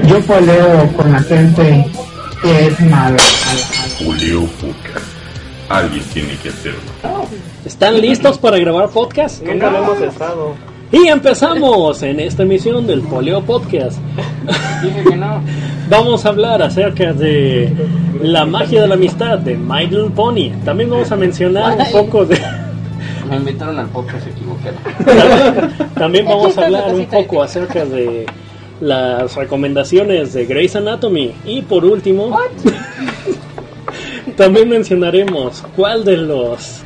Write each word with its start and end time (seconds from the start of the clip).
Yo 0.00 0.18
poleo 0.22 0.90
con 0.96 1.12
la 1.12 1.20
gente 1.20 1.84
que 2.40 2.66
es 2.66 2.80
mala. 2.80 3.22
Julio 3.98 4.46
Podcast. 4.58 5.06
Alguien 5.68 6.02
tiene 6.14 6.34
que 6.42 6.48
hacerlo. 6.48 6.80
¿Están 7.66 8.00
listos 8.00 8.38
para 8.38 8.56
grabar 8.56 8.88
podcast? 8.88 9.42
Nunca 9.42 9.70
lo 9.70 9.84
hemos 9.84 10.00
estado. 10.00 10.54
Y 10.92 11.08
empezamos 11.08 12.02
en 12.02 12.20
esta 12.20 12.42
emisión 12.42 12.86
del 12.86 13.02
Poleo 13.02 13.42
Podcast. 13.42 13.98
Dije 14.82 15.04
que 15.10 15.14
no. 15.14 15.42
Vamos 15.90 16.24
a 16.24 16.30
hablar 16.30 16.62
acerca 16.62 17.12
de 17.12 17.70
la 18.22 18.46
magia 18.46 18.80
de 18.80 18.88
la 18.88 18.94
amistad 18.94 19.40
de 19.40 19.58
My 19.58 19.86
Little 19.86 20.08
Pony. 20.08 20.52
También 20.64 20.88
vamos 20.88 21.12
a 21.12 21.16
mencionar 21.16 21.76
un 21.76 21.92
poco 21.92 22.24
de... 22.24 22.40
Me 23.28 23.36
invitaron 23.36 23.78
al 23.78 23.88
podcast 23.88 24.26
equivocado. 24.26 24.74
También 25.94 26.24
vamos 26.24 26.56
a 26.56 26.64
hablar 26.64 26.94
un 26.94 27.04
poco 27.04 27.42
acerca 27.42 27.84
de 27.84 28.24
las 28.82 29.36
recomendaciones 29.36 30.32
de 30.32 30.44
Grey's 30.44 30.74
Anatomy. 30.74 31.32
Y 31.44 31.62
por 31.62 31.84
último, 31.84 32.36
también 34.36 34.68
mencionaremos 34.68 35.62
cuál 35.76 36.04
de 36.04 36.16
los 36.16 36.80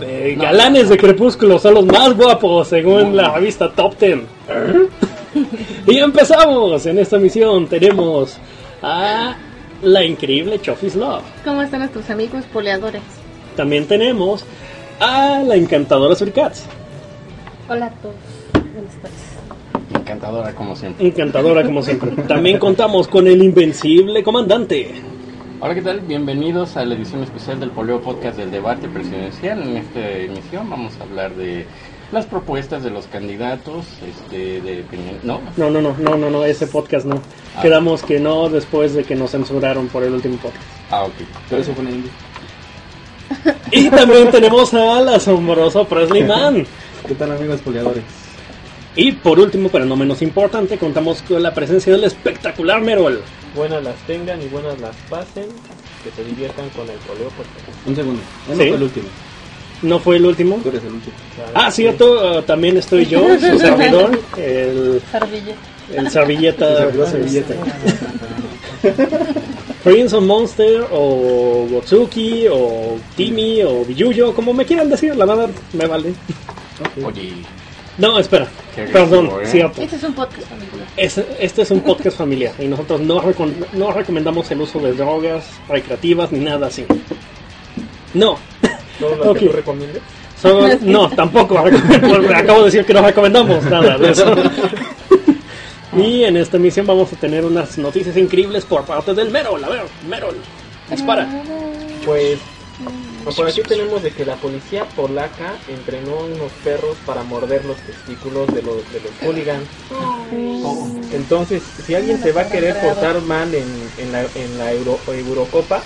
eh, 0.00 0.36
galanes 0.38 0.88
de 0.88 0.96
Crepúsculo 0.96 1.58
son 1.58 1.74
los 1.74 1.86
más 1.86 2.16
guapos 2.16 2.68
según 2.68 3.16
la 3.16 3.34
revista 3.34 3.70
Top 3.72 3.96
Ten. 3.96 4.24
y 5.86 5.98
empezamos. 5.98 6.86
En 6.86 7.00
esta 7.00 7.18
misión 7.18 7.66
tenemos 7.66 8.38
a 8.80 9.34
la 9.82 10.04
increíble 10.04 10.60
Chofis 10.60 10.94
Love. 10.94 11.24
¿Cómo 11.44 11.60
están 11.60 11.80
nuestros 11.80 12.08
amigos 12.08 12.44
poleadores? 12.52 13.02
También 13.56 13.86
tenemos 13.86 14.44
a 15.00 15.42
la 15.44 15.56
encantadora 15.56 16.14
Surcats. 16.14 16.66
Hola 17.68 17.86
a 17.86 17.90
todos. 17.90 18.31
Encantadora 20.12 20.54
como 20.54 20.76
siempre. 20.76 21.06
Encantadora 21.06 21.64
como 21.64 21.82
siempre. 21.82 22.10
También 22.24 22.58
contamos 22.58 23.08
con 23.08 23.26
el 23.26 23.42
invencible 23.42 24.22
comandante. 24.22 24.92
Hola, 25.58 25.74
¿qué 25.74 25.80
tal? 25.80 26.00
Bienvenidos 26.00 26.76
a 26.76 26.84
la 26.84 26.94
edición 26.94 27.22
especial 27.22 27.60
del 27.60 27.70
Poleo 27.70 28.02
Podcast 28.02 28.36
del 28.36 28.50
debate 28.50 28.88
presidencial. 28.88 29.62
En 29.62 29.78
esta 29.78 30.10
emisión 30.10 30.68
vamos 30.68 30.92
a 31.00 31.04
hablar 31.04 31.34
de 31.34 31.64
las 32.10 32.26
propuestas 32.26 32.82
de 32.82 32.90
los 32.90 33.06
candidatos, 33.06 33.86
este, 34.06 34.60
de 34.60 34.84
¿no? 35.22 35.40
No, 35.56 35.70
no, 35.70 35.80
no, 35.80 35.96
no, 35.98 36.16
no, 36.18 36.28
no, 36.28 36.44
ese 36.44 36.66
podcast 36.66 37.06
no. 37.06 37.22
Ah. 37.56 37.62
Quedamos 37.62 38.02
que 38.02 38.20
no 38.20 38.50
después 38.50 38.92
de 38.92 39.04
que 39.04 39.14
nos 39.14 39.30
censuraron 39.30 39.88
por 39.88 40.02
el 40.02 40.12
último 40.12 40.36
podcast. 40.36 40.64
Ah, 40.90 41.04
ok. 41.04 41.14
Pero 41.48 41.62
eso 41.62 41.72
fue 41.72 41.84
en 41.84 42.04
Y 43.70 43.88
también 43.88 44.30
tenemos 44.30 44.74
al 44.74 45.08
asombroso 45.08 45.86
Presley 45.86 46.24
Mann. 46.26 46.66
¿Qué 47.08 47.14
tal 47.14 47.32
amigos 47.32 47.62
poleadores? 47.62 48.21
Y 48.94 49.12
por 49.12 49.40
último, 49.40 49.68
pero 49.70 49.84
no 49.86 49.96
menos 49.96 50.20
importante, 50.22 50.76
contamos 50.78 51.22
con 51.22 51.42
la 51.42 51.54
presencia 51.54 51.92
del 51.92 52.04
espectacular 52.04 52.80
Merol. 52.82 53.22
buenas 53.56 53.82
las 53.82 53.96
tengan 54.06 54.40
y 54.42 54.46
buenas 54.48 54.78
las 54.80 54.94
pasen, 55.08 55.46
que 56.04 56.10
se 56.14 56.24
diviertan 56.28 56.68
con 56.70 56.88
el 56.88 56.96
poleo 56.98 57.28
porque 57.36 57.50
Un 57.86 57.96
segundo. 57.96 58.20
Él 58.50 58.56
Sí. 58.56 58.58
no 58.58 58.64
fue 58.68 58.76
el 58.76 58.82
último. 58.82 59.06
¿No 59.82 59.98
fue 59.98 60.16
el 60.16 60.26
último? 60.26 60.60
Tú 60.62 60.68
eres 60.68 60.82
el 60.84 60.92
último. 60.92 61.14
Ah, 61.54 61.70
cierto, 61.70 62.38
uh, 62.38 62.42
también 62.42 62.76
estoy 62.76 63.04
yo, 63.06 63.20
su 63.40 63.58
servidor, 63.58 64.20
el, 64.36 65.02
Serville. 65.10 65.54
el 65.94 66.10
servilleta. 66.10 66.76
servidor 66.76 67.08
servilleta. 67.10 67.54
Prince 69.84 70.14
of 70.14 70.22
Monster 70.24 70.86
o 70.92 71.66
Gotsuki 71.70 72.46
o 72.48 72.98
Timmy 73.16 73.62
o 73.62 73.84
Biyuyo, 73.84 74.32
como 74.34 74.52
me 74.52 74.64
quieran 74.64 74.88
decir, 74.88 75.16
la 75.16 75.24
verdad 75.24 75.50
me 75.72 75.86
vale. 75.86 76.14
Oye, 77.04 77.32
No, 77.98 78.18
espera, 78.18 78.48
Qué 78.74 78.82
perdón, 78.84 79.26
rico, 79.26 79.40
¿eh? 79.40 79.46
cierto. 79.46 79.82
Este 79.82 79.96
es 79.96 80.02
un 80.04 80.14
podcast 80.14 80.48
familiar. 80.48 80.86
Es- 80.96 81.20
este 81.38 81.62
es 81.62 81.70
un 81.70 81.80
podcast 81.80 82.16
familiar 82.16 82.54
y 82.58 82.66
nosotros 82.66 83.00
no, 83.00 83.20
recom- 83.22 83.52
no 83.74 83.92
recomendamos 83.92 84.50
el 84.50 84.60
uso 84.62 84.78
de 84.78 84.92
drogas 84.92 85.44
recreativas 85.68 86.32
ni 86.32 86.40
nada 86.40 86.68
así. 86.68 86.84
No, 88.14 88.38
todo 88.98 89.16
lo 89.16 89.24
Ok. 89.32 89.38
que 89.38 89.46
tú 89.46 89.52
recomiendes. 89.52 90.02
solo- 90.40 90.68
no, 90.82 91.10
tampoco. 91.10 91.58
Acabo 92.34 92.60
de 92.60 92.64
decir 92.66 92.84
que 92.84 92.94
no 92.94 93.02
recomendamos 93.02 93.62
nada 93.64 93.98
de 93.98 94.10
eso. 94.10 94.34
Y 95.94 96.24
en 96.24 96.38
esta 96.38 96.56
emisión 96.56 96.86
vamos 96.86 97.12
a 97.12 97.16
tener 97.16 97.44
unas 97.44 97.76
noticias 97.76 98.16
increíbles 98.16 98.64
por 98.64 98.82
parte 98.86 99.12
del 99.12 99.30
Merol. 99.30 99.62
A 99.62 99.68
ver, 99.68 99.82
Merol, 100.08 100.36
dispara. 100.90 101.28
Pues 102.06 102.38
por 103.24 103.48
aquí 103.48 103.62
tenemos 103.62 104.02
de 104.02 104.12
que 104.12 104.24
la 104.24 104.36
policía 104.36 104.84
polaca 104.96 105.58
entrenó 105.68 106.20
unos 106.20 106.52
perros 106.64 106.98
para 107.04 107.22
morder 107.22 107.64
los 107.64 107.78
testículos 107.78 108.52
de 108.52 108.62
los, 108.62 108.90
de 108.92 109.00
los 109.00 109.12
hooligans. 109.22 109.68
Entonces, 111.12 111.62
si 111.84 111.94
alguien 111.94 112.20
se 112.22 112.32
va 112.32 112.42
a 112.42 112.48
querer 112.48 112.80
portar 112.80 113.20
mal 113.22 113.54
en, 113.54 113.90
en 113.96 114.12
la, 114.12 114.26
en 114.34 114.58
la 114.58 114.72
Euro- 114.72 115.00
Eurocopa, 115.08 115.84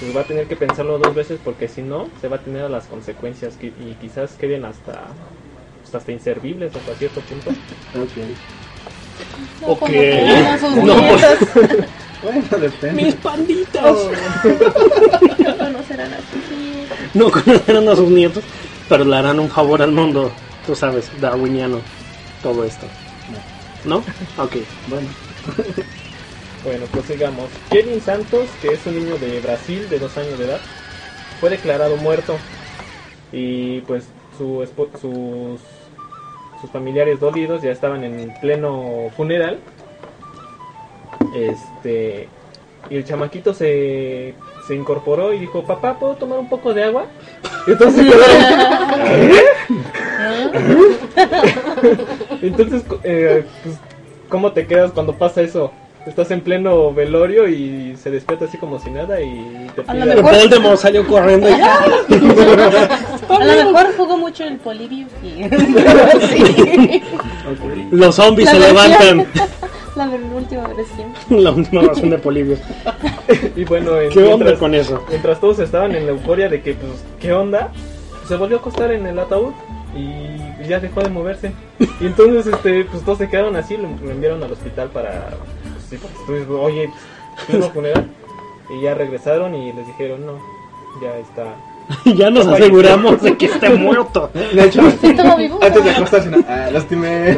pues 0.00 0.14
va 0.16 0.22
a 0.22 0.24
tener 0.24 0.46
que 0.46 0.56
pensarlo 0.56 0.98
dos 0.98 1.14
veces 1.14 1.38
porque 1.42 1.68
si 1.68 1.82
no, 1.82 2.08
se 2.20 2.28
va 2.28 2.36
a 2.36 2.40
tener 2.40 2.68
las 2.70 2.84
consecuencias 2.86 3.54
que- 3.56 3.68
y 3.68 3.96
quizás 4.00 4.32
queden 4.32 4.64
hasta, 4.64 5.02
pues, 5.82 5.94
hasta 5.94 6.12
inservibles 6.12 6.74
hasta 6.74 6.94
cierto 6.94 7.20
punto. 7.20 7.50
Ok. 7.50 8.10
Como 9.60 9.86
que 9.86 10.22
eran 10.24 10.58
sus 10.60 10.76
No. 10.76 10.94
Bueno, 12.24 12.42
depende. 12.58 13.02
Mis 13.02 13.14
panditas. 13.16 13.96
No 15.38 15.58
conocerán 15.58 16.12
a 16.14 16.18
sus 16.18 16.50
nietos. 16.58 16.98
No 17.14 17.30
conocerán 17.30 17.88
a 17.88 17.96
sus 17.96 18.08
nietos, 18.10 18.44
pero 18.88 19.04
le 19.04 19.16
harán 19.16 19.38
un 19.38 19.48
favor 19.50 19.82
al 19.82 19.92
mundo. 19.92 20.30
Tú 20.66 20.74
sabes, 20.74 21.10
darwiniano, 21.20 21.78
todo 22.42 22.64
esto. 22.64 22.86
¿No? 23.84 23.98
Ok. 24.38 24.56
Bueno, 24.88 25.08
Bueno, 26.64 26.86
pues 26.90 27.04
sigamos. 27.04 27.50
Kevin 27.70 28.00
Santos, 28.00 28.48
que 28.62 28.68
es 28.68 28.86
un 28.86 28.94
niño 28.94 29.18
de 29.18 29.40
Brasil 29.40 29.86
de 29.90 29.98
dos 29.98 30.16
años 30.16 30.38
de 30.38 30.46
edad, 30.46 30.60
fue 31.38 31.50
declarado 31.50 31.96
muerto. 31.98 32.38
Y 33.32 33.80
pues 33.82 34.04
su 34.38 34.62
espo- 34.62 34.88
sus, 34.98 35.60
sus 36.62 36.70
familiares 36.70 37.20
dolidos 37.20 37.60
ya 37.62 37.70
estaban 37.70 38.02
en 38.04 38.32
pleno 38.40 39.10
funeral. 39.14 39.58
Este. 41.34 42.28
Y 42.90 42.96
el 42.96 43.04
chamaquito 43.04 43.54
se, 43.54 44.34
se 44.66 44.74
incorporó 44.74 45.32
y 45.32 45.38
dijo, 45.38 45.64
papá, 45.64 45.98
¿puedo 45.98 46.16
tomar 46.16 46.38
un 46.38 46.48
poco 46.50 46.74
de 46.74 46.84
agua? 46.84 47.06
Y 47.66 47.70
entonces 47.72 48.04
Entonces, 52.42 52.82
eh, 53.04 53.44
pues, 53.62 53.76
¿cómo 54.28 54.52
te 54.52 54.66
quedas 54.66 54.92
cuando 54.92 55.14
pasa 55.14 55.40
eso? 55.42 55.72
Estás 56.06 56.30
en 56.32 56.42
pleno 56.42 56.92
velorio 56.92 57.48
y 57.48 57.96
se 57.96 58.10
despierta 58.10 58.44
así 58.44 58.58
como 58.58 58.78
si 58.78 58.90
nada 58.90 59.22
y 59.22 59.70
te 59.74 59.82
A 59.86 59.94
lo 59.94 60.02
pide... 60.04 60.16
mejor- 60.16 60.34
Voldemort 60.34 60.76
salió 60.78 61.06
corriendo 61.06 61.48
y 61.48 61.52
A 63.32 63.38
lo 63.38 63.72
mejor 63.72 63.96
jugó 63.96 64.18
mucho 64.18 64.44
el 64.44 64.58
Polibio. 64.58 65.06
y- 65.22 65.44
Sí. 66.28 67.02
los 67.90 68.14
zombies 68.16 68.52
La 68.52 68.52
se 68.52 68.58
versión- 68.74 69.16
levantan. 69.16 69.26
La 69.96 70.06
última 70.08 70.66
versión. 70.68 71.12
La 71.30 71.50
última 71.52 71.82
razón 71.82 72.10
de 72.10 72.18
Polibio. 72.18 72.56
Y 73.56 73.64
bueno, 73.64 73.98
en- 74.00 74.10
¿Qué 74.10 74.20
onda 74.22 74.36
mientras, 74.36 74.58
con 74.58 74.74
eso? 74.74 75.02
mientras 75.08 75.40
todos 75.40 75.58
estaban 75.60 75.94
en 75.94 76.04
la 76.06 76.12
euforia 76.12 76.48
de 76.48 76.60
que, 76.62 76.74
pues, 76.74 76.92
¿qué 77.20 77.32
onda? 77.32 77.72
Se 78.28 78.36
volvió 78.36 78.56
a 78.58 78.60
acostar 78.60 78.92
en 78.92 79.06
el 79.06 79.18
ataúd 79.18 79.52
y 79.96 80.68
ya 80.68 80.78
dejó 80.80 81.02
de 81.02 81.08
moverse. 81.08 81.52
Y 82.00 82.06
entonces, 82.06 82.46
este, 82.52 82.84
pues 82.84 83.02
todos 83.04 83.18
se 83.18 83.28
quedaron 83.28 83.56
así, 83.56 83.76
lo, 83.76 83.88
lo 84.04 84.10
enviaron 84.10 84.42
al 84.42 84.52
hospital 84.52 84.88
para... 84.90 85.30
Pues, 85.30 85.84
sí, 85.88 85.96
estuve- 85.96 86.46
oye, 86.54 86.90
¿tuvimos 87.46 87.70
funeral? 87.72 88.08
Y 88.70 88.82
ya 88.82 88.94
regresaron 88.94 89.54
y 89.54 89.72
les 89.72 89.86
dijeron, 89.86 90.24
no, 90.26 90.38
ya 91.02 91.16
está... 91.18 91.54
ya 92.16 92.30
nos 92.30 92.46
aseguramos 92.46 93.20
de 93.22 93.36
que 93.36 93.46
esté 93.46 93.70
muerto. 93.76 94.30
de 94.34 94.64
hecho, 94.64 94.80
¿Sí 95.00 95.08
estuvo 95.08 95.36
vivo? 95.36 95.58
antes 95.62 95.84
de 95.84 95.90
acostarse, 95.90 96.30
no, 96.30 96.38
ah, 96.48 96.68
lastimé. 96.72 97.36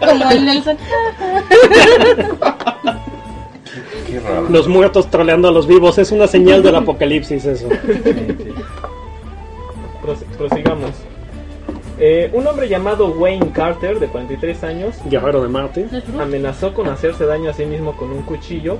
Como 0.00 0.30
el 0.30 0.44
Nelson. 0.44 0.76
qué 4.06 4.20
raro. 4.20 4.46
Los 4.48 4.68
muertos 4.68 5.10
troleando 5.10 5.48
a 5.48 5.52
los 5.52 5.66
vivos 5.66 5.98
es 5.98 6.12
una 6.12 6.26
señal 6.26 6.62
del 6.62 6.76
apocalipsis 6.76 7.44
eso. 7.44 7.68
Prose- 10.02 10.24
prosigamos. 10.36 10.90
Eh, 12.00 12.30
un 12.32 12.46
hombre 12.46 12.68
llamado 12.68 13.08
Wayne 13.08 13.50
Carter, 13.52 13.98
de 13.98 14.06
43 14.06 14.62
años, 14.64 14.94
Guerrero 15.06 15.42
de 15.42 15.48
Marte. 15.48 15.86
amenazó 16.20 16.72
con 16.72 16.88
hacerse 16.88 17.26
daño 17.26 17.50
a 17.50 17.54
sí 17.54 17.64
mismo 17.66 17.96
con 17.96 18.12
un 18.12 18.22
cuchillo 18.22 18.78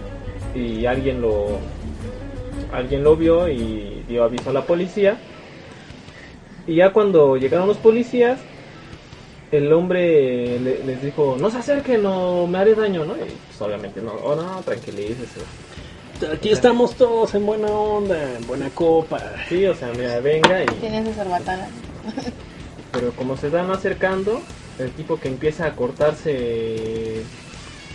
y 0.54 0.86
alguien 0.86 1.20
lo 1.20 1.58
alguien 2.72 3.02
lo 3.04 3.16
vio 3.16 3.48
y 3.48 4.04
dio 4.08 4.24
aviso 4.24 4.50
a 4.50 4.52
la 4.52 4.62
policía 4.62 5.18
y 6.66 6.76
ya 6.76 6.92
cuando 6.92 7.36
llegaron 7.36 7.66
los 7.68 7.78
policías 7.78 8.38
el 9.50 9.72
hombre 9.72 10.58
le- 10.60 10.84
les 10.84 11.02
dijo 11.02 11.36
no 11.40 11.50
se 11.50 11.58
acerquen 11.58 12.02
no 12.02 12.46
me 12.46 12.58
haré 12.58 12.74
daño 12.74 13.04
no 13.06 13.14
y 13.16 13.20
pues 13.20 13.60
obviamente 13.62 14.02
no 14.02 14.12
oh 14.12 14.36
no 14.36 14.60
tranquilícese 14.62 15.40
Aquí 16.32 16.50
estamos 16.50 16.96
todos 16.96 17.32
en 17.36 17.46
buena 17.46 17.68
onda, 17.68 18.36
en 18.36 18.44
buena 18.48 18.68
copa. 18.70 19.20
sí 19.48 19.64
o 19.66 19.74
sea 19.74 19.92
mira 19.96 20.18
venga 20.18 20.62
y 20.64 20.66
esa 20.84 21.12
cerbatana. 21.14 21.68
pero 22.90 23.12
como 23.12 23.36
se 23.36 23.48
van 23.50 23.70
acercando 23.70 24.40
el 24.80 24.90
tipo 24.90 25.18
que 25.20 25.28
empieza 25.28 25.66
a 25.66 25.76
cortarse 25.76 27.22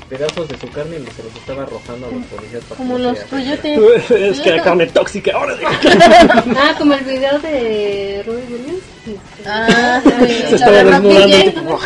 pedazos 0.10 0.48
de 0.48 0.58
su 0.58 0.70
carne 0.70 0.98
y 0.98 1.12
se 1.12 1.24
los 1.24 1.36
estaba 1.36 1.64
arrojando 1.64 2.08
a 2.08 2.12
los 2.12 2.26
policías 2.26 2.64
para 2.66 2.78
Como 2.78 2.96
que 2.98 3.04
los 3.04 3.20
coyotes. 3.20 4.12
es 4.12 4.40
que 4.42 4.52
la 4.52 4.64
carne 4.64 4.88
tóxica, 4.88 5.32
ahora 5.36 5.56
Ah, 5.64 6.76
como 6.78 6.94
el 6.94 7.04
video 7.04 7.40
de 7.40 8.24
Robbie 8.26 8.44
Williams. 8.50 8.84
Ah, 9.46 10.02
se 10.20 10.28
sí, 10.28 10.56
estaba 10.56 10.84
desnudando. 10.84 11.72
Rock. 11.72 11.84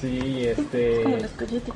Sí, 0.00 0.46
este. 0.46 1.02
Como 1.02 1.16
los 1.16 1.30
coyotes. 1.32 1.74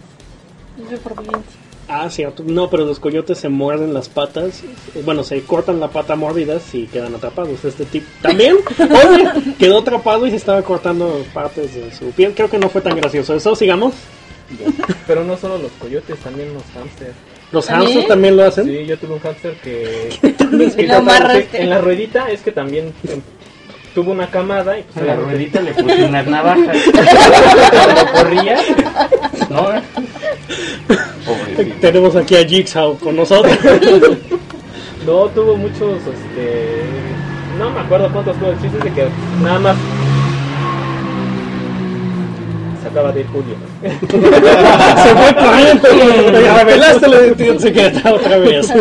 Es 0.90 0.98
supervivencia. 0.98 1.63
Ah, 1.88 2.08
cierto. 2.08 2.42
No, 2.46 2.70
pero 2.70 2.84
los 2.84 2.98
coyotes 2.98 3.38
se 3.38 3.48
muerden 3.48 3.92
las 3.92 4.08
patas. 4.08 4.62
Bueno, 5.04 5.22
se 5.22 5.42
cortan 5.42 5.80
la 5.80 5.88
pata 5.88 6.16
mordidas 6.16 6.74
y 6.74 6.86
quedan 6.86 7.14
atrapados. 7.14 7.64
Este 7.64 7.84
tipo 7.84 8.06
también 8.22 8.56
oye, 8.78 9.54
quedó 9.58 9.78
atrapado 9.78 10.26
y 10.26 10.30
se 10.30 10.36
estaba 10.36 10.62
cortando 10.62 11.24
partes 11.34 11.74
de 11.74 11.92
su 11.92 12.06
piel. 12.12 12.32
Creo 12.34 12.48
que 12.48 12.58
no 12.58 12.68
fue 12.68 12.80
tan 12.80 12.96
gracioso. 12.96 13.34
Eso, 13.34 13.54
sigamos. 13.54 13.94
Pero 15.06 15.24
no 15.24 15.36
solo 15.36 15.58
los 15.58 15.72
coyotes, 15.72 16.18
también 16.18 16.52
los 16.54 16.62
hamsters. 16.74 17.14
Los 17.52 17.66
¿También? 17.66 17.88
hamsters 17.88 18.08
también 18.08 18.36
lo 18.36 18.44
hacen. 18.44 18.66
Sí, 18.66 18.86
yo 18.86 18.98
tuve 18.98 19.14
un 19.14 19.20
hamster 19.20 19.54
que. 19.62 20.08
En 21.54 21.70
la 21.70 21.80
ruedita 21.80 22.30
es 22.30 22.40
que 22.40 22.52
también 22.52 22.92
em, 23.08 23.20
tuvo 23.94 24.10
una 24.12 24.26
camada 24.28 24.78
y 24.78 24.82
pues 24.82 24.96
A 25.04 25.06
la 25.06 25.16
ruedita 25.16 25.60
le 25.60 25.72
puse 25.74 26.04
unas 26.04 26.26
navajas. 26.26 26.76
cuando 26.92 28.12
corría. 28.12 28.56
¿No? 29.50 29.66
Pobrecito. 31.24 31.76
Tenemos 31.80 32.16
aquí 32.16 32.36
a 32.36 32.44
Jigsaw 32.46 32.98
con 32.98 33.16
nosotros. 33.16 33.56
No, 35.06 35.26
tuvo 35.28 35.56
muchos. 35.56 35.98
este 36.02 36.82
No 37.58 37.70
me 37.70 37.80
acuerdo 37.80 38.10
cuántos 38.12 38.36
tuvo. 38.38 38.50
El 38.50 38.60
chiste 38.60 38.78
de 38.78 38.92
que 38.92 39.06
nada 39.42 39.58
más. 39.60 39.76
Sacaba 42.82 43.12
de 43.12 43.24
Julio. 43.24 43.54
se 43.82 45.14
fue 45.14 45.34
corriendo. 45.44 46.54
Revelaste 46.58 47.08
la 47.08 47.16
identidad 47.20 47.58
secreta 47.58 48.12
otra 48.12 48.38
vez. 48.38 48.72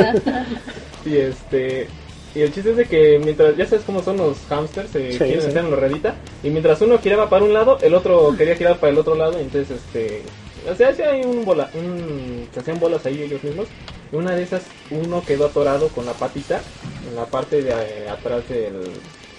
Y 1.05 1.17
este. 1.17 1.87
Y 2.35 2.41
el 2.41 2.51
chiste 2.53 2.71
es 2.71 2.77
de 2.77 2.85
que 2.85 3.19
mientras, 3.23 3.55
ya 3.55 3.65
sabes 3.67 3.85
cómo 3.85 4.01
son 4.01 4.17
los 4.17 4.37
hamsters, 4.49 4.89
se 4.89 5.11
Sí, 5.11 5.17
quieren 5.19 5.41
sí. 5.41 5.47
meter 5.47 5.63
en 5.65 5.69
la 5.71 5.77
ruedita. 5.77 6.15
Y 6.41 6.49
mientras 6.49 6.81
uno 6.81 6.97
giraba 6.97 7.29
para 7.29 7.43
un 7.45 7.53
lado, 7.53 7.77
el 7.81 7.93
otro 7.93 8.33
quería 8.35 8.55
girar 8.55 8.77
para 8.77 8.91
el 8.91 8.97
otro 8.97 9.13
lado. 9.15 9.37
Y 9.39 9.43
entonces, 9.43 9.77
este. 9.77 10.23
O 10.71 10.73
sea, 10.75 10.89
hacía 10.89 11.11
un 11.27 11.43
bola, 11.45 11.69
un, 11.75 12.47
se 12.53 12.59
hacían 12.61 12.79
bolas 12.79 13.05
ahí 13.05 13.21
ellos 13.21 13.43
mismos. 13.43 13.67
Y 14.11 14.15
una 14.15 14.35
de 14.35 14.43
esas, 14.43 14.63
uno 14.89 15.21
quedó 15.25 15.45
atorado 15.47 15.89
con 15.89 16.05
la 16.05 16.13
patita 16.13 16.61
en 17.09 17.15
la 17.15 17.25
parte 17.25 17.61
de 17.61 17.69
eh, 17.71 18.09
atrás 18.09 18.47
del, 18.49 18.81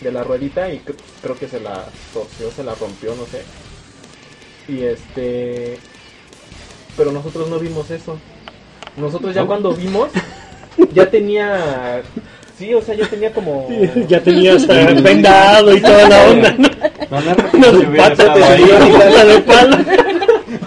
de 0.01 0.13
la 0.13 0.23
ruedita. 0.23 0.71
Y 0.73 0.79
cr- 0.79 0.95
creo 1.23 1.37
que 1.37 1.49
se 1.49 1.59
la 1.61 1.87
torció, 2.13 2.51
se 2.53 2.63
la 2.63 2.75
rompió, 2.77 3.15
no 3.17 3.25
sé. 3.27 3.43
Y 4.73 4.83
este. 4.85 5.79
Pero 6.97 7.11
nosotros 7.11 7.49
no 7.49 7.59
vimos 7.59 7.91
eso. 7.91 8.19
Nosotros 8.97 9.35
ya 9.35 9.45
cuando 9.47 9.75
vimos, 9.75 10.11
ya 10.93 11.11
tenía. 11.11 12.03
Sí, 12.59 12.73
o 12.73 12.81
sea, 12.81 12.95
ya 13.01 13.07
tenía 13.07 13.31
como. 13.33 13.69
ya 14.09 14.21
tenía 14.21 14.55
hasta 14.55 14.87
vendado 14.95 15.75
y 15.75 15.81
toda 15.81 16.09
la 16.09 16.25
onda. 16.25 16.55
¿no? 16.59 16.69
No, 17.11 17.21
no, 17.21 17.35
no, 17.59 17.73
de 17.79 17.87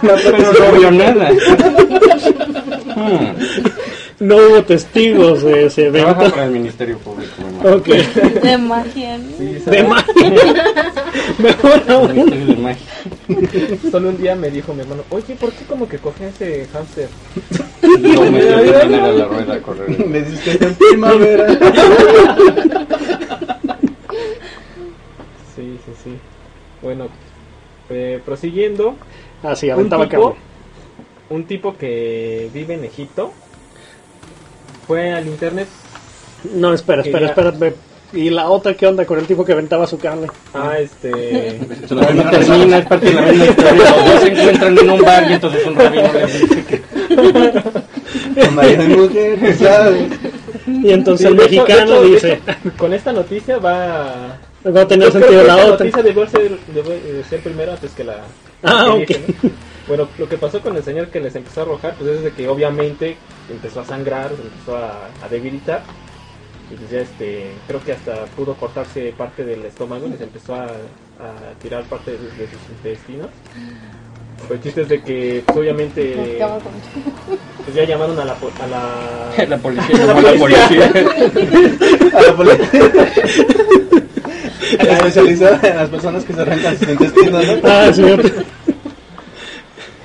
pero 0.00 0.38
no 0.38 0.72
vio 0.78 0.90
nada. 0.90 1.28
No 4.20 4.36
hubo 4.36 4.64
testigos 4.64 5.42
de 5.42 5.66
ese 5.66 5.90
Trabaja 5.92 6.10
evento. 6.18 6.30
para 6.34 6.44
el 6.46 6.50
Ministerio 6.52 6.98
Público, 6.98 7.32
mi 7.38 7.56
hermano. 7.58 7.76
Ok. 7.76 7.86
De 8.42 8.58
magia. 8.58 9.18
¿no? 9.18 9.28
Sí, 9.38 9.44
De 9.70 9.82
magia. 9.84 10.14
Mejor 11.38 11.82
aún. 11.88 12.30
De 12.30 12.56
Magia. 12.56 12.86
Solo 13.90 14.08
un 14.08 14.18
día 14.18 14.34
me 14.34 14.50
dijo 14.50 14.74
mi 14.74 14.80
hermano, 14.80 15.04
oye, 15.10 15.34
¿por 15.36 15.52
qué 15.52 15.64
como 15.66 15.88
que 15.88 15.98
coge 15.98 16.28
ese 16.28 16.66
hámster? 16.72 17.08
Metió 17.82 18.20
también 18.22 19.04
a 19.04 19.08
la 19.12 19.24
rueda 19.26 19.54
a 19.54 19.60
correr. 19.62 20.06
Me 20.06 20.22
dices 20.22 20.58
que 20.58 20.64
en 20.64 20.74
primavera. 20.74 21.46
Sí, 25.54 25.78
sí, 25.84 25.92
sí. 26.04 26.10
Bueno, 26.82 27.08
eh, 27.90 28.20
prosiguiendo, 28.24 28.96
Ah, 29.42 29.54
sí, 29.54 29.66
un 29.66 29.72
aventaba 29.72 30.08
tipo, 30.08 30.30
carne. 30.30 30.40
un 31.30 31.44
tipo 31.44 31.76
que 31.76 32.50
vive 32.52 32.74
en 32.74 32.84
Egipto 32.84 33.32
fue 34.88 35.12
al 35.12 35.26
internet. 35.28 35.68
No, 36.54 36.74
espera, 36.74 37.02
espera, 37.02 37.26
espera. 37.26 37.50
ve. 37.52 37.74
¿Y 38.12 38.30
la 38.30 38.48
otra 38.48 38.72
qué 38.74 38.86
onda 38.86 39.04
con 39.04 39.18
el 39.18 39.26
tipo 39.26 39.44
que 39.44 39.52
aventaba 39.52 39.86
su 39.86 39.98
carne? 39.98 40.28
Ah, 40.54 40.78
este. 40.78 41.60
No 41.90 42.00
termina, 42.30 42.78
es 42.78 42.86
parte 42.86 43.06
de 43.06 43.12
la 43.12 43.22
misma 43.22 43.44
historia. 43.44 43.72
Los 43.74 44.06
dos 44.06 44.20
se 44.22 44.28
encuentran 44.28 44.78
en 44.78 44.90
un 44.90 45.02
bar 45.02 45.30
y 45.30 45.34
entonces 45.34 45.66
un 45.66 45.74
rabino 45.76 46.12
les 46.14 46.40
dice 46.40 46.64
que 46.64 46.82
Marido 48.54 48.82
y 48.84 48.88
mujer, 48.88 49.56
¿sabes? 49.58 50.02
Y 50.66 50.90
entonces 50.90 51.26
Sí, 51.26 51.32
el 51.32 51.38
mexicano 51.38 51.92
hecho- 51.96 52.02
dice, 52.02 52.32
hecho, 52.32 52.76
con 52.78 52.92
esta 52.94 53.12
noticia 53.12 53.58
va. 53.58 54.38
va 54.66 54.80
a 54.80 54.88
tener 54.88 55.08
Yo 55.08 55.12
creo 55.12 55.22
sentido 55.28 55.40
que 55.42 55.46
la 55.46 55.56
otra. 55.56 55.68
noticia 55.86 56.02
debió 56.02 56.26
ser, 56.28 56.58
debió 56.74 56.92
ser 57.28 57.40
primero 57.40 57.72
antes 57.72 57.90
que 57.92 58.04
la. 58.04 58.16
Ah, 58.62 58.84
que 58.86 58.90
ok. 58.90 59.08
dije, 59.08 59.20
¿no? 59.42 59.50
Bueno, 59.88 60.06
lo 60.18 60.28
que 60.28 60.36
pasó 60.36 60.60
con 60.60 60.76
el 60.76 60.82
señor 60.84 61.08
que 61.08 61.18
les 61.20 61.34
empezó 61.34 61.60
a 61.60 61.62
arrojar, 61.64 61.94
pues 61.98 62.10
es 62.10 62.22
de 62.22 62.30
que 62.32 62.46
obviamente 62.48 63.16
empezó 63.50 63.80
a 63.80 63.84
sangrar, 63.86 64.30
se 64.36 64.42
empezó 64.42 64.76
a, 64.76 65.08
a 65.24 65.28
debilitar. 65.30 65.82
Y 66.70 66.74
pues 66.74 66.90
ya 66.90 67.00
este, 67.00 67.52
creo 67.66 67.82
que 67.82 67.92
hasta 67.92 68.26
pudo 68.36 68.52
cortarse 68.54 69.14
parte 69.16 69.42
del 69.44 69.64
estómago 69.64 70.06
y 70.06 70.18
se 70.18 70.24
empezó 70.24 70.54
a, 70.54 70.64
a 70.64 71.54
tirar 71.62 71.84
parte 71.84 72.10
de, 72.12 72.18
de 72.18 72.46
sus 72.46 72.60
intestinos. 72.76 73.28
Pero 74.42 74.54
el 74.54 74.62
chiste 74.62 74.82
es 74.82 74.88
de 74.90 75.02
que 75.02 75.42
pues, 75.46 75.56
obviamente 75.58 76.36
pues, 77.64 77.74
ya 77.74 77.84
llamaron 77.84 78.18
a 78.20 78.24
la, 78.26 78.34
po- 78.34 78.52
a 78.62 78.66
la 78.66 79.44
la 79.48 79.56
policía 79.56 79.96
llamó 80.06 80.18
a 80.18 80.22
la 80.22 80.38
policía. 80.38 80.92
A 82.18 82.22
la 82.22 82.36
policía. 82.36 82.90
Especializada 84.78 85.60
en 85.68 85.76
las 85.76 85.88
personas 85.88 86.24
que 86.24 86.32
se 86.34 86.40
arrancan 86.40 86.78
sus 86.78 86.88
intestinos, 86.88 87.46
¿no? 87.46 87.52
Ah, 87.64 87.90
sí, 87.92 88.02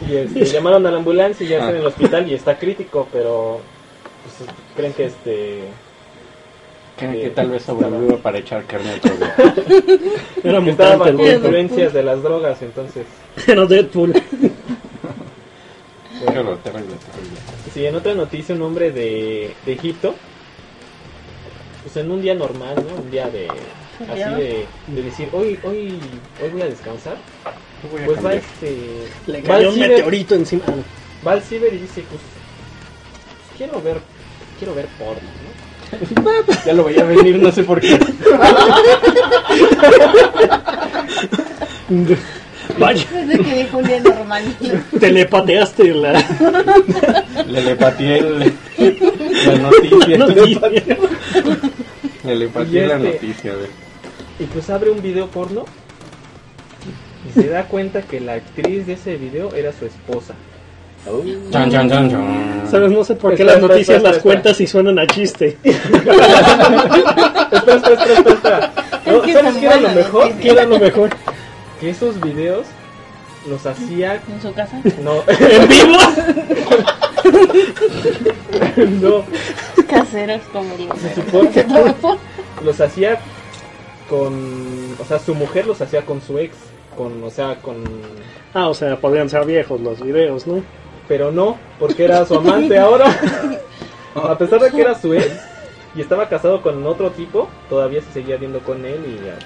Y 0.09 0.15
este, 0.15 0.45
llamaron 0.45 0.85
a 0.85 0.91
la 0.91 0.97
ambulancia 0.97 1.45
y 1.45 1.49
ya 1.49 1.57
está 1.57 1.67
Ah. 1.67 1.71
en 1.71 1.77
el 1.77 1.85
hospital 1.85 2.29
y 2.29 2.33
está 2.33 2.57
crítico, 2.57 3.07
pero 3.11 3.59
pues, 4.23 4.49
creen 4.75 4.93
que 4.93 5.05
este 5.05 5.59
Creen 6.97 7.13
que 7.21 7.29
tal 7.31 7.49
vez 7.49 7.63
sobreviva 7.63 8.17
para 8.17 8.37
echar 8.37 8.63
carne 8.65 8.93
otro 8.95 9.15
día. 9.17 9.35
era 10.43 10.59
estaba 10.59 10.95
bajo 10.97 11.25
influencias 11.27 11.91
de 11.93 12.03
las 12.03 12.21
drogas, 12.21 12.61
entonces 12.61 13.05
Era 13.47 13.65
Deadpool. 13.65 14.13
Horror, 16.25 16.57
terrible, 16.59 16.95
terrible. 16.95 17.39
sí, 17.73 17.85
en 17.85 17.95
otra 17.95 18.13
noticia 18.13 18.55
un 18.55 18.61
hombre 18.61 18.91
de, 18.91 19.53
de 19.65 19.73
Egipto, 19.73 20.15
pues 21.83 21.97
en 21.97 22.11
un 22.11 22.21
día 22.21 22.33
normal, 22.35 22.75
¿no? 22.87 23.01
Un 23.01 23.11
día 23.11 23.27
de 23.29 23.47
así 24.09 24.35
de, 24.41 24.65
de 24.87 25.01
decir 25.01 25.29
hoy 25.33 25.59
hoy 25.63 25.99
hoy 26.41 26.49
voy 26.51 26.61
a 26.61 26.65
descansar, 26.65 27.17
voy 27.91 28.01
a 28.01 28.05
pues 28.05 28.25
va 28.25 28.33
este 28.33 28.77
Le 29.27 29.41
cayó 29.43 29.69
un 29.69 29.75
ciber- 29.75 29.87
meteorito 29.89 30.35
encima. 30.35 30.63
va 31.25 31.31
al 31.33 31.41
ciber 31.41 31.73
y 31.73 31.77
dice 31.79 32.03
pues 32.09 32.21
quiero 33.57 33.81
ver 33.81 33.97
quiero 34.59 34.73
ver 34.75 34.87
porno, 34.99 35.21
¿no? 35.21 35.53
Ya 36.65 36.73
lo 36.73 36.85
veía 36.85 37.03
venir, 37.03 37.37
no 37.39 37.51
sé 37.51 37.63
por 37.63 37.79
qué. 37.79 37.99
Vaya, 42.79 43.05
Desde 43.11 43.43
que 43.43 43.55
dijo 43.63 43.77
un 43.77 43.83
día 43.83 43.99
normal. 43.99 44.43
telepateaste 44.99 45.93
la 45.93 46.13
Le 47.47 47.61
le 47.61 47.75
pateé 47.75 48.17
el- 48.19 48.53
la 49.45 49.55
noticia. 49.57 50.17
noticia. 50.17 50.69
Le 52.23 52.35
le 52.35 52.45
Y 52.45 52.47
pateé 52.47 52.87
la 52.87 52.95
este- 52.95 53.11
noticia, 53.13 53.51
a 53.51 53.55
ver. 53.55 53.69
Y 54.39 54.45
pues 54.45 54.69
abre 54.69 54.89
un 54.89 55.01
video 55.01 55.27
porno 55.27 55.65
y 57.27 57.31
se 57.39 57.49
da 57.49 57.65
cuenta 57.65 58.01
que 58.01 58.19
la 58.19 58.33
actriz 58.33 58.87
de 58.87 58.93
ese 58.93 59.15
video 59.15 59.53
era 59.53 59.71
su 59.73 59.85
esposa. 59.85 60.33
Chan, 61.51 61.69
chan, 61.69 61.89
chan, 61.89 62.09
chan. 62.09 62.63
Sabes, 62.69 62.91
no 62.91 63.03
sé 63.03 63.15
por 63.15 63.35
qué 63.35 63.43
Espera, 63.43 63.59
las 63.59 63.61
noticias 63.61 63.97
espera, 63.97 64.09
las 64.09 64.17
espera. 64.17 64.33
cuentas 64.33 64.61
y 64.61 64.67
suenan 64.67 64.99
a 64.99 65.07
chiste. 65.07 65.57
Espera, 65.63 67.75
espera, 67.75 67.75
espera, 67.75 68.29
espera. 68.29 68.73
No, 69.05 69.21
que 69.21 69.33
¿Sabes 69.33 69.55
qué 69.55 69.65
era 69.65 69.79
lo 69.81 69.89
mejor? 69.89 70.31
¿Qué 70.33 70.49
era 70.49 70.63
lo 70.65 70.79
mejor? 70.79 71.09
Que 71.79 71.89
esos 71.89 72.19
videos 72.21 72.65
los 73.49 73.65
hacía... 73.65 74.21
¿En 74.27 74.41
su 74.41 74.53
casa? 74.53 74.79
No, 75.03 75.23
¿En 75.27 75.67
vivo? 75.67 75.97
no, 79.01 79.23
Caseros 79.87 80.41
como 80.51 80.75
los 80.77 80.99
se 80.99 81.15
supone 81.15 81.49
que 81.49 81.65
los 82.63 82.79
hacía 82.79 83.19
con... 84.09 84.95
O 84.99 85.05
sea, 85.05 85.19
su 85.19 85.35
mujer 85.35 85.67
los 85.67 85.81
hacía 85.81 86.03
con 86.03 86.21
su 86.21 86.39
ex. 86.39 86.55
Con, 86.95 87.23
o 87.23 87.29
sea, 87.29 87.55
con... 87.55 87.83
Ah, 88.53 88.67
o 88.67 88.73
sea, 88.73 88.99
podrían 88.99 89.29
ser 89.29 89.45
viejos 89.45 89.81
los 89.81 90.01
videos, 90.01 90.47
¿no? 90.47 90.63
Pero 91.07 91.31
no, 91.31 91.57
porque 91.79 92.05
era 92.05 92.25
su 92.25 92.35
amante 92.35 92.77
ahora. 92.77 93.05
A 94.15 94.37
pesar 94.37 94.61
de 94.61 94.71
que 94.71 94.81
era 94.81 94.93
su 94.93 95.13
ex 95.13 95.41
y 95.95 96.01
estaba 96.01 96.29
casado 96.29 96.61
con 96.61 96.85
otro 96.85 97.11
tipo, 97.11 97.49
todavía 97.69 98.01
se 98.01 98.11
seguía 98.11 98.37
viendo 98.37 98.59
con 98.59 98.85
él 98.85 99.01
y 99.07 99.25
ya. 99.25 99.37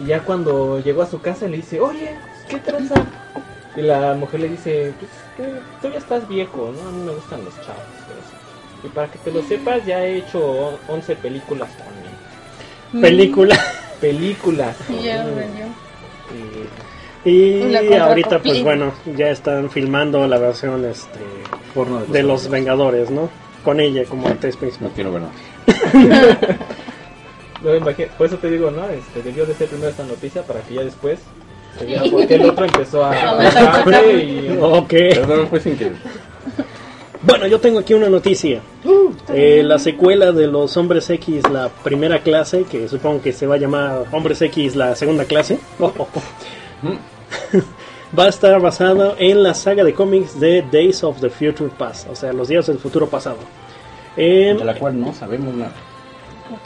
Y 0.00 0.06
ya 0.06 0.20
cuando 0.22 0.80
llegó 0.80 1.02
a 1.02 1.06
su 1.06 1.20
casa 1.20 1.46
le 1.46 1.58
dice, 1.58 1.80
oye, 1.80 2.16
¿qué 2.48 2.58
tranza? 2.58 2.94
Y 3.76 3.82
la 3.82 4.14
mujer 4.14 4.40
le 4.40 4.48
dice, 4.48 4.92
pues 4.98 5.10
que 5.36 5.60
tú 5.80 5.92
ya 5.92 5.98
estás 5.98 6.26
viejo, 6.28 6.72
¿no? 6.72 6.88
A 6.88 6.92
mí 6.92 7.02
me 7.04 7.12
gustan 7.12 7.44
los 7.44 7.54
chavos. 7.56 7.82
pero 8.06 8.20
sí". 8.20 8.86
Y 8.86 8.88
para 8.88 9.08
que 9.10 9.18
te 9.18 9.30
lo 9.32 9.42
sepas, 9.42 9.84
ya 9.84 10.04
he 10.04 10.18
hecho 10.18 10.78
11 10.88 11.16
películas 11.16 11.70
también. 11.76 11.95
Película. 14.00 14.74
Ya 15.02 15.24
lo 15.24 15.32
Mm. 15.32 15.36
vendió. 15.36 15.64
Y- 17.24 17.76
Y 17.88 17.94
ahorita, 17.94 18.40
pues 18.40 18.62
bueno, 18.62 18.92
ya 19.16 19.30
están 19.30 19.68
filmando 19.70 20.26
la 20.28 20.38
versión 20.38 20.84
este, 20.84 21.18
Porno 21.74 22.04
de 22.06 22.22
los 22.22 22.48
Vengadores, 22.48 23.10
¿no? 23.10 23.28
Con 23.64 23.80
ella 23.80 24.04
como 24.04 24.28
actriz 24.28 24.54
No 24.54 24.60
principal. 24.60 24.90
quiero 24.94 25.12
ver 25.12 25.22
nada. 25.22 25.32
No 27.62 27.70
me 27.72 27.78
imagino- 27.78 28.08
por 28.18 28.26
eso 28.26 28.36
te 28.36 28.50
digo, 28.50 28.70
¿no? 28.70 28.86
Este, 28.90 29.22
debió 29.22 29.44
de 29.46 29.54
ser 29.54 29.68
primero 29.68 29.88
esta 29.90 30.04
noticia 30.04 30.42
para 30.42 30.60
que 30.60 30.74
ya 30.74 30.82
después 30.82 31.18
se 31.78 31.86
viera 31.86 32.02
porque 32.12 32.34
el 32.36 32.44
otro 32.50 32.64
empezó 32.66 33.02
a 33.04 33.10
A 33.12 33.34
bajarse 33.34 34.12
y 34.22 34.58
Ok. 34.60 34.88
Perdón, 34.90 35.48
fue 35.48 35.60
sin 35.60 35.76
querer. 35.76 35.94
Bueno, 37.26 37.46
yo 37.48 37.58
tengo 37.60 37.80
aquí 37.80 37.92
una 37.92 38.08
noticia. 38.08 38.60
Eh, 39.34 39.62
la 39.64 39.80
secuela 39.80 40.30
de 40.30 40.46
los 40.46 40.76
Hombres 40.76 41.10
X, 41.10 41.42
la 41.50 41.68
primera 41.68 42.20
clase, 42.20 42.62
que 42.70 42.88
supongo 42.88 43.20
que 43.20 43.32
se 43.32 43.48
va 43.48 43.56
a 43.56 43.58
llamar 43.58 44.04
Hombres 44.12 44.40
X, 44.42 44.76
la 44.76 44.94
segunda 44.94 45.24
clase, 45.24 45.58
va 48.18 48.24
a 48.24 48.28
estar 48.28 48.60
basado 48.60 49.16
en 49.18 49.42
la 49.42 49.54
saga 49.54 49.82
de 49.82 49.92
cómics 49.92 50.38
de 50.38 50.62
Days 50.62 51.02
of 51.02 51.20
the 51.20 51.28
Future 51.28 51.70
Past, 51.76 52.08
o 52.08 52.14
sea, 52.14 52.32
los 52.32 52.46
días 52.46 52.66
del 52.68 52.78
futuro 52.78 53.08
pasado. 53.08 53.38
Em, 54.16 54.56
De 54.56 54.64
la 54.64 54.74
cual 54.78 54.98
no 55.00 55.12
sabemos 55.12 55.52
nada. 55.52 55.72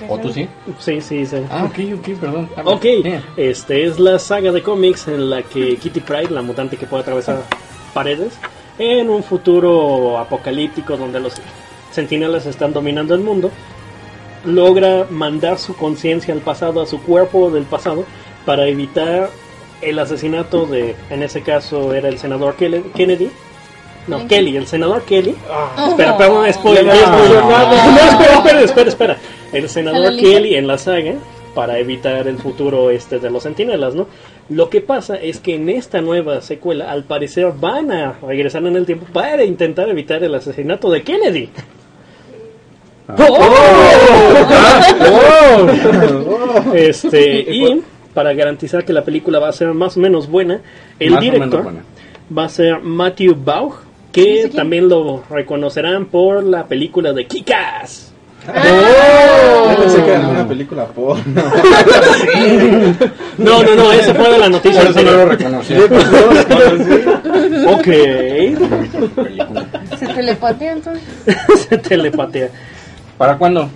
¿O 0.09 0.19
tú 0.19 0.31
sí? 0.31 0.47
sí, 0.79 1.01
sí, 1.01 1.25
sí. 1.25 1.37
Ah, 1.51 1.65
ok, 1.65 1.79
ok, 1.99 2.09
perdón. 2.21 2.51
Ok, 2.65 2.85
este 3.39 3.87
es 3.87 3.99
la 3.99 4.19
saga 4.19 4.53
de 4.53 4.63
cómics 4.63 5.09
en 5.09 5.31
la 5.31 5.43
que 5.43 5.77
Kitty 5.77 6.01
Pryde, 6.01 6.29
la 6.31 6.43
mutante 6.43 6.77
que 6.77 6.87
puede 6.87 7.01
atravesar 7.03 7.43
paredes, 7.95 8.35
en 8.81 9.11
un 9.11 9.23
futuro 9.23 10.19
apocalíptico 10.19 10.97
donde 10.97 11.21
los 11.21 11.35
sentinelas 11.91 12.47
están 12.47 12.73
dominando 12.73 13.15
el 13.15 13.21
mundo, 13.21 13.51
logra 14.45 15.07
mandar 15.11 15.59
su 15.59 15.77
conciencia 15.77 16.33
al 16.33 16.41
pasado, 16.41 16.81
a 16.81 16.87
su 16.87 17.03
cuerpo 17.03 17.51
del 17.51 17.65
pasado, 17.65 18.05
para 18.47 18.67
evitar 18.67 19.31
el 19.83 19.99
asesinato 19.99 20.67
de, 20.67 20.97
en 21.11 21.23
ese 21.23 21.43
caso 21.43 21.95
era 21.95 22.09
el 22.09 22.19
senador 22.19 22.57
Kennedy. 22.57 23.31
No, 24.07 24.27
Kelly, 24.27 24.57
el 24.57 24.67
senador 24.67 25.03
Kelly. 25.03 25.37
Espera, 25.89 26.17
perdón, 26.17 26.53
spoiler. 26.53 26.87
No, 26.87 26.95
nada. 26.95 28.09
espera, 28.11 28.33
espera, 28.33 28.61
espera, 28.63 28.89
espera. 28.89 29.17
El 29.53 29.69
senador. 29.69 30.17
Kelly 30.17 30.55
en 30.55 30.67
la 30.67 30.79
saga 30.79 31.15
para 31.55 31.79
evitar 31.79 32.27
el 32.29 32.39
futuro 32.39 32.91
este 32.91 33.19
de 33.19 33.31
los 33.31 33.43
sentinelas, 33.43 33.95
¿no? 33.95 34.07
Lo 34.49 34.69
que 34.69 34.81
pasa 34.81 35.17
es 35.17 35.41
que 35.41 35.55
en 35.55 35.69
esta 35.69 36.01
nueva 36.01 36.41
secuela, 36.41 36.91
al 36.91 37.05
parecer, 37.05 37.53
van 37.59 37.93
a 37.93 38.13
regresar 38.21 38.65
en 38.67 38.77
el 38.77 38.87
tiempo 38.87 39.07
para 39.13 39.45
intentar 39.45 39.89
evitar 39.89 40.23
el 40.25 40.35
asesinato 40.35 40.91
de 40.91 41.03
Kennedy. 41.03 41.49
Este, 46.75 47.41
y 47.41 47.83
para 48.15 48.33
garantizar 48.35 48.85
que 48.85 48.93
la 48.93 49.05
película 49.05 49.39
va 49.39 49.49
a 49.49 49.53
ser 49.53 49.69
más 49.75 49.97
o 49.97 50.01
menos 50.01 50.29
buena, 50.29 50.61
el 50.99 51.13
Más 51.13 51.21
director 51.21 51.63
buena. 51.63 51.85
va 52.37 52.45
a 52.45 52.49
ser 52.49 52.81
Matthew 52.81 53.37
Baugh, 53.45 53.75
que 54.13 54.51
también 54.55 54.89
lo 54.89 55.23
reconocerán 55.31 56.07
por 56.07 56.43
la 56.43 56.67
película 56.67 57.13
de 57.13 57.27
Kikas. 57.27 58.10
Yo 58.47 59.77
pensé 59.83 60.03
que 60.05 60.11
era 60.13 60.29
una 60.29 60.49
película 60.49 60.85
porno. 60.87 61.43
No, 63.39 63.63
no, 63.63 63.75
no, 63.75 63.93
ese 63.93 64.15
fue 64.15 64.31
de 64.31 64.39
la 64.39 64.49
noticia. 64.49 64.81
Por 64.83 64.91
eso 64.91 65.03
no 65.03 65.13
lo 65.13 65.27
reconocí. 65.27 65.75
Ok. 67.67 67.85
¿Se 69.99 70.07
telepatea 70.15 70.73
entonces? 70.73 71.03
Se 71.69 71.79
telepatea. 71.79 72.49
¿Para 73.19 73.37
cuándo? 73.37 73.69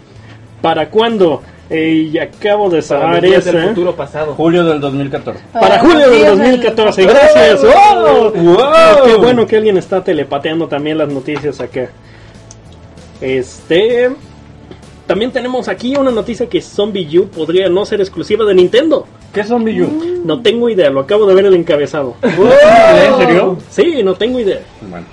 ¿Para 0.63 0.89
cuándo? 0.89 1.43
Eh, 1.71 2.11
y 2.13 2.19
acabo 2.19 2.69
de 2.71 2.83
saber 2.83 3.23
del 3.23 3.35
esa. 3.35 3.53
futuro 3.69 3.95
pasado. 3.95 4.35
Julio 4.35 4.65
del 4.65 4.81
2014. 4.81 5.41
Para 5.53 5.79
julio 5.81 6.09
del 6.11 6.19
días 6.19 6.29
2014. 6.39 7.01
del- 7.03 7.11
Gracias. 7.11 7.63
¡Wow! 7.63 8.33
¡Wow! 8.35 9.07
Qué 9.07 9.15
bueno 9.17 9.47
que 9.47 9.57
alguien 9.57 9.77
está 9.77 10.03
telepateando 10.03 10.67
también 10.69 10.99
las 10.99 11.09
noticias 11.09 11.61
acá. 11.61 11.89
Este. 13.21 14.11
También 15.07 15.31
tenemos 15.33 15.69
aquí 15.69 15.95
una 15.97 16.11
noticia 16.11 16.49
que 16.49 16.61
Zombie 16.63 17.19
U 17.19 17.29
podría 17.29 17.69
no 17.69 17.85
ser 17.85 18.01
exclusiva 18.01 18.45
de 18.45 18.55
Nintendo. 18.55 19.07
¿Qué 19.35 19.41
es 19.41 19.49
Zombie 19.49 19.83
U? 19.83 20.23
No 20.25 20.41
tengo 20.41 20.69
idea, 20.71 20.89
lo 20.91 21.01
acabo 21.01 21.27
de 21.27 21.35
ver 21.35 21.45
el 21.47 21.55
encabezado. 21.55 22.15
¿En 22.23 23.17
serio? 23.19 23.59
Sí, 23.69 24.03
no 24.03 24.15
tengo 24.15 24.41
idea. 24.41 24.61
Bueno. 24.89 25.05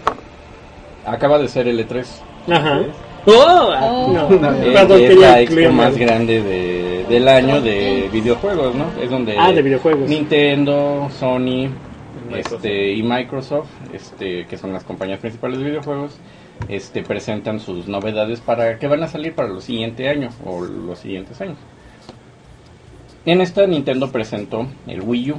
Acaba 1.05 1.37
de 1.39 1.47
ser 1.49 1.67
el 1.67 1.85
E3. 1.85 2.05
Ajá. 2.49 2.79
¡Oh! 3.25 3.69
ah, 3.73 4.07
no. 4.13 4.29
Es, 4.65 4.73
Perdón, 4.73 5.01
es 5.01 5.17
la 5.17 5.41
expo 5.41 5.69
más 5.71 5.97
grande 5.97 6.41
de, 6.41 7.05
del 7.09 7.27
año 7.27 7.59
de 7.61 8.09
videojuegos, 8.11 8.73
¿no? 8.75 8.85
Es 9.01 9.09
donde 9.09 9.35
Ah, 9.37 9.51
de 9.51 9.61
videojuegos. 9.61 10.07
Nintendo, 10.09 11.09
Sony 11.19 11.69
Microsoft. 12.29 12.53
este, 12.55 12.93
y 12.93 13.03
Microsoft, 13.03 13.67
este, 13.93 14.45
que 14.47 14.57
son 14.57 14.71
las 14.73 14.83
compañías 14.83 15.19
principales 15.19 15.59
de 15.59 15.65
videojuegos, 15.65 16.13
este, 16.69 17.03
presentan 17.03 17.59
sus 17.59 17.87
novedades 17.87 18.39
para 18.39 18.77
que 18.79 18.87
van 18.87 19.03
a 19.03 19.07
salir 19.07 19.33
para 19.33 19.49
el 19.53 19.61
siguiente 19.61 20.07
año 20.09 20.29
o 20.45 20.61
los 20.61 20.99
siguientes 20.99 21.39
años. 21.41 21.57
En 23.25 23.41
esta 23.41 23.67
Nintendo 23.67 24.11
presentó 24.11 24.67
el 24.87 25.01
Wii 25.01 25.31
U 25.31 25.35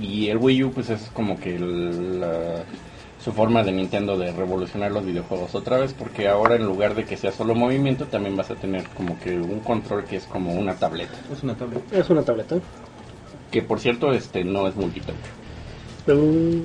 y 0.00 0.28
el 0.28 0.38
Wii 0.38 0.64
U 0.64 0.72
pues 0.72 0.90
es 0.90 1.02
como 1.14 1.38
que 1.38 1.54
el- 1.56 2.20
la- 2.20 2.64
su 3.24 3.32
forma 3.32 3.62
de 3.62 3.72
Nintendo 3.72 4.16
de 4.18 4.30
revolucionar 4.32 4.90
los 4.92 5.04
videojuegos 5.04 5.54
otra 5.54 5.78
vez 5.78 5.92
porque 5.92 6.28
ahora 6.28 6.56
en 6.56 6.64
lugar 6.64 6.94
de 6.94 7.04
que 7.04 7.16
sea 7.16 7.32
solo 7.32 7.54
movimiento 7.54 8.06
también 8.06 8.36
vas 8.36 8.50
a 8.50 8.54
tener 8.56 8.84
como 8.96 9.18
que 9.20 9.36
un 9.36 9.60
control 9.60 10.04
que 10.04 10.16
es 10.16 10.24
como 10.24 10.52
una 10.52 10.74
tableta 10.74 11.14
Es 11.32 11.42
una 11.42 11.54
tablet. 11.54 11.92
Es 11.92 12.10
una 12.10 12.22
tableta. 12.22 12.56
que 13.50 13.62
por 13.62 13.78
cierto 13.80 14.12
este 14.12 14.44
no 14.44 14.66
es 14.66 14.74
multitouch 14.76 15.16
Uh, 16.08 16.60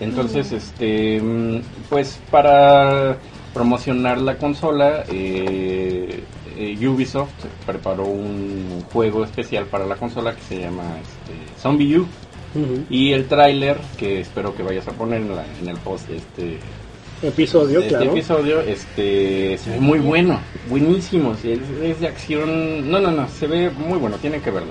entonces 0.00 0.52
este 0.52 1.20
mm, 1.20 1.60
pues 1.88 2.18
para 2.30 3.16
promocionar 3.54 4.18
la 4.20 4.36
consola 4.36 5.04
eh, 5.08 6.22
eh, 6.56 6.88
Ubisoft 6.88 7.30
preparó 7.66 8.04
un 8.04 8.82
juego 8.92 9.24
especial 9.24 9.64
para 9.66 9.86
la 9.86 9.96
consola 9.96 10.34
que 10.34 10.42
se 10.42 10.60
llama 10.60 10.84
este, 11.00 11.60
Zombie 11.60 11.98
U. 11.98 12.06
Y 12.90 13.12
el 13.12 13.26
tráiler, 13.26 13.76
que 13.98 14.20
espero 14.20 14.54
que 14.56 14.62
vayas 14.62 14.88
a 14.88 14.92
poner 14.92 15.20
en, 15.20 15.36
la- 15.36 15.44
en 15.60 15.68
el 15.68 15.76
post 15.76 16.08
de 16.08 16.16
este, 16.16 16.58
Episodio, 17.20 17.80
este 17.80 17.88
claro. 17.96 18.10
episodio, 18.12 18.60
este, 18.60 19.58
se 19.58 19.70
ve 19.70 19.80
muy 19.80 19.98
bueno, 19.98 20.38
buenísimo, 20.68 21.32
es, 21.32 21.44
es 21.82 22.00
de 22.00 22.06
acción, 22.06 22.90
no, 22.90 23.00
no, 23.00 23.10
no, 23.10 23.28
se 23.28 23.46
ve 23.48 23.70
muy 23.70 23.98
bueno, 23.98 24.16
tienen 24.18 24.40
que 24.40 24.50
verlo. 24.52 24.70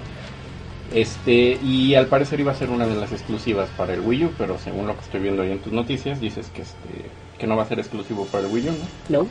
Este, 0.94 1.60
y 1.62 1.96
al 1.96 2.08
parecer 2.08 2.39
iba 2.39 2.51
a 2.51 2.56
ser 2.56 2.70
una 2.70 2.88
de 2.88 2.96
las 2.96 3.12
exclusivas 3.12 3.70
para 3.77 3.94
el 3.94 4.00
Wii 4.01 4.25
U, 4.25 4.32
pero 4.38 4.58
según 4.58 4.88
lo 4.88 4.94
que 4.96 5.01
estoy 5.01 5.20
viendo 5.20 5.41
ahí 5.44 5.51
en 5.51 5.60
tus 5.60 5.74
noticias, 5.74 6.20
dices 6.22 6.48
que 6.53 6.62
este, 6.62 6.77
que 7.38 7.46
no 7.48 7.58
va 7.58 7.63
a 7.63 7.67
ser 7.67 7.79
exclusivo 7.79 8.25
para 8.25 8.48
el 8.48 8.53
Wii 8.53 8.70
U, 8.70 8.72
¿no? 9.10 9.20
No. 9.24 9.27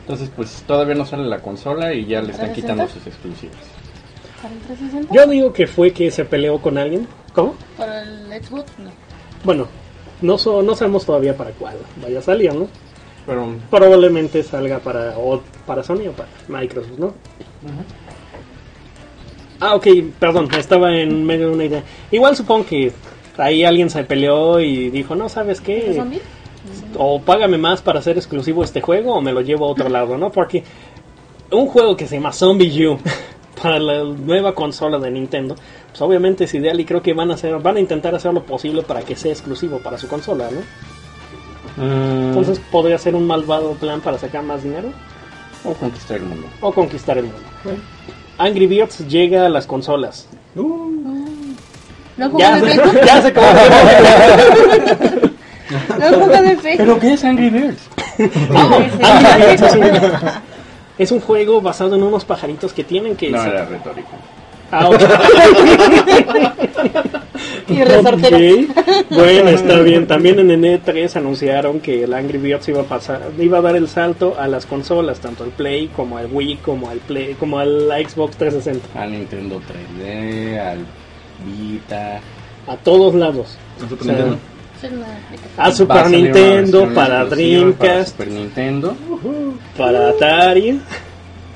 Entonces, 0.00 0.30
pues 0.34 0.62
todavía 0.66 0.94
no 0.94 1.04
sale 1.06 1.24
la 1.24 1.40
consola 1.40 1.92
y 1.94 2.06
ya 2.06 2.20
le 2.22 2.30
están 2.32 2.46
¿Para 2.46 2.54
quitando 2.54 2.88
sus 2.88 3.06
exclusivas. 3.06 3.56
¿Para 4.42 4.54
el 4.54 4.60
360? 4.60 5.14
Yo 5.14 5.26
digo 5.26 5.52
que 5.52 5.66
fue 5.66 5.92
que 5.92 6.10
se 6.10 6.24
peleó 6.24 6.58
con 6.60 6.78
alguien. 6.78 7.06
¿Cómo? 7.34 7.54
¿Para 7.76 8.02
el 8.02 8.26
Xbox? 8.44 8.70
No. 8.78 8.90
Bueno, 9.44 9.66
no, 10.22 10.38
so- 10.38 10.62
no 10.62 10.74
sabemos 10.74 11.04
todavía 11.06 11.36
para 11.36 11.50
cuál 11.52 11.76
vaya 12.02 12.18
a 12.18 12.22
salir, 12.22 12.54
¿no? 12.54 12.68
Pero 13.26 13.54
Probablemente 13.70 14.42
salga 14.44 14.78
para, 14.78 15.18
o 15.18 15.42
para 15.66 15.82
Sony 15.82 16.06
o 16.08 16.12
para 16.12 16.28
Microsoft, 16.48 16.98
¿no? 16.98 17.12
Ah, 19.60 19.74
ok, 19.74 19.86
perdón, 20.18 20.48
estaba 20.56 20.94
en 20.96 21.24
medio 21.24 21.48
de 21.48 21.54
una 21.54 21.64
idea. 21.64 21.82
Igual 22.10 22.36
supongo 22.36 22.66
que 22.66 22.92
ahí 23.38 23.64
alguien 23.64 23.90
se 23.90 24.04
peleó 24.04 24.60
y 24.60 24.90
dijo, 24.90 25.14
no, 25.14 25.28
¿sabes 25.28 25.58
¿Es 25.58 25.64
qué? 25.64 25.94
zombie? 25.96 26.20
O 26.98 27.20
págame 27.20 27.58
más 27.58 27.80
para 27.80 28.00
hacer 28.00 28.16
exclusivo 28.16 28.64
este 28.64 28.80
juego 28.80 29.14
o 29.14 29.20
me 29.20 29.32
lo 29.32 29.40
llevo 29.40 29.66
a 29.66 29.68
otro 29.70 29.88
lado, 29.88 30.18
¿no? 30.18 30.30
Porque 30.32 30.64
un 31.50 31.66
juego 31.68 31.96
que 31.96 32.06
se 32.08 32.16
llama 32.16 32.32
Zombie 32.32 32.86
U 32.88 32.98
para 33.62 33.78
la 33.78 34.02
nueva 34.02 34.54
consola 34.54 34.98
de 34.98 35.10
Nintendo, 35.10 35.54
pues 35.88 36.00
obviamente 36.02 36.44
es 36.44 36.54
ideal 36.54 36.78
y 36.80 36.84
creo 36.84 37.02
que 37.02 37.14
van 37.14 37.30
a 37.30 37.34
hacer, 37.34 37.56
van 37.60 37.76
a 37.76 37.80
intentar 37.80 38.14
hacer 38.14 38.34
lo 38.34 38.42
posible 38.42 38.82
para 38.82 39.02
que 39.02 39.14
sea 39.16 39.32
exclusivo 39.32 39.78
para 39.78 39.96
su 39.96 40.08
consola, 40.08 40.48
¿no? 40.50 40.60
Mm, 41.82 42.28
Entonces 42.28 42.60
podría 42.70 42.98
ser 42.98 43.14
un 43.14 43.26
malvado 43.26 43.72
plan 43.74 44.00
para 44.00 44.18
sacar 44.18 44.42
más 44.42 44.62
dinero 44.62 44.88
o 45.64 45.72
conquistar 45.74 46.16
el 46.18 46.24
mundo. 46.24 46.46
o 46.60 46.72
conquistar 46.72 47.18
el 47.18 47.24
mundo. 47.24 47.40
Angry 48.38 48.66
Birds 48.66 49.06
llega 49.08 49.46
a 49.46 49.48
las 49.48 49.66
consolas. 49.66 50.28
No 50.54 50.64
juego 52.30 52.38
Ya 52.38 52.60
de 52.60 52.76
ya 53.04 53.22
se 53.22 53.28
acabó. 53.28 53.46
No 55.98 56.06
juego 56.06 56.26
de 56.28 56.56
Facebook. 56.56 56.76
¿Pero 56.76 56.98
qué 57.00 57.12
es 57.14 57.24
Angry 57.24 57.50
Birds? 57.50 57.82
Angry 58.18 59.46
Birds 59.46 59.62
es 59.62 59.74
un, 59.74 59.90
es 60.98 61.10
un 61.12 61.20
juego 61.20 61.60
basado 61.60 61.96
en 61.96 62.02
unos 62.04 62.24
pajaritos 62.24 62.72
que 62.72 62.84
tienen 62.84 63.16
que... 63.16 63.30
No 63.30 63.42
era 63.42 63.64
retórico. 63.64 64.10
Ah, 64.70 64.88
ok. 64.88 65.00
Y 67.68 67.82
resortero. 67.82 68.38
Bueno, 69.10 69.48
está 69.50 69.80
bien. 69.80 70.06
También 70.06 70.38
en 70.38 70.50
el 70.50 70.62
E3 70.82 71.16
anunciaron 71.16 71.80
que 71.80 72.04
el 72.04 72.14
Angry 72.14 72.38
Birds 72.38 72.68
iba 72.68 72.82
a 72.82 72.84
pasar, 72.84 73.22
iba 73.38 73.58
a 73.58 73.60
dar 73.60 73.74
el 73.76 73.88
salto 73.88 74.36
a 74.38 74.46
las 74.46 74.66
consolas, 74.66 75.18
tanto 75.20 75.42
al 75.44 75.50
Play 75.50 75.88
como 75.88 76.16
al 76.18 76.28
Wii, 76.30 76.56
como 76.58 76.88
al 76.90 76.98
Play, 76.98 77.34
como 77.34 77.58
al 77.58 77.88
Xbox 78.08 78.36
360, 78.36 79.02
Al 79.02 79.10
Nintendo 79.12 79.60
3D, 79.60 80.58
al 80.60 80.78
Vita. 81.44 82.20
a 82.68 82.76
todos 82.76 83.14
lados. 83.14 83.56
O 84.00 84.04
sea, 84.04 84.36
a 85.56 85.70
Super 85.72 86.10
Nintendo, 86.10 86.80
para 86.94 87.22
exclusiva 87.22 87.24
Para 87.24 87.24
Dreamcast, 87.24 88.08
Super 88.10 88.28
Nintendo. 88.28 88.96
para 89.76 90.08
Atari, 90.10 90.80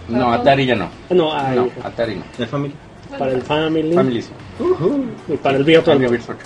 No, 0.08 0.32
Atari 0.32 0.66
ya 0.66 0.74
no. 0.74 0.88
no, 1.10 1.54
No, 1.54 1.68
Atari 1.84 2.16
no. 2.16 2.22
El 2.38 2.46
Family. 2.46 2.74
para 3.18 3.32
el 3.32 3.42
Family, 3.42 3.92
Family 3.94 4.24
sí. 4.60 5.32
y 5.32 5.36
para 5.36 5.58
el 5.58 5.64
Birds 5.64 5.88
8 5.88 5.98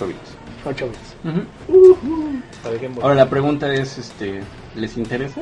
bits. 0.07 0.19
8 0.65 0.87
bits. 0.87 1.15
Ahora 3.01 3.15
la 3.15 3.29
pregunta 3.29 3.73
es, 3.73 3.97
este, 3.97 4.41
¿les 4.75 4.97
interesa? 4.97 5.41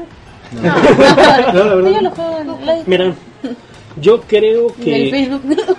No, 0.51 1.53
yo 1.53 2.01
lo 2.01 2.11
juego 2.11 2.39
en 2.39 2.65
Live. 2.65 2.83
Mira, 2.85 3.15
yo 3.99 4.21
creo 4.21 4.67
que 4.75 5.29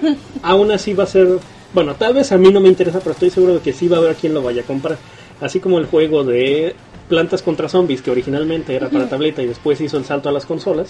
aún 0.42 0.70
así 0.70 0.94
va 0.94 1.04
a 1.04 1.08
ser, 1.08 1.38
bueno, 1.72 1.94
tal 1.94 2.14
vez 2.14 2.32
a 2.32 2.38
mí 2.38 2.50
no 2.50 2.60
me 2.60 2.68
interesa, 2.68 3.00
pero 3.00 3.12
estoy 3.12 3.30
seguro 3.30 3.54
de 3.54 3.60
que 3.60 3.72
sí 3.72 3.88
va 3.88 3.98
a 3.98 4.00
haber 4.00 4.16
quien 4.16 4.34
lo 4.34 4.42
vaya 4.42 4.62
a 4.62 4.64
comprar. 4.64 4.98
Así 5.40 5.60
como 5.60 5.78
el 5.78 5.86
juego 5.86 6.24
de 6.24 6.74
Plantas 7.08 7.42
contra 7.42 7.68
Zombies, 7.68 8.02
que 8.02 8.10
originalmente 8.10 8.74
era 8.74 8.88
para 8.88 9.08
tableta 9.08 9.42
y 9.42 9.46
después 9.46 9.80
hizo 9.80 9.98
el 9.98 10.04
salto 10.04 10.28
a 10.28 10.32
las 10.32 10.46
consolas, 10.46 10.88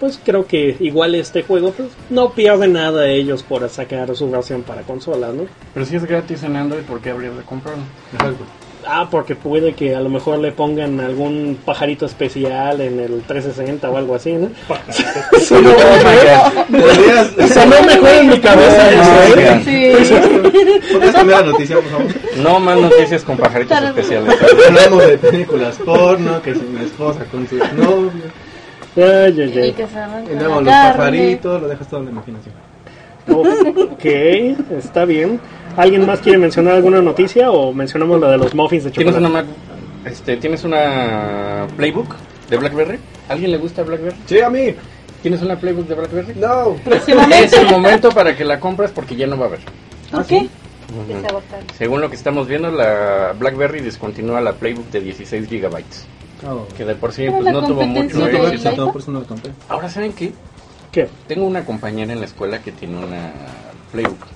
pues 0.00 0.18
creo 0.24 0.46
que 0.46 0.76
igual 0.80 1.14
este 1.14 1.42
juego 1.42 1.72
pues, 1.72 1.90
no 2.08 2.30
pierde 2.30 2.66
nada 2.66 3.06
ellos 3.08 3.42
por 3.42 3.68
sacar 3.68 4.16
su 4.16 4.30
versión 4.30 4.62
para 4.62 4.80
consolas, 4.82 5.34
¿no? 5.34 5.44
Pero 5.74 5.86
si 5.86 5.96
es 5.96 6.04
gratis 6.06 6.42
en 6.42 6.56
Android, 6.56 6.82
¿por 6.82 7.00
qué 7.00 7.10
habría 7.10 7.30
de 7.30 7.42
comprarlo? 7.42 7.82
Exacto. 8.14 8.44
Ah, 8.86 9.08
porque 9.10 9.34
puede 9.36 9.74
que 9.74 9.94
a 9.94 10.00
lo 10.00 10.08
mejor 10.08 10.38
le 10.38 10.52
pongan 10.52 11.00
algún 11.00 11.58
pajarito 11.62 12.06
especial 12.06 12.80
en 12.80 12.98
el 12.98 13.22
360 13.26 13.90
o 13.90 13.96
algo 13.98 14.14
así, 14.14 14.32
¿no? 14.32 14.50
Eso 15.36 15.60
no, 15.60 15.70
no 17.66 17.82
mejor 17.86 18.08
en 18.08 18.28
mi 18.30 18.40
cabeza 18.40 18.90
¿eh? 18.90 19.60
Sí. 19.64 19.92
¿Puedes 20.92 21.12
cambiar 21.12 21.44
la 21.44 21.52
noticia, 21.52 21.76
por 21.76 21.90
favor? 21.90 22.06
No 22.36 22.58
más 22.58 22.78
noticias 22.78 23.22
con 23.22 23.36
pajaritos 23.36 23.82
especiales. 23.82 24.34
Hablamos 24.66 25.06
de 25.06 25.18
películas 25.18 25.76
porno, 25.84 26.40
que 26.40 26.54
si 26.54 26.62
mi 26.62 26.82
esposa 26.82 27.26
con 27.30 27.46
su 27.46 27.56
novio. 27.56 28.12
Ay, 28.96 29.02
ay, 29.40 29.58
ay. 29.58 29.72
que 29.72 29.86
se 29.86 30.32
Y 30.32 30.36
luego 30.38 30.60
los 30.60 30.64
carne. 30.72 30.96
pajaritos, 30.98 31.62
lo 31.62 31.68
dejas 31.68 31.88
todo 31.88 32.00
en 32.00 32.06
la 32.06 32.12
imaginación. 32.12 32.54
Ok, 33.28 34.04
está 34.76 35.04
bien. 35.04 35.40
¿Alguien 35.76 36.04
más 36.06 36.20
quiere 36.20 36.38
mencionar 36.38 36.74
alguna 36.74 37.00
noticia 37.00 37.50
o 37.50 37.72
mencionamos 37.72 38.20
la 38.20 38.32
de 38.32 38.38
los 38.38 38.54
muffins 38.54 38.84
de 38.84 38.90
¿Tienes 38.90 39.14
chocolate? 39.14 39.32
una, 39.32 39.42
Mac- 39.44 40.10
este, 40.10 40.36
¿Tienes 40.36 40.64
una 40.64 41.66
Playbook 41.76 42.16
de 42.48 42.56
BlackBerry? 42.56 42.98
¿Alguien 43.28 43.52
le 43.52 43.58
gusta 43.58 43.82
BlackBerry? 43.84 44.16
Sí, 44.26 44.40
a 44.40 44.50
mí. 44.50 44.74
¿Tienes 45.22 45.42
una 45.42 45.56
Playbook 45.56 45.86
de 45.86 45.94
BlackBerry? 45.94 46.34
No. 46.36 46.76
Es 46.90 47.52
el 47.52 47.66
momento 47.70 48.08
para 48.10 48.34
que 48.36 48.44
la 48.44 48.58
compres 48.58 48.90
porque 48.90 49.14
ya 49.14 49.26
no 49.28 49.36
va 49.38 49.44
a 49.44 49.48
haber. 49.48 49.60
¿Por 50.10 50.26
qué? 50.26 50.48
Que 51.06 51.20
se 51.20 51.26
agotaron. 51.28 51.66
Según 51.78 52.00
lo 52.00 52.10
que 52.10 52.16
estamos 52.16 52.48
viendo, 52.48 52.70
la 52.72 53.32
BlackBerry 53.38 53.80
discontinúa 53.80 54.40
la 54.40 54.54
Playbook 54.54 54.90
de 54.90 55.00
16 55.00 55.48
gigabytes. 55.48 56.06
No. 56.42 56.66
Que 56.76 56.84
de 56.84 56.94
por 56.94 57.12
sí 57.12 57.26
pues, 57.30 57.52
no 57.52 57.64
tuvo 57.64 57.82
mucho 57.82 58.18
competencia 58.18 58.40
del 58.42 58.52
éxito. 58.54 58.92
por 58.92 59.00
eso 59.00 59.10
no 59.10 59.20
lo 59.20 59.26
compré. 59.26 59.52
Ahora, 59.68 59.88
¿saben 59.88 60.12
qué? 60.12 60.32
¿Qué? 60.92 61.08
Tengo 61.28 61.46
una 61.46 61.64
compañera 61.64 62.12
en 62.12 62.20
la 62.20 62.26
escuela 62.26 62.60
que 62.62 62.72
tiene 62.72 62.98
una 62.98 63.32
Playbook. 63.92 64.26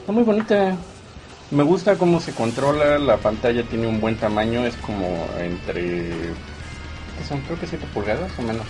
Está 0.00 0.12
muy 0.12 0.22
bonita. 0.22 0.76
Me 1.50 1.62
gusta 1.62 1.96
cómo 1.96 2.20
se 2.20 2.32
controla, 2.32 2.98
la 2.98 3.18
pantalla 3.18 3.62
tiene 3.64 3.86
un 3.86 4.00
buen 4.00 4.16
tamaño, 4.16 4.64
es 4.64 4.74
como 4.76 5.26
entre... 5.38 5.82
¿qué 7.18 7.24
son? 7.28 7.40
Creo 7.42 7.60
que 7.60 7.66
7 7.66 7.86
pulgadas 7.92 8.32
o 8.38 8.42
menos. 8.42 8.66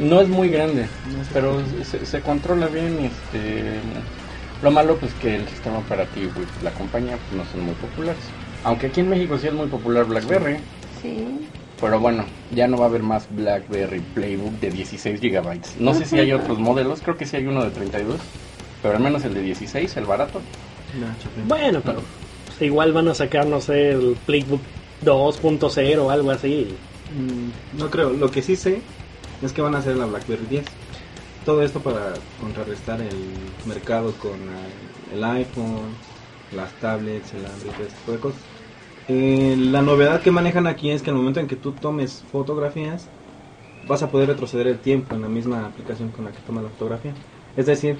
No 0.00 0.20
es 0.20 0.28
muy 0.28 0.48
grande, 0.48 0.88
pero 1.32 1.62
se, 1.84 2.04
se 2.04 2.20
controla 2.22 2.66
bien. 2.66 2.98
y, 3.02 3.06
Este, 3.06 3.80
lo 4.62 4.70
malo 4.70 4.96
pues 4.96 5.12
que 5.14 5.36
el 5.36 5.46
sistema 5.48 5.78
operativo 5.78 6.32
y 6.40 6.64
la 6.64 6.70
compañía 6.72 7.18
pues, 7.28 7.44
no 7.44 7.50
son 7.52 7.66
muy 7.66 7.74
populares. 7.74 8.22
Aunque 8.64 8.86
aquí 8.86 9.00
en 9.00 9.10
México 9.10 9.38
sí 9.38 9.46
es 9.46 9.52
muy 9.52 9.66
popular 9.68 10.06
BlackBerry. 10.06 10.56
Sí. 11.02 11.46
Pero 11.80 12.00
bueno, 12.00 12.24
ya 12.54 12.66
no 12.66 12.78
va 12.78 12.86
a 12.86 12.88
haber 12.88 13.02
más 13.02 13.26
BlackBerry 13.30 14.00
Playbook 14.00 14.52
de 14.60 14.70
16 14.70 15.20
GB. 15.20 15.60
No 15.78 15.92
sé 15.92 16.06
si 16.06 16.18
hay 16.18 16.32
otros 16.32 16.58
modelos, 16.58 17.02
creo 17.02 17.16
que 17.16 17.26
sí 17.26 17.36
hay 17.36 17.46
uno 17.46 17.64
de 17.64 17.70
32. 17.70 18.18
Pero 18.82 18.96
al 18.96 19.02
menos 19.02 19.24
el 19.24 19.34
de 19.34 19.42
16, 19.42 19.96
el 19.96 20.04
barato. 20.04 20.40
Bueno, 21.46 21.80
pero 21.84 22.02
pues, 22.46 22.62
igual 22.62 22.92
van 22.92 23.08
a 23.08 23.14
sacar, 23.14 23.46
no 23.46 23.60
sé, 23.60 23.90
el 23.90 24.16
Playbook 24.24 24.60
2.0 25.04 25.98
o 25.98 26.10
algo 26.10 26.30
así. 26.30 26.68
Mm, 27.14 27.78
no 27.78 27.90
creo. 27.90 28.10
Lo 28.10 28.30
que 28.30 28.42
sí 28.42 28.56
sé 28.56 28.80
es 29.42 29.52
que 29.52 29.60
van 29.60 29.74
a 29.74 29.78
hacer 29.78 29.96
la 29.96 30.06
BlackBerry 30.06 30.46
10. 30.46 30.64
Todo 31.44 31.62
esto 31.62 31.80
para 31.80 32.14
contrarrestar 32.40 33.00
el 33.00 33.16
mercado 33.66 34.12
con 34.14 34.38
el 35.12 35.24
iPhone, 35.24 35.94
las 36.52 36.72
tablets, 36.80 37.34
el 37.34 37.44
Android, 37.44 37.86
ese 37.86 37.96
tipo 37.96 38.12
de 38.12 38.18
cosas. 38.18 38.40
Eh, 39.08 39.54
la 39.58 39.82
novedad 39.82 40.20
que 40.20 40.30
manejan 40.30 40.66
aquí 40.66 40.90
es 40.90 41.02
que 41.02 41.10
al 41.10 41.16
momento 41.16 41.40
en 41.40 41.46
que 41.46 41.56
tú 41.56 41.72
tomes 41.72 42.24
fotografías, 42.32 43.06
vas 43.86 44.02
a 44.02 44.10
poder 44.10 44.28
retroceder 44.28 44.66
el 44.66 44.78
tiempo 44.78 45.14
en 45.14 45.22
la 45.22 45.28
misma 45.28 45.64
aplicación 45.66 46.08
con 46.10 46.24
la 46.24 46.32
que 46.32 46.38
tomas 46.46 46.64
la 46.64 46.70
fotografía. 46.70 47.12
Es 47.56 47.66
decir, 47.66 47.96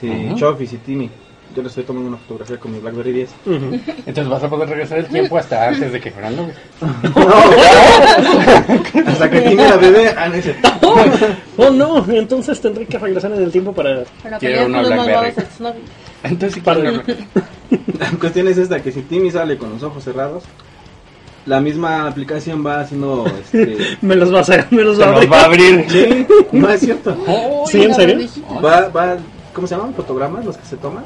si 0.00 0.08
Ujú. 0.10 0.36
Chofi, 0.36 0.66
si 0.66 0.78
Timmy, 0.78 1.08
yo 1.54 1.62
le 1.62 1.68
estoy 1.68 1.84
tomando 1.84 2.08
una 2.08 2.18
fotografía 2.18 2.58
con 2.58 2.72
mi 2.72 2.80
BlackBerry 2.80 3.12
10, 3.12 3.30
Ujú. 3.46 3.80
Entonces 4.06 4.28
vas 4.28 4.42
a 4.42 4.48
poder 4.48 4.68
regresar 4.68 4.98
el 4.98 5.06
tiempo 5.06 5.38
hasta 5.38 5.68
antes 5.68 5.92
de 5.92 6.00
que 6.00 6.10
fueran 6.10 6.34
novios. 6.34 6.56
hasta 9.06 9.30
que 9.30 9.40
Timmy 9.42 9.62
la 9.62 9.76
bebé, 9.76 10.14
ah, 10.16 10.28
no, 10.28 10.34
Oh 11.56 11.70
no, 11.70 12.04
entonces 12.12 12.60
tendré 12.60 12.86
que 12.86 12.98
regresar 12.98 13.32
en 13.32 13.42
el 13.42 13.52
tiempo 13.52 13.72
para... 13.72 14.02
Para 14.22 14.38
Quiero 14.38 14.66
una 14.66 14.82
BlackBerry. 14.82 15.34
Entonces 16.24 16.54
sí 16.54 16.60
Para- 16.60 17.02
La 17.98 18.10
cuestión 18.18 18.48
es 18.48 18.58
esta, 18.58 18.82
que 18.82 18.92
si 18.92 19.02
Timmy 19.02 19.30
sale 19.30 19.56
con 19.58 19.70
los 19.70 19.82
ojos 19.82 20.04
cerrados, 20.04 20.44
la 21.46 21.60
misma 21.60 22.06
aplicación 22.06 22.64
va 22.64 22.80
haciendo... 22.80 23.24
Este, 23.40 23.96
Me 24.02 24.14
los 24.16 24.32
va 24.32 24.40
a 24.40 24.66
me 24.70 24.82
los 24.82 25.00
va 25.00 25.06
a 25.06 25.08
abrir. 25.14 25.32
va 25.32 25.40
a 25.40 25.44
abrir. 25.44 25.86
sí, 25.90 26.26
no 26.52 26.68
es 26.70 26.80
cierto. 26.80 27.16
¿Sí, 27.66 27.82
en 27.82 27.94
serio? 27.94 28.28
Va, 28.64 28.88
va, 28.88 29.16
¿Cómo 29.52 29.66
se 29.66 29.74
llaman? 29.76 29.92
¿Fotogramas 29.94 30.44
los 30.44 30.56
que 30.56 30.66
se 30.66 30.76
toman? 30.76 31.04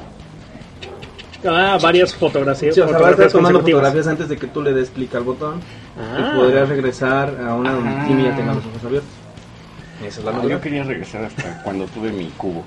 Ah, 1.49 1.79
varias 1.81 2.15
fotografías. 2.15 2.75
Sí, 2.75 2.81
o 2.81 2.89
sea, 2.89 2.99
va 2.99 3.09
a 3.09 3.11
estar 3.11 3.29
fotografías 3.29 3.33
tomando 3.33 3.61
fotografías 3.61 4.07
antes 4.09 4.29
de 4.29 4.37
que 4.37 4.47
tú 4.49 4.63
le 4.63 4.73
des 4.73 4.91
clic 4.91 5.15
al 5.15 5.23
botón 5.23 5.61
Ah. 5.99 6.33
y 6.35 6.37
podrías 6.39 6.69
regresar 6.69 7.37
a 7.47 7.55
una 7.55 7.73
donde 7.73 7.91
Ajá. 7.91 8.07
Timmy 8.07 8.25
ya 8.25 8.37
tenga 8.37 8.55
los 8.55 8.65
ojos 8.67 8.85
abiertos. 8.85 9.11
Esa 10.07 10.21
es 10.21 10.25
la 10.27 10.33
novedad. 10.33 10.49
yo 10.51 10.61
quería 10.61 10.83
regresar 10.85 11.25
hasta 11.25 11.63
cuando 11.63 11.87
tuve 11.87 12.11
mi 12.13 12.27
cubo. 12.37 12.63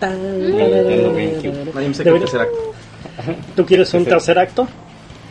Tan- 0.00 0.38
Nintendo 0.40 1.12
GameCube. 1.12 1.72
Nadie 1.74 1.88
me 1.88 1.94
sé 1.94 2.02
qué 2.02 2.10
Debería- 2.10 2.20
tercer 2.26 2.40
acto. 2.40 2.58
¿Tú 3.56 3.64
quieres 3.64 3.92
un 3.94 4.04
tercer 4.04 4.38
acto? 4.38 4.66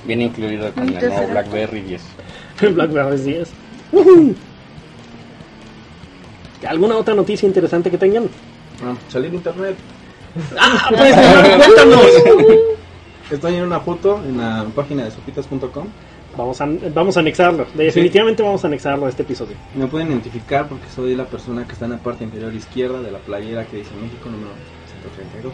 Viene 0.06 0.26
incluido 0.26 0.72
con 0.74 0.88
el 0.88 0.94
nuevo 0.94 1.28
BlackBerry 1.28 1.82
10. 1.82 2.02
Blackberry 2.74 3.18
10. 3.18 3.50
Ujú. 3.92 4.36
¿Alguna 6.68 6.98
otra 6.98 7.14
noticia 7.16 7.48
interesante 7.48 7.90
que 7.90 7.98
tengan? 7.98 8.30
Ah, 8.84 8.96
salir 9.10 9.34
internet. 9.34 9.76
Ah, 10.58 10.88
pues, 10.88 11.14
cuéntanos. 11.14 12.06
Estoy 13.30 13.56
en 13.56 13.64
una 13.64 13.82
foto 13.82 14.22
en 14.24 14.38
la 14.38 14.66
página 14.74 15.04
de 15.04 15.12
sopitas.com. 15.12 15.88
Vamos 16.38 16.62
a, 16.62 16.70
vamos 16.94 17.18
a 17.18 17.20
anexarlo. 17.20 17.68
Definitivamente 17.74 18.42
vamos 18.42 18.64
a 18.64 18.68
anexarlo 18.68 19.08
a 19.08 19.10
este 19.10 19.24
episodio. 19.24 19.58
Me 19.76 19.88
pueden 19.88 20.08
identificar 20.10 20.70
porque 20.70 20.86
soy 20.96 21.16
la 21.16 21.26
persona 21.26 21.66
que 21.66 21.74
está 21.74 21.84
en 21.84 21.92
la 21.92 21.98
parte 21.98 22.24
inferior 22.24 22.54
izquierda 22.54 23.02
de 23.02 23.12
la 23.12 23.20
playera 23.20 23.66
que 23.66 23.78
dice 23.78 23.92
México 24.02 24.30
número 24.30 24.52
132. 25.02 25.54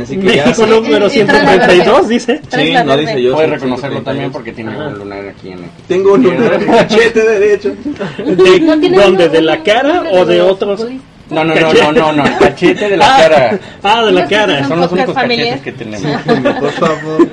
Así 0.00 0.16
que 0.20 0.36
ya 0.36 0.46
México 0.46 0.66
número 0.66 1.08
132, 1.08 2.08
dice. 2.08 2.40
Sí, 2.50 2.74
no 2.84 2.96
dice 2.96 3.22
yo. 3.22 3.34
Puedes 3.34 3.50
reconocerlo 3.50 3.96
132. 4.00 4.04
también 4.04 4.32
porque 4.32 4.52
tiene 4.52 4.76
un 4.76 4.98
lunar 4.98 5.28
aquí 5.28 5.50
en 5.52 5.64
el... 5.64 5.70
Tengo 5.88 6.14
un 6.14 6.22
lunar 6.24 6.54
en 6.54 6.60
el 6.62 6.66
cachete 6.66 7.20
derecho. 7.22 7.68
¿De 8.18 8.60
¿No 8.60 8.78
tiene 8.80 8.98
dónde? 8.98 9.24
uno- 9.24 9.32
¿De 9.32 9.42
la 9.42 9.62
cara 9.62 10.04
o 10.12 10.24
de 10.24 10.40
otros? 10.40 10.86
No, 11.30 11.44
no, 11.44 11.54
no, 11.54 11.72
no, 11.72 11.92
no, 11.92 12.12
no, 12.12 12.24
el 12.26 12.36
cachete 12.38 12.88
de 12.88 12.96
la 12.96 13.14
Ah, 13.16 13.18
cara. 13.20 13.60
Ah, 13.82 14.04
de 14.04 14.12
la 14.12 14.26
cara. 14.28 14.66
Son 14.68 14.80
los 14.80 14.92
únicos 14.92 15.14
cachetes 15.14 15.60
que 15.62 15.72
tenemos. 15.72 16.22
Por 16.60 16.70
favor. 16.72 17.28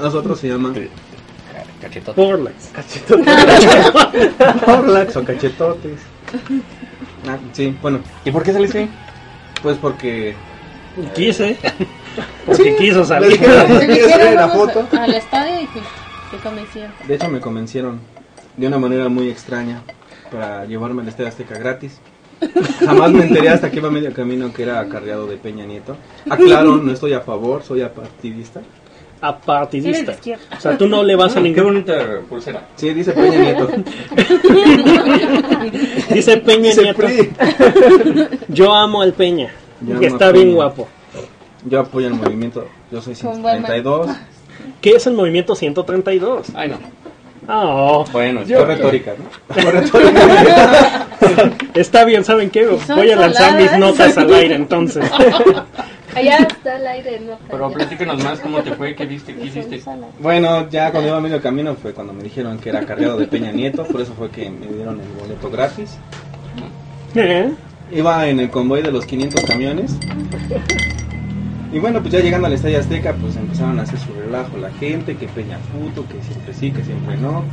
Nosotros 0.00 0.40
se 0.40 0.48
llama 0.48 0.72
Cachetote. 1.80 2.12
Porlax. 2.20 2.70
Porlax 4.64 5.16
o 5.16 5.24
cachetotes. 5.24 6.00
Ah, 7.28 7.38
sí, 7.52 7.76
bueno, 7.82 8.00
¿Y 8.24 8.30
por 8.30 8.42
qué 8.42 8.52
saliste 8.52 8.78
ahí? 8.80 8.90
pues 9.62 9.76
porque 9.78 10.34
Quise. 11.14 11.56
Porque 12.46 12.76
quiso 12.76 13.04
salir. 13.04 13.40
la 14.34 14.48
foto. 14.48 14.86
Al 14.98 15.14
estadio 15.14 15.60
y 15.62 15.66
pues, 15.66 15.84
te 16.30 16.36
convencieron. 16.38 16.92
De 17.06 17.14
hecho 17.14 17.28
me 17.28 17.40
convencieron 17.40 18.00
de 18.56 18.66
una 18.66 18.78
manera 18.78 19.08
muy 19.08 19.28
extraña 19.28 19.82
para 20.30 20.64
llevarme 20.66 21.02
al 21.02 21.08
Estadio 21.08 21.28
Azteca 21.28 21.58
gratis. 21.58 22.00
Jamás 22.84 23.12
me 23.12 23.24
enteré 23.24 23.48
hasta 23.50 23.70
que 23.70 23.76
iba 23.78 23.90
medio 23.90 24.12
camino 24.12 24.52
que 24.52 24.64
era 24.64 24.80
acarreado 24.80 25.26
de 25.26 25.36
Peña 25.36 25.64
Nieto. 25.64 25.96
Aclaro, 26.28 26.76
no 26.76 26.92
estoy 26.92 27.12
a 27.12 27.20
favor, 27.20 27.62
soy 27.62 27.82
apartidista. 27.82 28.60
A 29.20 29.28
Eres 29.28 29.40
de 29.40 29.46
partidista. 29.46 30.12
izquierda. 30.12 30.42
O 30.58 30.60
sea, 30.60 30.76
tú 30.76 30.88
no 30.88 31.04
le 31.04 31.14
vas 31.14 31.32
a 31.32 31.34
Qué 31.36 31.42
ningún. 31.42 31.64
bonita 31.64 31.94
pulsera. 32.28 32.66
Sí, 32.74 32.92
dice 32.92 33.12
Peña 33.12 33.38
Nieto. 33.38 33.68
Dice 36.12 36.36
Peña 36.38 36.70
Dice 36.70 36.82
Nieto. 36.82 37.02
PRI. 37.02 37.30
Yo 38.48 38.74
amo 38.74 39.02
al 39.02 39.12
Peña. 39.12 39.52
Yo 39.86 40.00
que 40.00 40.06
está 40.06 40.32
bien 40.32 40.54
guapo. 40.54 40.88
Yo 41.64 41.80
apoyo 41.80 42.08
el 42.08 42.14
movimiento, 42.14 42.66
yo 42.90 43.00
soy 43.00 43.14
Con 43.14 43.42
buen 43.42 43.64
132. 43.64 44.16
¿Qué 44.80 44.90
es 44.90 45.06
el 45.06 45.14
movimiento 45.14 45.54
132? 45.54 46.48
Ay, 46.54 46.70
no. 46.70 46.78
Oh, 47.48 48.04
Bueno, 48.12 48.42
Fue 48.44 48.64
retórica, 48.64 49.14
¿no? 49.16 49.70
Retórica. 49.70 51.06
está 51.74 52.04
bien, 52.04 52.24
¿saben 52.24 52.50
qué? 52.50 52.66
Voy 52.66 53.10
a 53.10 53.16
lanzar 53.16 53.60
mis 53.60 53.72
notas 53.78 54.16
al 54.16 54.32
aire 54.32 54.54
entonces. 54.54 55.04
Allá 56.14 56.36
está 56.36 56.76
el 56.76 56.86
aire, 56.86 57.20
no. 57.20 57.38
Pero 57.50 57.70
platícanos 57.70 58.22
más 58.22 58.40
cómo 58.40 58.62
te 58.62 58.72
fue, 58.74 58.94
qué 58.94 59.06
viste, 59.06 59.34
qué 59.34 59.46
hiciste. 59.46 59.82
Bueno, 60.18 60.68
ya 60.68 60.90
cuando 60.90 61.08
iba 61.08 61.16
a 61.16 61.20
medio 61.20 61.40
camino 61.40 61.74
fue 61.74 61.94
cuando 61.94 62.12
me 62.12 62.22
dijeron 62.22 62.58
que 62.58 62.68
era 62.68 62.80
acarreado 62.80 63.16
de 63.16 63.26
Peña 63.26 63.50
Nieto, 63.50 63.84
por 63.84 64.00
eso 64.00 64.12
fue 64.12 64.30
que 64.30 64.50
me 64.50 64.66
dieron 64.66 65.00
el 65.00 65.08
boleto 65.18 65.50
gratis. 65.50 65.96
¿Eh? 67.14 67.50
Iba 67.92 68.26
en 68.28 68.40
el 68.40 68.50
convoy 68.50 68.82
de 68.82 68.90
los 68.90 69.04
500 69.06 69.44
camiones. 69.44 69.96
Y 71.72 71.78
bueno, 71.78 72.00
pues 72.00 72.12
ya 72.12 72.20
llegando 72.20 72.46
al 72.46 72.52
Estadio 72.52 72.78
Azteca, 72.80 73.14
pues 73.14 73.36
empezaron 73.36 73.78
a 73.78 73.82
hacer 73.82 73.98
su 73.98 74.12
relajo 74.14 74.56
la 74.58 74.70
gente, 74.72 75.16
que 75.16 75.26
Peña 75.28 75.58
Puto, 75.72 76.06
que 76.06 76.22
siempre 76.22 76.52
sí, 76.54 76.70
que 76.70 76.84
siempre 76.84 77.16
no, 77.16 77.44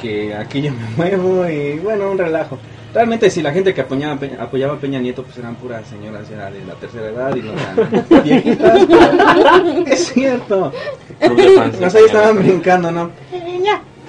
que 0.00 0.34
aquí 0.34 0.62
yo 0.62 0.72
me 0.72 0.88
muevo 0.96 1.48
y 1.48 1.78
bueno, 1.78 2.10
un 2.10 2.18
relajo. 2.18 2.58
Realmente 2.92 3.30
si 3.30 3.40
la 3.40 3.52
gente 3.52 3.72
que 3.72 3.82
apoyaba, 3.82 4.14
a 4.14 4.18
Peña- 4.18 4.42
apoyaba 4.42 4.74
a 4.74 4.78
Peña 4.78 4.98
Nieto 4.98 5.22
pues 5.22 5.38
eran 5.38 5.54
puras 5.54 5.86
señoras 5.86 6.28
ya 6.28 6.50
de 6.50 6.64
la 6.64 6.74
tercera 6.74 7.08
edad 7.08 7.36
y 7.36 7.42
no 7.42 7.52
eran 7.52 8.06
viejitas. 8.24 8.86
pero 8.88 9.86
es 9.86 10.12
cierto. 10.12 10.72
Club 11.20 11.36
de 11.36 11.48
fans 11.50 11.78
de 11.78 11.84
No 11.84 11.90
sé, 11.90 11.98
ahí 11.98 12.04
estaban 12.06 12.36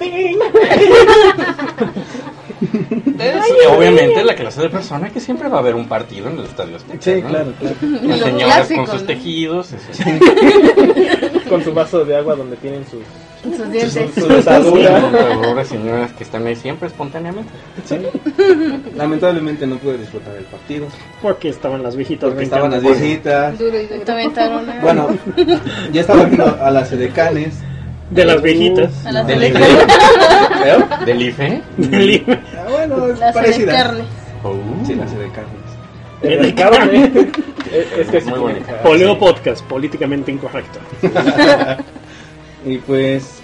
Obviamente 3.76 4.24
la 4.24 4.34
clase 4.34 4.62
de 4.62 4.70
persona 4.70 5.10
que 5.10 5.20
siempre 5.20 5.48
va 5.48 5.56
a 5.56 5.60
haber 5.60 5.74
un 5.74 5.86
partido 5.88 6.28
en 6.28 6.38
el 6.38 6.44
estadio 6.44 6.76
Azteca. 6.76 6.98
Sí, 7.00 7.20
¿no? 7.22 7.28
claro, 7.28 7.52
claro. 7.58 7.76
Las 8.02 8.20
señoras 8.20 8.54
clásico, 8.56 8.80
con 8.84 8.90
sus 8.92 9.00
¿no? 9.02 9.06
tejidos. 9.06 9.72
eso. 9.72 10.02
Con 11.48 11.62
su 11.64 11.74
vaso 11.74 12.04
de 12.04 12.16
agua 12.16 12.34
donde 12.36 12.56
tienen 12.56 12.84
sus, 12.86 13.00
Sus 13.56 13.70
dientes. 13.70 14.10
su 14.14 14.20
Sí, 14.22 14.26
dentadura. 14.28 15.10
pobres 15.42 15.68
señoras 15.68 16.12
que 16.12 16.24
están 16.24 16.46
ahí 16.46 16.56
siempre 16.56 16.88
espontáneamente. 16.88 17.52
Sí. 17.84 17.96
Lamentablemente 18.96 19.66
no 19.66 19.76
pude 19.76 19.98
disfrutar 19.98 20.32
del 20.34 20.44
partido. 20.44 20.86
Porque 21.20 21.48
estaban 21.50 21.82
las 21.82 21.96
viejitas 21.96 22.30
Porque 22.30 22.44
estaban 22.44 22.70
las 22.70 22.80
brincando. 22.80 23.04
viejitas. 23.04 23.58
Duro 23.58 23.80
y 23.80 23.86
Te 23.86 23.98
duro. 23.98 24.12
aventaron 24.12 24.70
a- 24.70 24.80
Bueno, 24.80 25.08
ya 25.92 26.00
estaba 26.00 26.24
viendo 26.24 26.44
a 26.60 26.70
las 26.70 26.90
edecanes. 26.92 27.54
De 28.12 28.24
las 28.24 28.42
viejitas. 28.42 29.06
a 29.06 29.12
las 29.12 29.26
Del 29.26 29.40
de 29.40 29.48
IFE. 29.48 29.58
carne. 29.60 31.04
¿Del 31.06 31.22
IFE? 31.22 31.62
Ah, 32.56 32.66
bueno, 32.70 33.06
es 33.06 33.18
Las 33.18 33.34
de 33.34 33.40
parecida. 33.40 33.72
carne. 33.72 34.04
Oh. 34.44 34.54
Sí, 34.86 34.94
las 34.94 35.12
edecanes. 35.12 35.50
De 36.22 36.54
carne. 36.54 37.12
Es, 37.72 37.92
es 37.98 38.08
que 38.10 38.20
sí 38.20 38.30
Muy 38.30 38.54
cara. 38.54 38.82
Poleo 38.82 39.18
Podcast, 39.18 39.64
políticamente 39.64 40.30
incorrecto. 40.32 40.78
Y 42.64 42.78
pues 42.78 43.40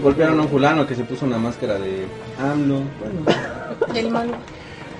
golpearon 0.00 0.38
a 0.38 0.42
un 0.42 0.48
fulano 0.48 0.86
que 0.86 0.94
se 0.94 1.02
puso 1.02 1.26
una 1.26 1.36
máscara 1.38 1.74
de 1.80 2.06
AMLO. 2.40 2.76
Bueno, 3.00 3.92
Del 3.92 4.08
malo. 4.10 4.32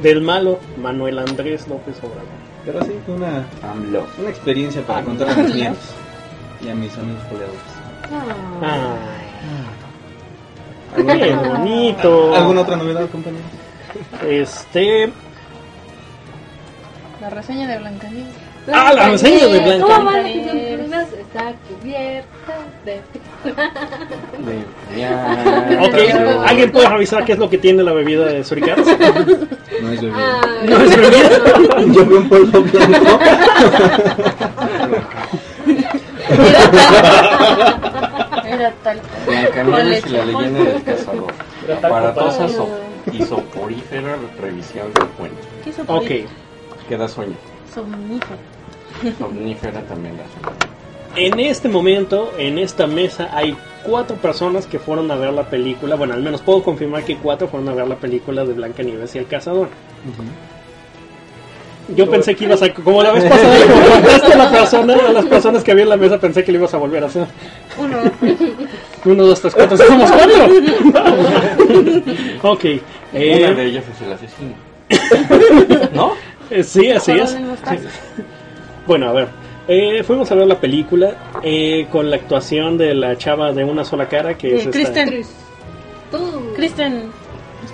Del 0.02 0.20
malo, 0.20 0.58
Manuel 0.82 1.18
Andrés 1.20 1.68
López 1.68 1.96
Obrador. 1.98 2.24
pero 2.64 2.82
sí, 2.84 2.92
fue 3.06 3.14
una, 3.14 3.44
AMLO. 3.62 4.04
una 4.18 4.30
experiencia 4.30 4.82
para 4.82 5.02
contar 5.02 5.30
a 5.30 5.34
mis 5.36 5.54
nietos 5.54 5.78
y 6.64 6.70
a 6.70 6.74
mis 6.74 6.92
amigos 6.98 7.22
colegas. 7.30 7.54
Ah. 8.62 8.96
Ay, 10.96 11.20
qué 11.20 11.34
bonito. 11.34 12.34
¿Alguna 12.34 12.60
otra 12.62 12.76
novedad, 12.76 13.08
compañero? 13.10 13.44
Este. 14.26 15.10
La 17.20 17.30
reseña 17.30 17.68
de 17.68 17.78
Blancanieves. 17.78 18.34
Ah, 18.72 18.92
la 18.94 19.08
reseña 19.10 19.46
de 19.46 19.60
Blanca. 19.60 19.86
¿Cómo 19.86 20.04
van 20.10 20.24
Nieves. 20.24 20.88
las 20.90 21.12
Está 21.12 21.52
cubierta 21.68 22.54
de... 22.84 23.00
De-. 24.44 24.80
Ok, 25.80 25.94
¿alguien 26.46 26.72
puede 26.72 26.88
revisar 26.88 27.24
qué 27.24 27.32
es 27.32 27.38
lo 27.38 27.48
que 27.48 27.58
tiene 27.58 27.82
la 27.82 27.92
bebida 27.92 28.26
de 28.26 28.42
Suricats? 28.44 28.86
No 29.80 29.92
es 29.92 30.00
bebida. 30.02 30.16
Ah, 30.18 30.40
No 30.64 30.76
es 30.78 30.96
bebida. 30.96 31.30
Yo 31.94 32.04
vi 32.04 32.14
un 32.14 32.28
polvo 32.28 32.60
blanco. 32.62 33.18
Tal. 38.90 39.00
Blancanieves 39.26 40.06
y 40.06 40.08
la 40.10 40.24
leyenda 40.24 40.64
del 40.64 40.82
cazador. 40.82 41.32
Aparatosa 41.76 42.48
so- 42.48 42.68
y 43.12 43.22
soporífera 43.22 44.16
revisión 44.40 44.92
del 44.94 45.06
cuento. 45.08 45.38
¿Qué 45.64 45.70
hizo 45.70 45.82
Ok, 45.86 46.28
Que 46.88 46.96
da 46.96 47.08
sueño. 47.08 47.34
Somnífero. 47.72 48.36
Somnífera 49.18 49.80
también 49.82 50.16
da 50.16 50.24
sueño. 50.24 50.56
en 51.16 51.40
este 51.40 51.68
momento, 51.68 52.32
en 52.38 52.58
esta 52.58 52.86
mesa, 52.86 53.30
hay 53.32 53.56
cuatro 53.84 54.16
personas 54.16 54.66
que 54.66 54.78
fueron 54.78 55.10
a 55.10 55.16
ver 55.16 55.32
la 55.32 55.44
película. 55.48 55.94
Bueno, 55.96 56.14
al 56.14 56.22
menos 56.22 56.40
puedo 56.42 56.62
confirmar 56.62 57.04
que 57.04 57.16
cuatro 57.16 57.48
fueron 57.48 57.68
a 57.68 57.74
ver 57.74 57.86
la 57.88 57.96
película 57.96 58.44
de 58.44 58.52
Blancanieves 58.54 59.14
y 59.14 59.18
el 59.18 59.26
cazador. 59.26 59.68
Yo 61.96 62.08
pensé 62.08 62.34
que 62.36 62.44
ibas 62.44 62.62
a. 62.62 62.72
Como 62.84 63.02
la 63.02 63.12
vez 63.12 63.24
pasada, 63.24 63.66
como 63.66 63.94
contaste 63.94 64.32
a, 64.32 64.36
la 64.36 64.50
persona, 64.50 64.94
a 64.94 65.12
las 65.12 65.24
personas 65.26 65.64
que 65.64 65.72
había 65.72 65.82
en 65.84 65.88
la 65.88 65.96
mesa, 65.96 66.18
pensé 66.18 66.44
que 66.44 66.52
lo 66.52 66.58
ibas 66.58 66.74
a 66.74 66.76
volver 66.78 67.02
a 67.02 67.06
hacer. 67.06 67.26
Uno. 67.78 67.96
Uno, 69.04 69.24
dos, 69.26 69.40
tres, 69.40 69.54
cuatro, 69.54 69.76
somos 69.76 70.10
cuatro. 70.10 70.46
ok. 72.42 72.64
Una 73.12 73.20
eh, 73.20 73.54
de 73.54 73.64
ellas 73.64 73.84
es 73.94 74.00
el 74.06 74.12
asesino. 74.12 74.54
¿No? 75.94 76.12
eh, 76.50 76.62
sí, 76.62 76.90
así 76.90 77.12
es. 77.12 77.36
casos. 77.64 77.86
Bueno, 78.86 79.08
a 79.08 79.12
ver. 79.12 79.28
eh, 79.68 80.02
fuimos 80.02 80.30
a 80.30 80.34
ver 80.34 80.46
la 80.46 80.58
película 80.60 81.14
eh, 81.42 81.86
con 81.90 82.10
la 82.10 82.16
actuación 82.16 82.76
de 82.76 82.94
la 82.94 83.16
chava 83.16 83.52
de 83.52 83.64
una 83.64 83.84
sola 83.84 84.08
cara, 84.08 84.36
que 84.36 84.56
es 84.56 84.62
Sí, 84.64 84.68
esta- 84.68 85.04
Kristen. 85.04 85.24
Kristen. 86.56 87.02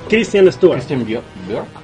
Christian 0.08 0.52
Stewart. 0.52 0.76
Christian. 0.76 1.04
Björk. 1.04 1.24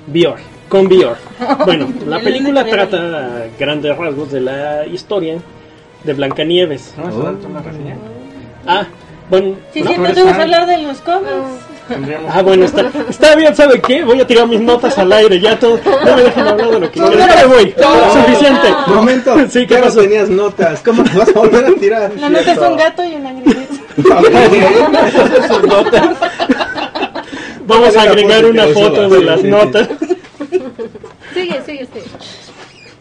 Björk, 0.07 0.40
con 0.68 0.88
Björk. 0.88 1.18
Bueno, 1.64 1.88
la 2.07 2.18
El 2.18 2.25
película 2.25 2.64
trata 2.64 2.96
a 2.98 3.46
grandes 3.59 3.96
rasgos 3.96 4.31
de 4.33 4.40
la 4.40 4.87
historia 4.87 5.38
de 6.05 6.12
Blancanieves. 6.15 6.95
¿No 6.97 7.09
es 7.09 7.25
tanto 7.25 7.49
la 7.49 7.61
reseña? 7.61 7.97
Ah, 8.67 8.87
bueno, 9.31 9.55
Sí, 9.73 9.81
no, 9.83 9.91
sí, 9.91 9.97
tú 9.97 10.03
no 10.03 10.15
fan. 10.27 10.41
hablar 10.41 10.67
de 10.67 10.79
los 10.79 10.99
cómics. 10.99 11.31
Ah, 12.29 12.43
bueno, 12.43 12.65
está, 12.65 12.91
está 13.09 13.35
bien, 13.35 13.55
¿sabe 13.57 13.81
qué? 13.81 14.05
Voy 14.05 14.21
a 14.21 14.27
tirar 14.27 14.47
mis 14.47 14.61
notas 14.61 14.97
al 14.99 15.12
aire, 15.12 15.41
ya 15.41 15.59
todo. 15.59 15.79
No 15.85 16.17
me 16.17 16.23
dejen 16.23 16.47
hablar 16.47 16.71
de 16.71 16.81
lo 16.81 16.91
que 16.91 17.01
quiero. 17.01 17.19
Ya 17.19 17.27
me 17.37 17.47
voy, 17.47 17.75
suficiente. 18.12 18.69
Momento, 18.87 19.37
Sí, 19.51 19.67
¿qué 19.67 19.77
no 19.77 19.83
pasó? 19.83 20.01
tenías 20.01 20.29
notas. 20.29 20.81
¿Cómo 20.83 21.03
te 21.05 21.19
vas 21.19 21.29
a 21.29 21.33
volver 21.33 21.65
a 21.67 21.75
tirar? 21.75 22.12
La 22.19 22.31
nota 22.31 22.53
es 22.53 22.59
un 22.59 22.77
gato 22.77 23.05
y 23.05 23.15
una 23.17 23.33
notas. 25.67 26.17
Vamos 27.67 27.97
a 27.97 28.03
agregar 28.03 28.45
una 28.47 28.67
foto 28.69 29.09
de 29.09 29.23
las 29.23 29.41
sí, 29.41 29.47
sí. 29.47 29.51
notas. 29.51 29.88
Sigue, 31.35 31.62
sigue, 31.65 31.87
sigue. 31.87 32.05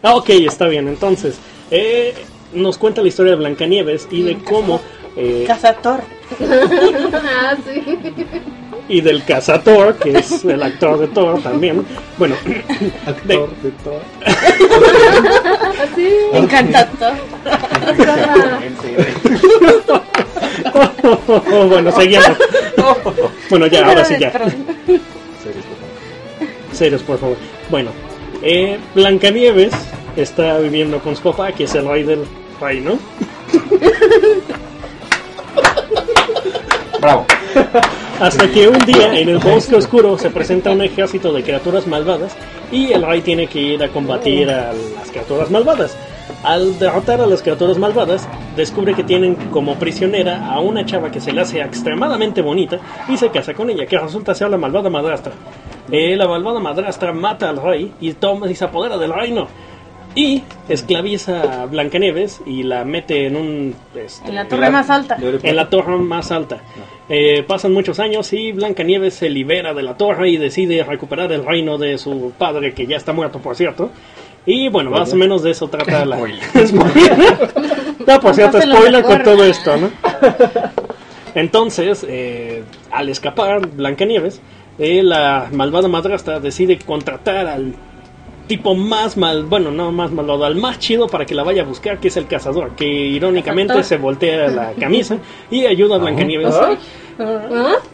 Ah, 0.02 0.16
ok, 0.16 0.28
está 0.30 0.66
bien. 0.66 0.88
Entonces, 0.88 1.36
eh, 1.70 2.14
nos 2.54 2.78
cuenta 2.78 3.02
la 3.02 3.08
historia 3.08 3.32
de 3.32 3.38
Blancanieves 3.38 4.06
y 4.10 4.22
de 4.22 4.38
cómo. 4.38 4.80
eh, 5.16 5.44
Cazator. 5.46 6.00
ah, 6.40 7.56
sí. 7.64 7.82
y 8.88 9.00
del 9.00 9.22
Cazator, 9.24 9.96
que 9.96 10.18
es 10.18 10.44
el 10.44 10.62
actor 10.62 10.98
de 10.98 11.08
Thor 11.08 11.40
también. 11.42 11.84
Bueno, 12.18 12.34
Actor 13.06 13.50
de 13.62 13.70
todo. 13.84 14.00
Así. 15.82 16.08
Encantador. 16.32 17.14
bueno, 21.68 21.92
seguimos. 21.92 22.26
Bueno, 23.50 23.66
ya, 23.66 23.86
ahora 23.86 24.04
sí, 24.04 24.14
ya. 24.18 24.32
Serios, 26.72 27.02
por 27.02 27.18
favor. 27.18 27.36
Bueno, 27.70 27.90
Eh, 28.44 28.76
Blancanieves 28.94 29.72
está 30.16 30.58
viviendo 30.58 30.98
con 30.98 31.14
su 31.14 31.22
papá, 31.22 31.52
que 31.52 31.62
es 31.64 31.74
el 31.76 31.86
rey 31.86 32.02
del 32.02 32.24
reino. 32.62 32.98
Bravo. 37.00 37.26
Hasta 38.20 38.48
que 38.48 38.68
un 38.68 38.78
día 38.86 39.18
en 39.18 39.28
el 39.28 39.38
bosque 39.38 39.74
oscuro 39.74 40.16
se 40.16 40.30
presenta 40.30 40.70
un 40.70 40.82
ejército 40.82 41.32
de 41.32 41.42
criaturas 41.42 41.88
malvadas 41.88 42.36
y 42.70 42.92
el 42.92 43.02
rey 43.02 43.20
tiene 43.20 43.48
que 43.48 43.60
ir 43.60 43.82
a 43.82 43.88
combatir 43.88 44.48
a 44.48 44.72
las 44.72 45.10
criaturas 45.10 45.50
malvadas. 45.50 45.96
Al 46.44 46.78
derrotar 46.78 47.20
a 47.20 47.26
las 47.26 47.42
criaturas 47.42 47.78
malvadas, 47.78 48.28
descubre 48.56 48.94
que 48.94 49.02
tienen 49.02 49.34
como 49.50 49.74
prisionera 49.74 50.46
a 50.46 50.60
una 50.60 50.86
chava 50.86 51.10
que 51.10 51.20
se 51.20 51.32
le 51.32 51.40
hace 51.40 51.60
extremadamente 51.60 52.42
bonita 52.42 52.78
y 53.08 53.16
se 53.16 53.30
casa 53.30 53.54
con 53.54 53.70
ella, 53.70 53.86
que 53.86 53.98
resulta 53.98 54.34
ser 54.34 54.50
la 54.50 54.56
malvada 54.56 54.88
madrastra. 54.88 55.32
Eh, 55.90 56.16
la 56.16 56.28
malvada 56.28 56.60
madrastra 56.60 57.12
mata 57.12 57.48
al 57.48 57.60
rey 57.60 57.92
y, 58.00 58.12
toma, 58.14 58.48
y 58.48 58.54
se 58.54 58.64
apodera 58.64 58.96
del 58.98 59.12
reino. 59.12 59.48
Y 60.14 60.42
esclaviza 60.68 61.62
a 61.62 61.66
Blancanieves 61.66 62.42
y 62.44 62.64
la 62.64 62.84
mete 62.84 63.26
en 63.26 63.36
un... 63.36 63.74
este, 63.94 64.28
En 64.28 64.34
la 64.34 64.46
torre 64.46 64.70
más 64.70 64.90
alta. 64.90 65.16
en 65.20 65.56
la 65.56 65.70
torre 65.70 65.96
más 65.96 66.30
alta. 66.30 66.60
Eh, 67.08 67.42
pasan 67.42 67.72
muchos 67.72 67.98
años 67.98 68.32
y 68.32 68.52
Blancanieves 68.52 69.14
se 69.14 69.30
libera 69.30 69.72
de 69.72 69.82
la 69.82 69.96
torre 69.96 70.28
y 70.30 70.36
decide 70.36 70.84
recuperar 70.84 71.32
el 71.32 71.44
reino 71.44 71.78
de 71.78 71.96
su 71.96 72.32
padre, 72.36 72.74
que 72.74 72.86
ya 72.86 72.96
está 72.96 73.12
muerto, 73.12 73.38
por 73.38 73.56
cierto. 73.56 73.90
Y 74.44 74.68
bueno, 74.68 74.90
más 74.90 75.12
o 75.12 75.16
menos 75.16 75.42
de 75.42 75.52
eso 75.52 75.68
trata 75.68 76.04
la... 76.04 76.16
Spoiler. 76.16 76.40
no, 78.06 78.20
por 78.20 78.34
cierto, 78.34 78.60
spoiler 78.60 79.02
con 79.02 79.22
todo 79.22 79.44
esto, 79.44 79.76
¿no? 79.76 79.90
Entonces, 81.34 82.04
eh, 82.08 82.64
al 82.90 83.08
escapar 83.08 83.66
Blancanieves, 83.68 84.40
eh, 84.78 85.02
la 85.02 85.48
malvada 85.52 85.88
madrastra 85.88 86.40
decide 86.40 86.78
contratar 86.78 87.46
al 87.46 87.74
tipo 88.46 88.74
más 88.74 89.16
mal, 89.16 89.44
bueno, 89.44 89.70
no 89.70 89.92
más 89.92 90.10
malvado, 90.10 90.44
al 90.44 90.56
más 90.56 90.78
chido 90.78 91.06
para 91.08 91.24
que 91.24 91.34
la 91.34 91.42
vaya 91.42 91.62
a 91.62 91.64
buscar, 91.64 91.98
que 91.98 92.08
es 92.08 92.16
el 92.16 92.26
cazador, 92.26 92.72
que 92.76 92.84
irónicamente 92.86 93.68
Cazador. 93.74 93.84
se 93.88 93.96
voltea 93.96 94.48
la 94.48 94.72
camisa 94.78 95.16
y 95.50 95.64
ayuda 95.66 95.94
a 95.96 95.98
Blancanieves. 95.98 96.54
¿Ah? 96.54 96.76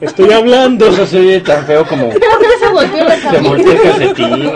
Estoy 0.01 0.33
hablando. 0.33 0.87
Eso 0.87 1.05
se 1.07 1.19
oye 1.19 1.41
tan 1.41 1.65
feo 1.67 1.85
como 1.87 2.11
Se 2.61 2.69
volteó 2.73 3.05
la 3.05 3.17
se 3.17 3.23
camisa. 3.23 3.49
voltea 3.49 3.73
el 3.73 3.83
calcetín. 3.83 4.51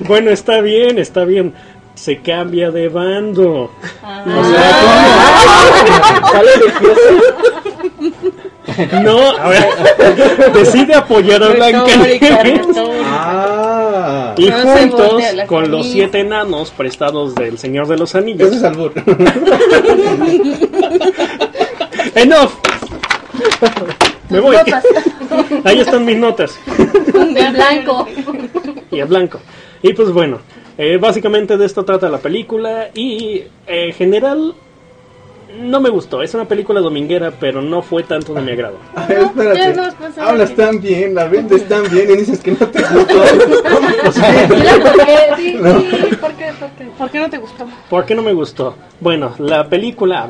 Bueno, 0.00 0.30
está 0.30 0.60
bien, 0.60 0.98
está 0.98 1.24
bien. 1.24 1.54
Se 1.94 2.18
cambia 2.20 2.70
de 2.70 2.88
bando. 2.88 3.70
Ah. 4.02 4.22
Sale 6.32 6.50
de 6.50 6.70
fiesta. 6.72 7.12
No, 9.02 9.18
a 9.38 9.48
ver, 9.48 9.64
decide 10.54 10.94
apoyar 10.94 11.42
a 11.42 11.48
retórica. 11.48 12.42
Ah. 13.96 14.34
Y 14.36 14.50
juntos 14.50 15.22
con 15.46 15.70
los 15.70 15.86
siete 15.86 16.18
enanos 16.20 16.72
prestados 16.72 17.34
del 17.36 17.58
Señor 17.58 17.86
de 17.86 17.96
los 17.96 18.16
Anillos. 18.16 18.48
Ese 18.48 18.56
es 18.56 18.64
albur. 18.64 18.92
¡Enough! 22.16 22.50
Me 24.30 24.40
voy. 24.40 24.56
Notas. 24.56 24.84
Ahí 25.64 25.78
están 25.80 26.04
mis 26.04 26.16
notas. 26.16 26.58
De 26.66 27.50
blanco. 27.50 28.08
Y 28.90 28.98
a 29.00 29.04
blanco. 29.04 29.38
Y 29.82 29.92
pues 29.92 30.10
bueno, 30.10 30.40
eh, 30.76 30.96
básicamente 30.96 31.56
de 31.56 31.66
esto 31.66 31.84
trata 31.84 32.08
la 32.08 32.18
película. 32.18 32.88
Y 32.94 33.44
eh, 33.66 33.86
en 33.86 33.92
general 33.92 34.54
no 35.58 35.80
me 35.80 35.90
gustó. 35.90 36.22
Es 36.22 36.34
una 36.34 36.46
película 36.46 36.80
dominguera, 36.80 37.32
pero 37.38 37.62
no 37.62 37.82
fue 37.82 38.02
tanto 38.02 38.34
de 38.34 38.40
mi 38.42 38.52
agrado. 38.52 38.78
A 38.94 39.06
ver, 39.06 39.18
espérate. 39.18 40.20
Hablas 40.20 40.54
tan 40.54 40.80
bien, 40.80 41.14
la 41.14 41.26
vendes 41.26 41.66
tan 41.68 41.88
bien 41.90 42.10
y 42.10 42.16
dices 42.16 42.40
que 42.40 42.52
no 42.52 42.66
te 42.68 42.82
gustó. 42.82 43.14
Sí, 44.04 44.20
sí, 45.36 45.56
¿por 46.20 46.32
qué? 46.34 46.52
¿Por 46.58 46.70
qué? 46.70 46.86
¿Por 46.98 47.10
qué 47.10 47.18
no 47.18 47.30
te 47.30 47.38
gustó? 47.38 47.66
¿Por 47.88 48.04
qué 48.04 48.14
no 48.14 48.22
me 48.22 48.32
gustó? 48.32 48.76
Bueno, 49.00 49.34
la 49.38 49.68
película, 49.68 50.28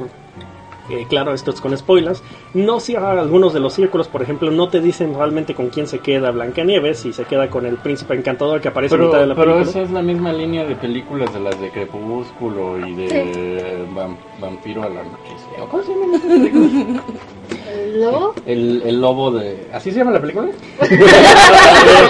eh, 0.90 1.07
claro, 1.09 1.33
esto 1.35 1.51
es 1.51 1.61
con 1.61 1.77
spoilers, 1.77 2.23
no 2.55 2.79
cierra 2.81 3.12
algunos 3.12 3.53
de 3.55 3.61
los 3.61 3.73
círculos, 3.75 4.09
por 4.09 4.23
ejemplo, 4.23 4.51
no 4.51 4.68
te 4.68 4.81
dicen 4.81 5.14
realmente 5.14 5.55
con 5.55 5.68
quién 5.70 5.87
se 5.87 6.01
queda 6.01 6.31
Blancanieves 6.31 7.05
y 7.07 7.12
se 7.12 7.25
queda 7.25 7.49
con 7.51 7.64
el 7.66 7.77
príncipe 7.77 8.14
encantador 8.14 8.61
que 8.61 8.68
aparece 8.68 8.94
a 8.94 8.99
mitad 8.99 9.12
de 9.12 9.18
Pero, 9.20 9.27
la 9.29 9.35
pero 9.35 9.53
película. 9.55 9.70
esa 9.70 9.83
es 9.83 9.90
la 9.90 10.03
misma 10.03 10.33
línea 10.33 10.64
de 10.64 10.75
películas 10.77 11.33
de 11.33 11.40
las 11.40 11.61
de 11.61 11.70
Crepúsculo 11.70 12.87
y 12.87 12.94
de 12.94 13.87
vam- 13.94 14.16
Vampiro 14.40 14.83
a 14.83 14.88
la 14.88 15.03
noche. 15.03 15.33
¿Cómo 15.70 15.83
se 15.83 15.92
llama 15.94 16.16
esa 16.16 16.29
película? 16.29 17.03
¿Lo? 17.97 18.35
El, 18.47 18.83
el 18.85 19.01
lobo 19.01 19.31
de... 19.31 19.68
¿Así 19.73 19.90
se 19.90 19.99
llama 19.99 20.11
la 20.12 20.20
película? 20.20 20.49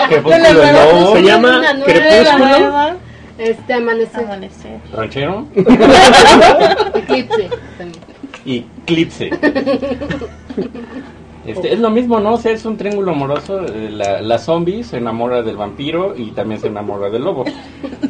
Crepúsculo 0.09 0.47
el 0.47 0.55
nueva- 0.55 0.73
lobo. 0.73 1.13
Se 1.17 1.23
llama 1.23 1.63
Crepúsculo. 1.85 2.49
nueva. 2.59 2.97
Este, 3.37 3.75
amanecer. 3.75 4.25
Amanecer. 4.25 4.79
Ranchero 4.93 5.45
Eclipse. 6.95 7.49
también. 7.77 8.14
Y 8.45 8.65
Eclipse. 8.83 9.31
Este, 11.47 11.75
es 11.75 11.79
lo 11.79 11.91
mismo, 11.91 12.21
¿no? 12.21 12.35
O 12.35 12.37
sea, 12.39 12.53
es 12.53 12.65
un 12.65 12.77
triángulo 12.79 13.13
amoroso. 13.13 13.65
eh, 13.67 13.91
La, 13.91 14.23
la 14.23 14.39
zombie 14.39 14.83
se 14.83 14.97
enamora 14.97 15.43
del 15.43 15.57
vampiro 15.59 16.15
y 16.17 16.31
también 16.31 16.59
se 16.61 16.69
enamora 16.69 17.11
del 17.11 17.23
lobo. 17.23 17.45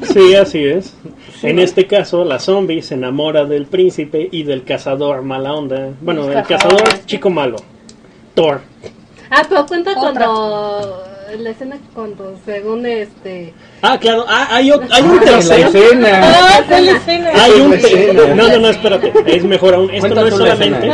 Sí, 0.02 0.34
así 0.36 0.62
es. 0.64 0.96
en 1.42 1.58
este 1.58 1.86
caso, 1.88 2.24
la 2.24 2.38
zombie 2.38 2.80
se 2.82 2.94
enamora 2.94 3.44
del 3.44 3.66
príncipe 3.66 4.28
y 4.30 4.44
del 4.44 4.62
cazador 4.62 5.22
mala 5.22 5.52
onda. 5.54 5.90
Bueno, 6.00 6.30
el 6.30 6.44
cazador 6.44 6.82
chico 7.06 7.28
malo. 7.28 7.56
Thor. 8.34 8.60
Ah, 9.30 9.42
pero 9.48 9.66
cuenta 9.66 9.90
Otra. 9.98 10.26
cuando. 10.26 11.02
La 11.38 11.50
escena 11.50 11.78
cuando, 11.94 12.36
según 12.44 12.86
este. 12.86 13.52
Ah, 13.82 13.98
claro, 13.98 14.24
ah, 14.28 14.48
hay, 14.50 14.70
o- 14.70 14.80
hay 14.90 15.02
un 15.02 15.16
La 15.16 15.22
tercer. 15.22 15.60
escena. 15.66 16.08
Ah, 16.22 16.60
escena. 16.68 17.30
Hay 17.34 17.60
un 17.60 17.70
la 17.70 17.76
escena. 17.76 18.34
No, 18.34 18.48
no, 18.48 18.58
no, 18.58 18.68
espérate. 18.68 19.12
Es 19.26 19.44
mejor 19.44 19.74
aún. 19.74 19.90
Esto 19.90 20.08
no 20.14 20.26
es 20.26 20.34
solamente. 20.34 20.90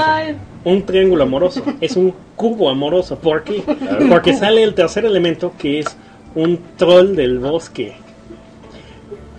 un 0.65 0.83
triángulo 0.87 1.23
amoroso, 1.25 1.63
es 1.81 1.97
un 1.97 2.15
cubo 2.37 2.71
amoroso. 2.71 3.19
¿Por 3.19 3.45
qué? 3.45 3.63
Porque 4.09 4.35
sale 4.35 4.63
el 4.63 4.75
tercer 4.75 5.05
elemento 5.05 5.53
que 5.59 5.81
es 5.81 5.87
un 6.35 6.59
troll 6.77 7.15
del 7.17 7.39
bosque. 7.39 7.95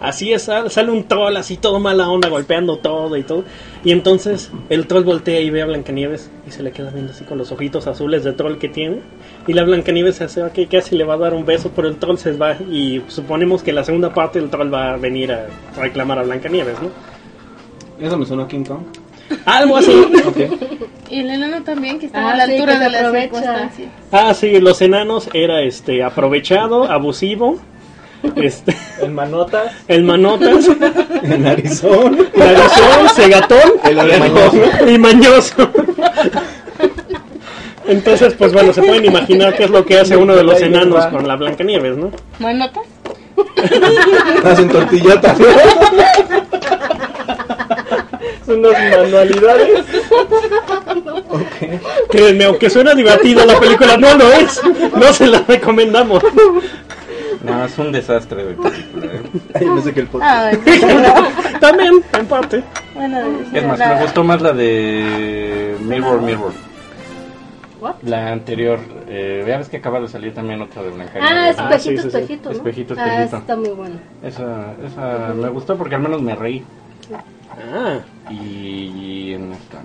Así 0.01 0.33
es, 0.33 0.41
sal- 0.43 0.71
sale 0.71 0.89
un 0.91 1.03
troll 1.07 1.37
así 1.37 1.57
todo 1.57 1.79
mala 1.79 2.09
onda, 2.09 2.27
golpeando 2.27 2.77
todo 2.77 3.15
y 3.17 3.23
todo. 3.23 3.43
Y 3.83 3.91
entonces 3.91 4.51
el 4.69 4.87
troll 4.87 5.03
voltea 5.03 5.39
y 5.41 5.51
ve 5.51 5.61
a 5.61 5.65
Blancanieves 5.65 6.31
y 6.47 6.51
se 6.51 6.63
le 6.63 6.71
queda 6.71 6.89
viendo 6.89 7.11
así 7.13 7.23
con 7.23 7.37
los 7.37 7.51
ojitos 7.51 7.85
azules 7.85 8.23
de 8.23 8.33
troll 8.33 8.57
que 8.57 8.67
tiene. 8.67 9.01
Y 9.47 9.53
la 9.53 9.63
Blancanieves 9.63 10.15
se 10.15 10.23
hace 10.23 10.41
que 10.53 10.65
casi 10.67 10.95
le 10.97 11.03
va 11.03 11.13
a 11.13 11.17
dar 11.17 11.33
un 11.35 11.45
beso, 11.45 11.71
pero 11.75 11.87
el 11.87 11.97
troll 11.97 12.17
se 12.17 12.31
va 12.31 12.53
y 12.55 13.01
suponemos 13.09 13.61
que 13.61 13.73
la 13.73 13.83
segunda 13.83 14.11
parte 14.11 14.39
el 14.39 14.49
troll 14.49 14.73
va 14.73 14.93
a 14.93 14.97
venir 14.97 15.31
a 15.31 15.45
reclamar 15.77 16.17
a 16.19 16.23
Blancanieves, 16.23 16.77
¿no? 16.81 16.89
Eso 18.05 18.17
me 18.17 18.25
sonó 18.25 18.43
a 18.43 18.47
King 18.47 18.63
Kong. 18.63 18.81
Algo 19.45 19.77
así. 19.77 19.91
Ok. 20.27 20.37
Y 21.11 21.19
el 21.19 21.29
enano 21.29 21.61
también, 21.63 21.99
que 21.99 22.05
estaba 22.07 22.29
Ah, 22.29 22.33
a 22.33 22.37
la 22.37 22.45
sí, 22.45 22.53
altura 22.53 22.79
de 22.79 22.89
las 22.89 23.01
aprovecha. 23.01 23.21
circunstancias. 23.23 23.89
Ah, 24.11 24.33
sí, 24.33 24.59
los 24.61 24.81
enanos 24.81 25.29
era 25.33 25.61
este 25.61 26.03
aprovechado, 26.03 26.85
abusivo, 26.89 27.59
este 28.35 28.75
El 29.01 29.11
manotas. 29.11 29.71
el 29.87 30.03
manotas, 30.03 30.67
El 31.23 31.41
narizón. 31.43 32.27
narizón, 32.35 33.09
segatón 33.15 33.71
El 33.83 33.99
orejón. 33.99 34.61
y 34.89 34.97
mañoso. 34.97 35.69
Entonces, 37.87 38.33
pues 38.35 38.53
bueno, 38.53 38.71
se 38.73 38.81
pueden 38.83 39.05
imaginar 39.05 39.55
qué 39.55 39.63
es 39.65 39.69
lo 39.69 39.83
que 39.85 39.99
hace 39.99 40.15
uno 40.15 40.35
de 40.35 40.43
los 40.43 40.61
enanos 40.61 41.05
con 41.07 41.27
la 41.27 41.35
Blancanieves, 41.35 41.97
¿no? 41.97 42.11
¿No 42.39 42.47
hay 42.47 42.55
notas? 42.55 42.83
Hacen 44.45 44.69
tortillotas. 44.69 45.37
Son 48.45 48.59
unas 48.65 48.97
manualidades. 48.97 49.85
Créanme, 52.09 52.45
aunque 52.45 52.69
suena 52.69 52.93
divertido 52.93 53.45
la 53.45 53.59
película, 53.59 53.97
no 53.97 54.15
lo 54.15 54.31
es. 54.33 54.61
No 54.95 55.11
se 55.13 55.27
la 55.27 55.43
recomendamos. 55.47 56.23
No, 57.61 57.67
es 57.67 57.77
un 57.77 57.91
desastre 57.91 58.43
de 58.43 58.53
película. 58.55 59.05
¿eh? 59.05 59.21
Ay, 59.53 59.65
no 59.67 59.81
sé 59.81 59.93
qué 59.93 59.99
el 60.01 60.07
podcast. 60.07 60.53
Ay, 60.53 60.59
También, 61.59 62.01
en 62.17 62.25
parte. 62.25 62.63
bueno, 62.95 63.19
Es 63.53 63.65
más, 63.67 63.77
la- 63.79 63.93
me 63.95 64.01
gustó 64.01 64.23
más 64.23 64.41
la 64.41 64.51
de 64.53 65.75
Mirror 65.81 66.21
Mirror. 66.21 66.51
La 68.03 68.31
anterior. 68.31 68.79
Eh, 69.07 69.43
ya 69.47 69.57
ves 69.57 69.67
que 69.69 69.77
acaba 69.77 69.99
de 69.99 70.07
salir 70.07 70.33
también 70.33 70.61
otra 70.61 70.83
de 70.83 70.89
Blanca. 70.91 71.13
Ah, 71.21 71.51
¿no? 71.57 71.63
Ah, 71.65 71.79
sí, 71.79 71.89
espejito, 71.93 72.01
sí, 72.03 72.09
sí. 72.11 72.17
espejito. 72.17 72.49
¿no? 72.49 72.55
Espejito, 72.55 72.95
Ah, 72.97 73.13
espejito. 73.13 73.37
está 73.37 73.55
muy 73.55 73.69
bueno. 73.69 73.95
Esa, 74.23 74.73
esa 74.85 75.33
me 75.35 75.49
gustó 75.49 75.75
porque 75.77 75.95
al 75.95 76.01
menos 76.01 76.21
me 76.21 76.35
reí. 76.35 76.63
Ah, 77.73 77.99
Y, 78.29 78.35
y 78.35 79.33
en 79.33 79.51
esta. 79.53 79.79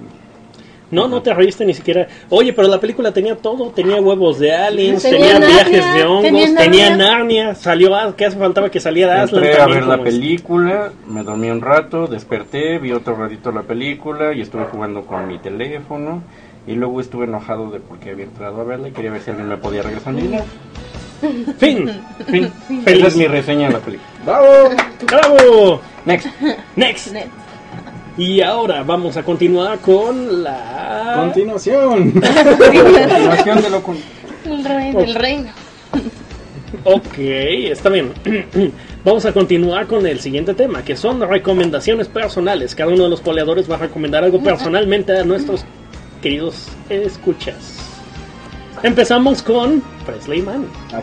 No, 0.91 1.09
no 1.09 1.21
te 1.21 1.35
reíste 1.35 1.65
ni 1.65 1.75
siquiera. 1.75 2.07
Oye, 2.31 2.53
pero 2.53 2.69
la 2.69 2.79
película 2.79 3.13
tenía 3.13 3.37
todo. 3.37 3.71
Tenía 3.71 4.01
huevos 4.01 4.39
de 4.39 4.55
aliens, 4.55 5.03
Tenía 5.03 5.19
tenía, 5.19 5.39
Narnia, 5.39 5.49
viajes 5.49 5.95
de 5.95 6.05
hongos, 6.05 6.23
tenía 6.23 6.55
tenía, 6.57 6.97
Narnia. 6.97 7.55
Salió, 7.55 7.95
ah, 7.97 8.15
¿qué 8.17 8.27
hace 8.27 8.39
faltaba 8.39 8.71
que 8.71 8.79
saliera 8.79 9.23
Aslan? 9.23 9.45
Entré 9.45 9.61
a 9.61 9.67
ver 9.67 9.87
la 9.87 10.03
película, 10.03 10.93
me 11.09 11.23
dormí 11.23 11.51
un 11.51 11.61
rato, 11.61 12.07
desperté, 12.07 12.79
vi 12.79 12.93
otro 12.93 13.17
ratito 13.17 13.51
la 13.51 13.63
película 13.63 14.33
y 14.33 14.43
estuve 14.43 14.65
jugando 14.65 15.05
con 15.05 15.27
mi 15.27 15.39
teléfono. 15.39 16.23
Y 16.69 16.75
luego 16.75 17.01
estuve 17.01 17.27
enojado 17.27 17.71
de 17.71 17.79
porque 17.79 18.11
había 18.11 18.25
entrado 18.25 18.61
a 18.61 18.65
verla 18.65 18.89
y 18.89 18.93
quería 18.93 19.13
ver 19.13 19.21
si 19.23 19.31
alguien 19.31 19.49
me 19.49 19.57
podía 19.57 19.83
regresar 19.83 20.13
mi 20.13 20.23
dinero. 20.23 20.45
Fin. 21.59 21.91
Fin. 22.27 22.53
Esa 22.85 23.07
es 23.07 23.17
mi 23.17 23.27
reseña 23.27 23.69
de 23.69 23.75
la 23.75 23.81
película. 23.81 24.11
¡Bravo! 24.25 24.71
¡Bravo! 25.07 25.81
Next. 26.05 26.29
Next. 26.77 27.13
Net. 27.13 27.29
Y 28.17 28.41
ahora 28.41 28.83
vamos 28.83 29.17
a 29.17 29.23
continuar 29.23 29.79
con 29.81 30.43
la... 30.43 31.17
Continuación. 31.27 32.13
Continuación 32.13 33.63
de 33.63 33.71
lo 33.71 33.83
con... 33.83 33.97
El 34.45 34.65
reino. 34.65 35.01
El 35.01 35.15
reino. 35.15 35.51
Ok, 36.85 37.19
está 37.19 37.89
bien. 37.91 38.13
Vamos 39.05 39.25
a 39.25 39.33
continuar 39.33 39.87
con 39.87 40.07
el 40.07 40.21
siguiente 40.21 40.55
tema, 40.55 40.83
que 40.83 40.97
son 40.97 41.21
recomendaciones 41.21 42.09
personales. 42.09 42.75
Cada 42.75 42.93
uno 42.93 43.05
de 43.05 43.11
los 43.11 43.21
poleadores 43.21 43.71
va 43.71 43.77
a 43.77 43.79
recomendar 43.79 44.25
algo 44.25 44.43
personalmente 44.43 45.17
a 45.17 45.25
nuestros 45.25 45.65
queridos 46.23 46.69
escuchas. 46.89 47.79
Empezamos 48.83 49.43
con 49.43 49.83
Presley 50.05 50.43
Mann. 50.43 50.67
Ah. 50.93 51.03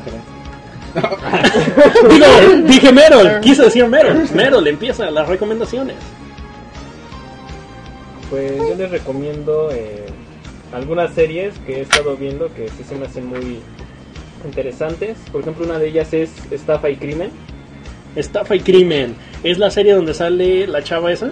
Digo, 2.10 2.26
dije 2.68 2.92
Merol, 2.92 3.40
quise 3.42 3.64
decir 3.64 3.88
Merol. 3.88 4.28
Merol 4.36 4.68
empieza 4.68 5.10
las 5.10 5.28
recomendaciones. 5.28 5.96
Pues 8.34 8.58
yo 8.58 8.74
les 8.74 8.90
recomiendo 8.90 9.70
eh, 9.72 10.08
algunas 10.74 11.14
series 11.14 11.54
que 11.68 11.78
he 11.78 11.82
estado 11.82 12.18
viendo 12.18 12.52
que 12.56 12.68
sí 12.68 12.84
se 12.84 12.96
me 12.96 13.06
hacen 13.06 13.28
muy 13.28 13.60
interesantes. 14.44 15.20
Por 15.32 15.42
ejemplo, 15.42 15.66
una 15.66 15.78
de 15.78 15.90
ellas 15.90 16.12
es 16.14 16.32
Estafa 16.50 16.90
y 16.90 16.96
Crimen. 16.96 17.30
Estafa 18.16 18.56
y 18.56 18.62
crimen. 18.62 19.16
¿Es 19.44 19.60
la 19.60 19.70
serie 19.70 19.94
donde 19.94 20.16
sale 20.16 20.66
la 20.66 20.82
chava 20.82 21.12
esa? 21.12 21.30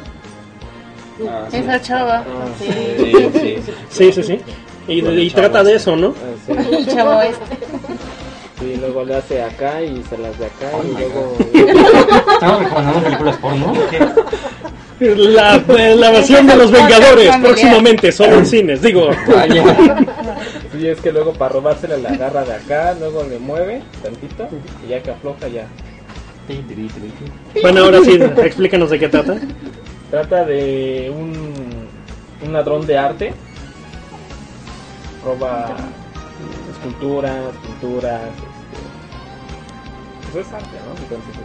Ah, 1.28 1.48
sí. 1.50 1.58
Esa 1.58 1.82
chava. 1.82 2.18
Ah, 2.20 2.48
sí. 2.60 2.68
Sí, 2.72 3.12
sí, 3.12 3.32
sí. 3.34 3.74
Sí, 3.90 4.12
sí, 4.12 4.24
sí. 4.24 4.40
Y, 4.88 5.30
trata 5.32 5.64
de 5.64 5.76
este. 5.76 5.82
eso, 5.82 5.96
¿no? 5.96 6.10
Ah, 6.10 6.36
sí. 6.46 6.52
El 6.76 6.86
chavo 6.86 7.20
este. 7.24 7.58
Y 8.64 8.76
luego 8.76 9.04
le 9.04 9.16
hace 9.16 9.42
acá 9.42 9.82
y 9.82 10.04
se 10.04 10.20
las 10.20 10.38
de 10.38 10.46
acá 10.46 10.70
Oh 10.72 10.84
y 10.84 10.92
luego... 10.92 11.36
¿Estamos 12.34 12.60
recomendando 12.60 13.02
películas 13.02 13.38
porno? 13.38 13.74
¿Qué? 13.90 14.00
La, 15.02 15.58
la 15.58 16.12
versión 16.12 16.46
de 16.46 16.56
los 16.56 16.72
Vengadores, 16.72 17.36
próximamente, 17.38 18.12
solo 18.12 18.38
en 18.38 18.46
cines. 18.46 18.82
Digo. 18.82 19.10
Sí, 20.72 20.88
es 20.88 21.02
que 21.02 21.12
luego 21.12 21.34
para 21.34 21.54
robársela 21.54 21.98
la 21.98 22.10
agarra 22.10 22.46
de 22.46 22.54
acá, 22.54 22.96
luego 22.98 23.24
le 23.24 23.38
mueve 23.40 23.82
tantito 24.02 24.48
y 24.86 24.90
ya 24.90 25.04
que 25.04 25.12
afloja 25.12 25.50
ya. 25.50 25.68
bueno, 27.62 27.84
ahora 27.84 28.00
sí, 28.04 28.18
explícanos 28.38 28.90
de 28.90 28.98
qué 28.98 29.10
trata. 29.10 29.36
Trata 30.10 30.46
de 30.46 31.12
un, 31.14 31.88
un 32.46 32.54
ladrón 32.54 32.88
de 32.88 32.98
arte. 32.98 33.34
Roba 35.26 35.76
esculturas, 36.72 37.54
pinturas. 37.62 38.22
Este, 38.24 38.48
pues 40.32 40.48
es 40.48 40.54
arte, 40.54 40.78
¿no? 40.86 41.02
Entonces, 41.04 41.36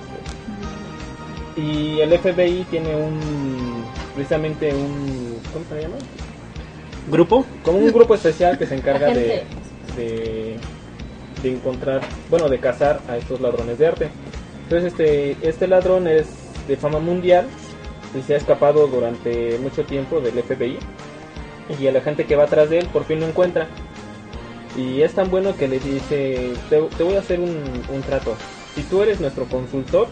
y 1.56 2.00
el 2.00 2.16
FBI 2.18 2.66
tiene 2.70 2.94
un. 2.94 3.84
Precisamente 4.14 4.72
un. 4.74 5.38
¿Cómo 5.52 5.64
se 5.68 5.82
llama? 5.82 5.96
¿Grupo? 7.10 7.44
Como 7.62 7.78
un 7.78 7.92
grupo 7.92 8.14
especial 8.14 8.58
que 8.58 8.66
se 8.66 8.74
encarga 8.74 9.08
de, 9.08 9.44
de, 9.96 10.56
de 11.42 11.52
encontrar, 11.52 12.02
bueno, 12.28 12.48
de 12.48 12.58
cazar 12.58 13.00
a 13.08 13.16
estos 13.16 13.40
ladrones 13.40 13.78
de 13.78 13.86
arte. 13.86 14.08
Entonces, 14.64 14.92
este, 14.92 15.36
este 15.48 15.68
ladrón 15.68 16.08
es 16.08 16.26
de 16.66 16.76
fama 16.76 16.98
mundial 16.98 17.46
y 18.18 18.22
se 18.22 18.34
ha 18.34 18.36
escapado 18.36 18.86
durante 18.88 19.58
mucho 19.58 19.84
tiempo 19.84 20.20
del 20.20 20.42
FBI. 20.42 20.78
Y 21.80 21.86
a 21.86 21.92
la 21.92 22.00
gente 22.00 22.26
que 22.26 22.36
va 22.36 22.44
atrás 22.44 22.70
de 22.70 22.78
él 22.78 22.86
por 22.92 23.04
fin 23.04 23.20
lo 23.20 23.26
encuentra. 23.26 23.68
Y 24.76 25.00
es 25.02 25.14
tan 25.14 25.30
bueno 25.30 25.56
que 25.56 25.68
le 25.68 25.78
dice, 25.78 26.52
te, 26.68 26.80
te 26.80 27.02
voy 27.02 27.14
a 27.14 27.20
hacer 27.20 27.40
un, 27.40 27.56
un 27.92 28.02
trato. 28.02 28.34
Si 28.74 28.82
tú 28.82 29.02
eres 29.02 29.20
nuestro 29.20 29.46
consultor, 29.46 30.08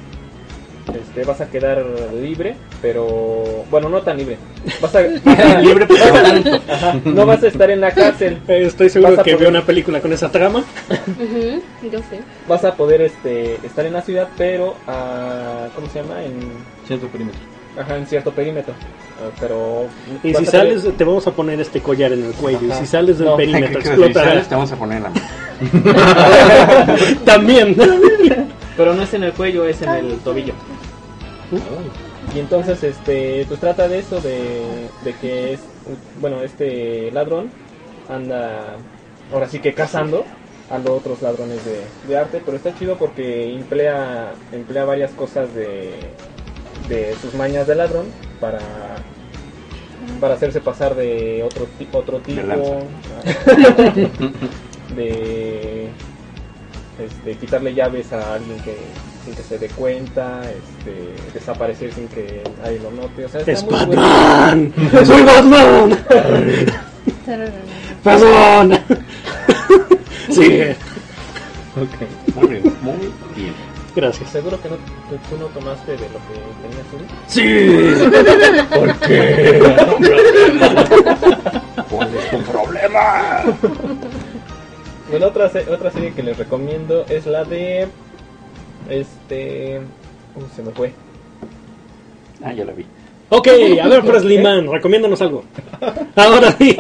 este, 0.92 1.24
vas 1.24 1.40
a 1.40 1.48
quedar 1.48 1.84
libre, 2.20 2.56
pero... 2.82 3.64
Bueno, 3.70 3.88
no 3.88 4.02
tan 4.02 4.16
libre. 4.18 4.36
Vas 4.80 4.94
a, 4.94 5.00
Libre, 5.60 5.86
pero 5.86 6.12
tanto. 6.22 6.72
Ajá, 6.72 7.00
no 7.04 7.26
vas 7.26 7.42
a 7.42 7.48
estar 7.48 7.70
en 7.70 7.80
la 7.80 7.90
cárcel. 7.92 8.38
Eh, 8.48 8.64
Estoy 8.66 8.90
seguro 8.90 9.12
que 9.22 9.32
poder- 9.32 9.38
veo 9.38 9.48
una 9.48 9.62
película 9.62 10.00
con 10.00 10.12
esa 10.12 10.30
trama. 10.30 10.64
Yo 11.90 11.98
sé. 12.10 12.20
Vas 12.48 12.64
a 12.64 12.74
poder 12.74 13.00
este, 13.02 13.54
estar 13.64 13.86
en 13.86 13.92
la 13.94 14.02
ciudad, 14.02 14.28
pero 14.36 14.74
a... 14.86 15.68
¿Cómo 15.74 15.88
se 15.88 16.00
llama? 16.02 16.22
En, 16.24 16.34
Cierto 16.86 17.06
perímetro. 17.08 17.40
Ajá, 17.78 17.96
en 17.96 18.06
cierto 18.06 18.32
perímetro. 18.32 18.74
Ah, 19.20 19.30
Pero... 19.40 19.87
Y 20.22 20.34
si 20.34 20.46
sales, 20.46 20.87
te 20.96 21.04
vamos 21.04 21.26
a 21.26 21.30
poner 21.32 21.60
este 21.60 21.80
collar 21.80 22.12
en 22.12 22.24
el 22.24 22.32
cuello. 22.32 22.66
Y 22.68 22.72
si 22.72 22.87
sales 22.87 23.18
del 23.18 23.28
No. 23.28 23.37
perímetro. 23.37 23.80
Te 24.12 24.54
vamos 24.54 24.72
a 24.72 24.76
poner 24.76 25.02
la 25.02 25.10
mano. 25.10 25.26
También. 27.24 27.76
Pero 28.76 28.94
no 28.94 29.02
es 29.02 29.14
en 29.14 29.24
el 29.24 29.32
cuello, 29.32 29.64
es 29.64 29.80
en 29.82 29.90
el 29.90 30.18
tobillo. 30.18 30.54
Y 32.34 32.38
entonces, 32.40 32.82
este, 32.82 33.44
pues 33.46 33.60
trata 33.60 33.87
de 33.87 34.00
eso, 34.00 34.20
de, 34.20 34.88
de 35.04 35.12
que 35.20 35.52
es, 35.54 35.60
bueno, 36.20 36.40
este 36.42 37.10
ladrón 37.12 37.50
anda, 38.08 38.76
ahora 39.32 39.48
sí 39.48 39.60
que 39.60 39.72
cazando 39.74 40.24
a 40.70 40.78
los 40.78 40.90
otros 40.90 41.22
ladrones 41.22 41.60
de, 41.64 41.82
de 42.08 42.18
arte, 42.18 42.42
pero 42.44 42.56
está 42.56 42.74
chido 42.76 42.96
porque 42.96 43.54
emplea, 43.54 44.32
emplea 44.50 44.84
varias 44.84 45.12
cosas 45.12 45.54
de, 45.54 45.92
de 46.88 47.14
sus 47.20 47.34
mañas 47.34 47.66
de 47.66 47.74
ladrón 47.74 48.06
para, 48.40 48.58
para 50.20 50.34
hacerse 50.34 50.60
pasar 50.60 50.94
de 50.94 51.42
otro, 51.42 51.66
ti- 51.78 51.88
otro 51.92 52.18
tipo, 52.18 52.42
de 54.96 55.88
este, 56.98 57.36
quitarle 57.38 57.74
llaves 57.74 58.12
a 58.12 58.34
alguien 58.34 58.58
que 58.60 58.76
sin 59.24 59.34
que 59.34 59.42
se 59.42 59.58
dé 59.58 59.68
cuenta, 59.68 60.42
este, 60.42 61.14
desaparecer 61.32 61.92
sin 61.94 62.08
que 62.08 62.42
nadie 62.62 62.78
lo 62.80 62.90
note, 62.90 63.24
o 63.24 63.28
sea, 63.28 63.40
está 63.40 63.52
¡Es 63.52 63.64
muy 63.64 63.84
bueno. 63.86 64.02
Batman! 64.02 64.72
¡Soy 65.06 65.22
Batman! 65.22 65.98
¡Perdón! 68.04 68.78
Sí, 70.30 70.60
Ok. 71.76 72.34
Muy 72.36 72.46
bien. 72.48 72.62
Muy 72.82 72.96
bien. 73.34 73.54
Gracias. 73.94 74.30
Seguro 74.30 74.61
que, 74.61 74.68
no, 74.68 74.76
que 74.76 75.16
tú 75.28 75.38
no 75.38 75.46
tomaste 75.46 75.92
de 75.92 76.09
lo 76.09 76.18
que 76.18 76.35
tenías 76.62 76.87
uno. 76.92 77.07
¡Sí! 77.26 77.94
¿Por 78.74 78.94
qué? 79.00 79.61
¿Cuál 81.90 82.14
es 82.14 82.30
tu 82.30 82.38
problema? 82.50 83.42
Bueno, 85.11 85.26
otra, 85.26 85.50
otra 85.70 85.90
serie 85.90 86.12
que 86.12 86.22
les 86.22 86.37
recomiendo 86.37 87.07
es 87.09 87.24
la 87.26 87.44
de. 87.44 87.88
Este. 88.88 89.80
Uh, 90.35 90.42
se 90.54 90.62
me 90.62 90.70
fue. 90.72 90.92
Ah, 92.42 92.52
ya 92.52 92.64
la 92.64 92.72
vi. 92.72 92.85
Ok, 93.30 93.48
a 93.83 93.88
ver, 93.88 94.04
Presley 94.04 94.38
Man, 94.38 94.70
recomiéndanos 94.70 95.20
algo. 95.22 95.44
Ahora 96.16 96.52
sí. 96.52 96.76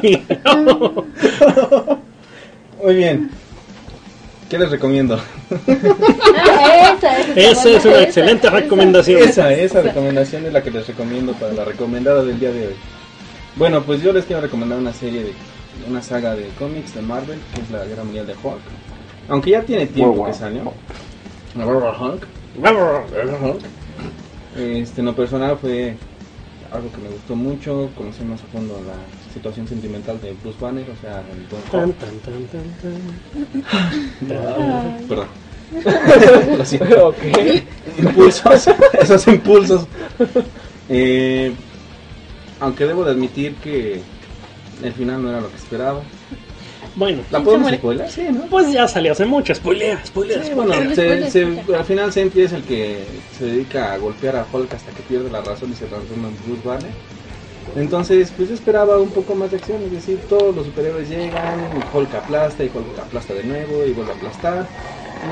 Muy 2.82 2.94
bien. 2.94 3.30
¿Qué 4.48 4.58
les 4.58 4.70
recomiendo? 4.70 5.18
Ah, 5.50 6.94
esa, 6.96 7.20
esa, 7.20 7.40
Esa 7.40 7.68
es 7.70 7.84
una 7.84 7.94
esa, 7.94 8.02
excelente 8.02 8.46
esa. 8.46 8.56
recomendación. 8.56 9.22
Esa, 9.22 9.52
esa 9.52 9.82
recomendación 9.82 10.46
es 10.46 10.52
la 10.52 10.62
que 10.62 10.70
les 10.70 10.86
recomiendo 10.86 11.32
para 11.32 11.52
la 11.52 11.64
recomendada 11.64 12.22
del 12.22 12.38
día 12.38 12.50
de 12.50 12.68
hoy. 12.68 12.74
Bueno, 13.56 13.82
pues 13.82 14.02
yo 14.02 14.12
les 14.12 14.24
quiero 14.24 14.42
recomendar 14.42 14.78
una 14.78 14.92
serie 14.92 15.22
de 15.24 15.32
una 15.88 16.02
saga 16.02 16.34
de 16.36 16.48
cómics 16.58 16.94
de 16.94 17.02
Marvel, 17.02 17.38
que 17.54 17.60
es 17.62 17.70
la 17.70 17.84
Guerra 17.84 18.04
Mundial 18.04 18.26
de 18.26 18.34
Hulk. 18.34 18.60
Aunque 19.28 19.50
ya 19.50 19.62
tiene 19.62 19.86
tiempo 19.86 20.14
Wow, 20.16 20.26
que 20.26 20.34
salió. 20.34 20.72
Hulk. 23.42 23.62
Este, 24.56 25.00
en 25.00 25.06
lo 25.06 25.16
personal 25.16 25.56
fue 25.60 25.96
algo 26.72 26.90
que 26.92 26.98
me 26.98 27.08
gustó 27.08 27.34
mucho, 27.34 27.90
conocer 27.96 28.24
más 28.26 28.40
a 28.42 28.46
fondo 28.46 28.80
la 28.86 28.94
situación 29.34 29.66
sentimental 29.68 30.20
de 30.20 30.32
Bruce 30.42 30.58
Banner, 30.60 30.86
o 30.88 30.96
sea, 31.00 31.20
el 31.20 31.48
Don 31.48 31.60
Tan, 31.70 31.92
tan, 31.94 32.18
tan, 32.20 32.46
tan, 32.46 32.62
tan. 34.28 34.28
Perdón. 35.08 35.26
Lo 36.58 36.64
siento. 36.64 37.14
impulsos, 37.98 38.68
esos 39.00 39.26
impulsos. 39.28 39.86
Eh, 40.88 41.52
aunque 42.60 42.86
debo 42.86 43.04
de 43.04 43.10
admitir 43.12 43.54
que 43.56 44.00
el 44.82 44.92
final 44.92 45.22
no 45.22 45.30
era 45.30 45.40
lo 45.40 45.50
que 45.50 45.56
esperaba. 45.56 46.00
Bueno, 46.96 47.22
¿La 47.32 47.40
podemos 47.40 47.72
spoiler? 47.72 48.08
Sí, 48.08 48.22
¿no? 48.30 48.42
pues 48.42 48.70
ya 48.72 48.86
salió 48.86 49.10
hace 49.12 49.24
mucho. 49.24 49.52
Spoilea, 49.52 50.04
spoilea, 50.06 50.44
Sí, 50.44 50.52
bueno, 50.54 50.74
spoiler, 50.74 51.28
se- 51.30 51.60
al 51.76 51.84
final 51.84 52.12
Sentry 52.12 52.42
es 52.42 52.52
el 52.52 52.62
que 52.62 53.04
se 53.36 53.46
dedica 53.46 53.94
a 53.94 53.98
golpear 53.98 54.36
a 54.36 54.46
Hulk 54.52 54.72
hasta 54.74 54.92
que 54.92 55.02
pierde 55.02 55.28
la 55.28 55.40
razón 55.40 55.72
y 55.72 55.74
se 55.74 55.86
transforma 55.86 56.28
en 56.28 56.36
Bruce 56.46 56.62
Banner. 56.68 56.90
Entonces, 57.76 58.32
pues 58.36 58.48
yo 58.48 58.54
esperaba 58.54 58.98
un 58.98 59.10
poco 59.10 59.34
más 59.34 59.50
de 59.50 59.56
acción, 59.56 59.82
es 59.82 59.92
decir, 59.92 60.18
todos 60.28 60.54
los 60.54 60.66
superhéroes 60.66 61.08
llegan, 61.08 61.58
Hulk 61.92 62.14
aplasta 62.14 62.62
y 62.62 62.70
Hulk 62.72 62.98
aplasta 62.98 63.34
de 63.34 63.44
nuevo 63.44 63.84
y 63.84 63.92
vuelve 63.92 64.12
a 64.12 64.14
aplastar. 64.14 64.66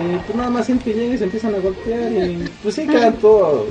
Y 0.03 0.17
pues 0.17 0.37
nada 0.37 0.51
más 0.51 0.67
Sentry 0.67 0.93
llega 0.95 1.15
y 1.15 1.19
se 1.19 1.25
empiezan 1.25 1.55
a 1.55 1.59
golpear 1.59 2.13
y 2.13 2.49
pues 2.63 2.75
sí 2.75 2.87
quedan 2.87 3.15
todo 3.15 3.67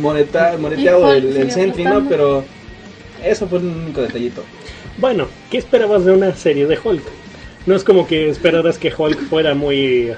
moneta, 0.00 0.56
moneteado 0.58 1.14
Y 1.14 1.18
el, 1.18 1.26
Hulk 1.26 1.36
el 1.36 1.50
Sentry, 1.52 1.84
¿no? 1.84 2.06
Pero 2.08 2.44
eso 3.24 3.46
fue 3.46 3.58
un 3.58 3.84
único 3.84 4.02
detallito. 4.02 4.42
Bueno, 4.98 5.26
¿qué 5.50 5.58
esperabas 5.58 6.04
de 6.04 6.12
una 6.12 6.34
serie 6.34 6.66
de 6.66 6.78
Hulk? 6.82 7.04
No 7.64 7.74
es 7.74 7.84
como 7.84 8.06
que 8.06 8.28
esperaras 8.28 8.78
que 8.78 8.92
Hulk 8.96 9.28
fuera 9.28 9.54
muy 9.54 10.12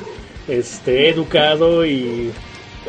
este 0.49 1.09
educado 1.09 1.87
y 1.87 2.33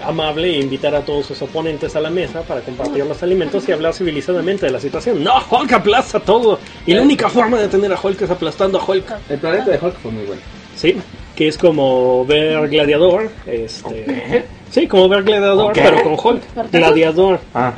amable 0.04 0.50
e 0.56 0.60
invitar 0.60 0.96
a 0.96 1.02
todos 1.02 1.26
sus 1.26 1.42
oponentes 1.42 1.96
a 1.96 2.02
la 2.02 2.10
mesa 2.10 2.42
para 2.42 2.62
compartir 2.62 3.06
los 3.06 3.22
alimentos 3.24 3.68
y 3.68 3.72
hablar 3.72 3.94
civilizadamente 3.94 4.66
de 4.66 4.72
la 4.72 4.80
situación. 4.80 5.24
No, 5.24 5.34
Hulk 5.50 5.72
aplasta 5.74 6.20
todo. 6.20 6.60
Y 6.86 6.94
la 6.94 7.02
única 7.02 7.30
forma 7.30 7.58
de 7.60 7.68
tener 7.68 7.92
a 7.92 8.00
Hulk 8.02 8.22
es 8.22 8.30
aplastando 8.30 8.80
a 8.80 8.86
Hulk. 8.86 9.16
El 9.30 9.40
planeta 9.40 9.72
de 9.72 9.80
Hulk 9.82 9.96
fue 9.98 10.12
muy 10.12 10.26
bueno. 10.26 10.42
Sí, 10.76 10.98
que 11.36 11.48
es 11.48 11.58
como 11.58 12.26
ver 12.26 12.68
Gladiador. 12.68 13.30
Este, 13.46 14.46
sí, 14.70 14.88
como 14.88 15.08
ver 15.08 15.24
Gladiador, 15.24 15.74
pero 15.74 16.04
con 16.04 16.14
Hulk. 16.14 16.72
Gladiador. 16.72 17.40
Ah, 17.54 17.74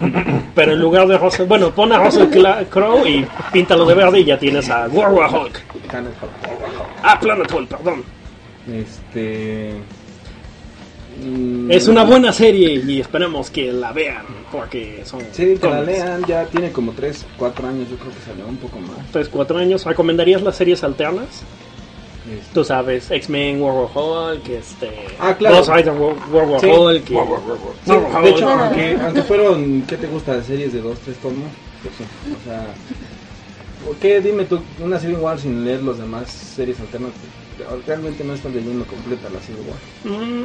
Pero 0.54 0.72
en 0.72 0.80
lugar 0.80 1.06
de 1.06 1.18
Russell, 1.18 1.46
bueno, 1.46 1.70
pon 1.70 1.92
a 1.92 2.02
Russell 2.02 2.28
Crowe 2.70 3.06
y 3.06 3.26
píntalo 3.52 3.84
de 3.84 3.94
verde 3.94 4.20
y 4.20 4.24
ya 4.24 4.38
tienes 4.38 4.68
a 4.70 4.86
Warrior 4.88 5.34
Hulk. 5.34 5.60
Planet 5.88 6.12
Hulk. 6.22 6.32
Ah, 7.02 7.18
Planet 7.20 7.52
Hulk, 7.52 7.68
perdón. 7.68 8.04
Este. 8.72 9.74
Mm, 11.24 11.70
Es 11.70 11.88
una 11.88 12.04
buena 12.04 12.32
serie 12.32 12.82
y 12.86 13.00
esperemos 13.00 13.50
que 13.50 13.72
la 13.72 13.92
vean 13.92 14.24
porque 14.52 15.02
son 15.04 15.20
Sí, 15.32 15.56
que 15.60 15.68
la 15.68 15.82
lean. 15.82 16.24
Ya 16.26 16.44
tiene 16.46 16.70
como 16.72 16.92
3, 16.92 17.24
4 17.36 17.68
años. 17.68 17.88
Yo 17.90 17.96
creo 17.96 18.12
que 18.12 18.20
salió 18.24 18.46
un 18.46 18.56
poco 18.56 18.78
más. 18.80 18.98
3, 19.12 19.28
4 19.28 19.58
años. 19.58 19.84
¿Recomendarías 19.84 20.42
las 20.42 20.56
series 20.56 20.82
alternas? 20.84 21.26
Este, 22.28 22.52
Tú 22.54 22.64
sabes, 22.64 23.08
X-Men, 23.10 23.62
Warrior 23.62 23.88
Hulk, 23.94 24.48
este... 24.48 24.90
Ah, 25.20 25.32
claro. 25.38 25.58
Ghost 25.58 25.70
Rider, 25.70 25.92
War- 25.94 26.60
Sí. 26.60 26.66
Hulk. 26.66 27.04
y- 27.04 27.06
Sí, 27.06 27.14
Warrior 27.14 28.22
de 28.24 28.30
hecho, 28.30 28.48
aunque, 28.48 28.96
aunque 29.00 29.22
fueron, 29.22 29.82
¿qué 29.82 29.96
te 29.96 30.08
gusta? 30.08 30.42
¿Series 30.42 30.72
de 30.72 30.80
2, 30.80 30.98
3 31.04 31.16
tomos? 31.18 31.44
Pues 31.82 31.94
sí, 31.96 32.04
o 32.32 32.44
sea, 32.48 32.66
¿por 33.86 33.94
qué? 33.98 34.20
Dime 34.20 34.44
tú, 34.44 34.58
una 34.82 34.98
Civil 34.98 35.18
War 35.18 35.38
sin 35.38 35.64
leer 35.64 35.84
los 35.84 35.98
demás 35.98 36.28
series 36.28 36.80
alternas, 36.80 37.12
realmente 37.86 38.24
no 38.24 38.34
están 38.34 38.52
leyendo 38.54 38.84
completa 38.86 39.28
la 39.32 39.38
Civil 39.38 39.62
War. 39.68 40.12
Mm, 40.18 40.44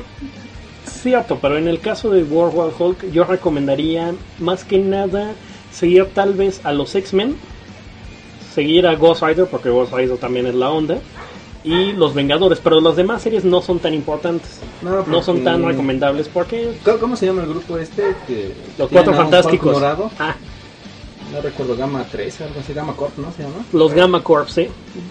cierto, 0.86 1.40
pero 1.42 1.58
en 1.58 1.68
el 1.68 1.80
caso 1.80 2.10
de 2.10 2.24
Warrior 2.24 2.74
Hulk 2.78 3.12
yo 3.12 3.24
recomendaría 3.24 4.14
más 4.40 4.64
que 4.64 4.80
nada 4.80 5.34
seguir 5.72 6.06
tal 6.14 6.34
vez 6.34 6.62
a 6.64 6.74
los 6.74 6.96
X-Men, 6.96 7.36
seguir 8.54 8.88
a 8.88 8.96
Ghost 8.96 9.24
Rider 9.24 9.48
porque 9.48 9.70
Ghost 9.70 9.94
Rider 9.94 10.18
también 10.18 10.48
es 10.48 10.56
la 10.56 10.70
onda 10.70 10.98
y 11.64 11.92
los 11.94 12.14
Vengadores, 12.16 12.60
pero 12.64 12.82
las 12.82 12.96
demás 12.96 13.22
series 13.22 13.46
no 13.46 13.62
son 13.62 13.80
tan 13.80 13.94
importantes, 13.94 14.60
No, 14.82 15.06
no 15.06 15.22
son 15.22 15.44
tan 15.44 15.64
recomendables 15.64 16.28
porque 16.28 16.72
¿Cómo, 16.84 16.98
cómo 16.98 17.16
se 17.16 17.28
llama 17.28 17.44
el 17.44 17.50
grupo 17.50 17.78
este? 17.78 18.16
Que 18.28 18.54
los 18.78 18.90
Cuatro 18.90 19.14
Fantásticos, 19.14 19.82
ah, 20.20 20.36
No 21.34 21.42
recuerdo, 21.42 21.76
Gamma 21.78 22.06
3, 22.12 22.42
algo 22.42 22.60
así, 22.60 22.74
Gamma 22.74 22.94
Corp, 22.94 23.18
¿no 23.18 23.32
se 23.32 23.44
llama? 23.44 23.56
los 23.72 23.94
Gamma 23.94 24.22
Corps, 24.22 24.52
sí. 24.52 24.68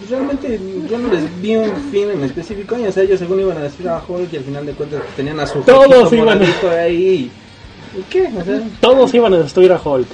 Realmente 0.09 0.59
yo 0.89 0.97
no 0.99 1.11
les 1.11 1.41
vi 1.41 1.55
un 1.55 1.71
fin 1.91 2.11
en 2.11 2.23
específico, 2.23 2.77
y, 2.77 2.85
o 2.85 2.91
sea, 2.91 3.03
ellos 3.03 3.17
según 3.19 3.39
iban 3.39 3.57
a 3.57 3.61
decir 3.61 3.87
a 3.89 4.01
Hulk 4.07 4.31
y 4.31 4.37
al 4.37 4.43
final 4.43 4.65
de 4.65 4.73
cuentas 4.73 5.01
tenían 5.15 5.39
a 5.39 5.47
su 5.47 5.61
Todos 5.61 6.13
iban 6.13 6.41
a- 6.41 6.81
ahí. 6.81 7.31
¿Y 7.97 8.01
qué? 8.09 8.29
O 8.39 8.43
sea, 8.43 8.61
Todos 8.79 9.13
iban 9.15 9.33
a 9.33 9.37
destruir 9.39 9.71
a 9.71 9.81
Hulk. 9.83 10.07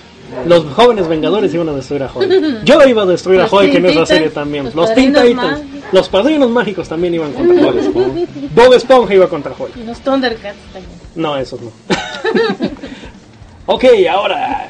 Los 0.46 0.66
jóvenes 0.74 1.08
Vengadores 1.08 1.54
iban 1.54 1.70
a 1.70 1.74
destruir 1.74 2.04
a 2.04 2.12
Hulk. 2.14 2.64
Yo 2.66 2.84
iba 2.86 3.04
a 3.04 3.06
destruir 3.06 3.40
a 3.42 3.46
Hulk 3.48 3.74
en 3.76 3.86
esa 3.86 4.06
serie 4.06 4.30
también. 4.30 4.66
los 4.66 4.76
Los 4.76 4.94
Teen 4.94 5.14
Titans. 5.14 5.62
Los 5.92 6.10
padrinos 6.10 6.50
mágicos 6.50 6.88
también 6.90 7.14
iban 7.14 7.32
contra 7.34 7.70
Esponja. 7.70 8.22
Bob 8.54 8.74
Esponja 8.74 9.14
iba 9.14 9.28
contra 9.30 9.54
Hulk. 9.58 9.78
Y 9.78 9.84
los 9.84 10.00
Thundercats 10.02 10.58
también. 10.74 10.92
No, 11.16 11.38
esos 11.38 11.62
no. 11.62 11.72
ok, 13.68 13.86
ahora 14.12 14.70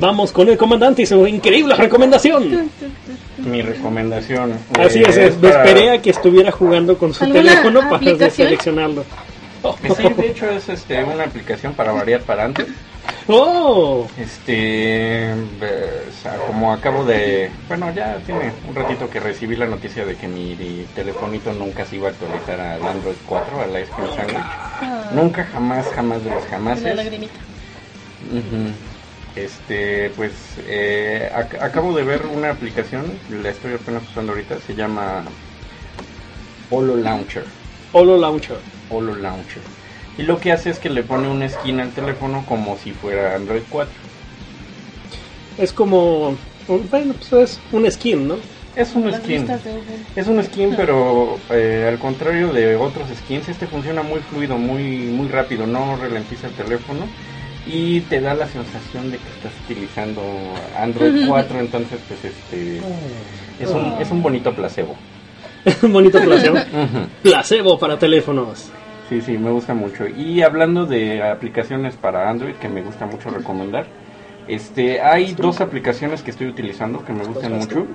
vamos 0.00 0.32
con 0.32 0.48
el 0.48 0.56
comandante 0.56 1.02
y 1.02 1.06
su 1.06 1.26
increíble 1.26 1.74
recomendación. 1.76 2.70
mi 3.38 3.62
recomendación. 3.62 4.54
Así 4.78 5.00
eh, 5.00 5.04
es, 5.08 5.16
es, 5.16 5.36
me 5.38 5.48
para- 5.50 5.64
esperé 5.64 5.90
a 5.90 6.02
que 6.02 6.10
estuviera 6.10 6.50
jugando 6.50 6.96
con 6.98 7.12
su 7.14 7.24
¿Alguna 7.24 7.42
teléfono 7.42 7.80
para 7.88 8.30
seleccionarlo. 8.30 9.04
Sí, 9.96 10.08
de 10.16 10.26
hecho 10.28 10.48
es 10.50 10.68
este, 10.70 11.04
una 11.04 11.24
aplicación 11.24 11.74
para 11.74 11.92
variar 11.92 12.22
para 12.22 12.44
antes. 12.46 12.66
Oh, 13.32 14.06
Este, 14.18 15.30
eh, 15.30 15.34
o 16.08 16.22
sea, 16.22 16.36
como 16.46 16.72
acabo 16.72 17.04
de, 17.04 17.48
bueno, 17.68 17.92
ya 17.94 18.16
tiene 18.26 18.50
un 18.68 18.74
ratito 18.74 19.08
que 19.08 19.20
recibí 19.20 19.54
la 19.56 19.66
noticia 19.66 20.04
de 20.04 20.16
que 20.16 20.26
mi 20.26 20.56
telefonito 20.96 21.52
nunca 21.52 21.84
se 21.84 21.96
iba 21.96 22.08
a 22.08 22.10
actualizar 22.10 22.60
al 22.60 22.82
Android 22.84 23.14
4, 23.26 23.60
al 23.60 23.82
Ice 23.82 23.90
Cream 23.94 24.10
Sandwich. 24.16 25.12
Nunca, 25.14 25.44
jamás, 25.52 25.86
jamás 25.94 26.24
de 26.24 26.30
los 26.30 26.42
Una 26.42 26.50
jamases. 26.50 26.96
lagrimita. 26.96 27.34
Este, 29.44 30.10
pues 30.10 30.34
eh, 30.66 31.30
ac- 31.34 31.58
acabo 31.62 31.94
de 31.96 32.04
ver 32.04 32.26
una 32.26 32.50
aplicación, 32.50 33.18
la 33.30 33.48
estoy 33.50 33.74
apenas 33.74 34.04
usando 34.04 34.32
ahorita, 34.32 34.60
se 34.60 34.74
llama 34.74 35.24
Holo 36.68 36.96
Launcher. 36.96 37.44
Holo 37.92 38.16
Launcher. 38.18 38.58
Holo 38.90 39.14
Launcher. 39.16 39.62
Y 40.18 40.22
lo 40.24 40.38
que 40.38 40.52
hace 40.52 40.70
es 40.70 40.78
que 40.78 40.90
le 40.90 41.02
pone 41.02 41.28
una 41.28 41.48
skin 41.48 41.80
al 41.80 41.92
teléfono 41.92 42.44
como 42.46 42.76
si 42.76 42.92
fuera 42.92 43.34
Android 43.34 43.62
4. 43.68 43.94
Es 45.56 45.72
como. 45.72 46.28
un- 46.68 46.88
Bueno, 46.90 47.14
pues 47.14 47.32
es 47.32 47.60
un 47.72 47.90
skin, 47.90 48.28
¿no? 48.28 48.36
Es 48.76 48.94
un 48.94 49.10
Las 49.10 49.20
skin. 49.22 49.48
Es 50.16 50.26
un 50.28 50.42
skin, 50.42 50.74
pero 50.76 51.38
eh, 51.50 51.86
al 51.88 51.98
contrario 51.98 52.52
de 52.52 52.76
otros 52.76 53.08
skins, 53.16 53.48
este 53.48 53.66
funciona 53.66 54.02
muy 54.02 54.20
fluido, 54.20 54.56
muy 54.58 54.82
muy 55.06 55.28
rápido, 55.28 55.66
no 55.66 55.96
ralentiza 55.96 56.48
el 56.48 56.52
teléfono 56.54 57.06
y 57.66 58.00
te 58.02 58.20
da 58.20 58.34
la 58.34 58.46
sensación 58.46 59.10
de 59.10 59.18
que 59.18 59.28
estás 59.28 59.52
utilizando 59.64 60.22
Android 60.78 61.26
4, 61.28 61.60
entonces 61.60 62.00
pues 62.08 62.24
este 62.24 62.78
es 63.58 63.70
un 63.70 63.94
es 64.00 64.10
un 64.10 64.22
bonito 64.22 64.54
placebo. 64.54 64.96
un 65.82 65.92
bonito 65.92 66.20
placebo. 66.20 66.56
Placebo 67.22 67.78
para 67.78 67.98
teléfonos. 67.98 68.70
Sí, 69.08 69.20
sí, 69.20 69.36
me 69.36 69.50
gusta 69.50 69.74
mucho. 69.74 70.06
Y 70.06 70.42
hablando 70.42 70.86
de 70.86 71.22
aplicaciones 71.22 71.96
para 71.96 72.30
Android 72.30 72.54
que 72.54 72.68
me 72.68 72.80
gusta 72.80 73.06
mucho 73.06 73.28
recomendar, 73.28 73.86
este, 74.46 75.00
hay 75.00 75.34
dos 75.34 75.60
aplicaciones 75.60 76.22
que 76.22 76.30
estoy 76.30 76.46
utilizando 76.46 77.04
que 77.04 77.12
me 77.12 77.24
gustan 77.24 77.58
mucho. 77.58 77.86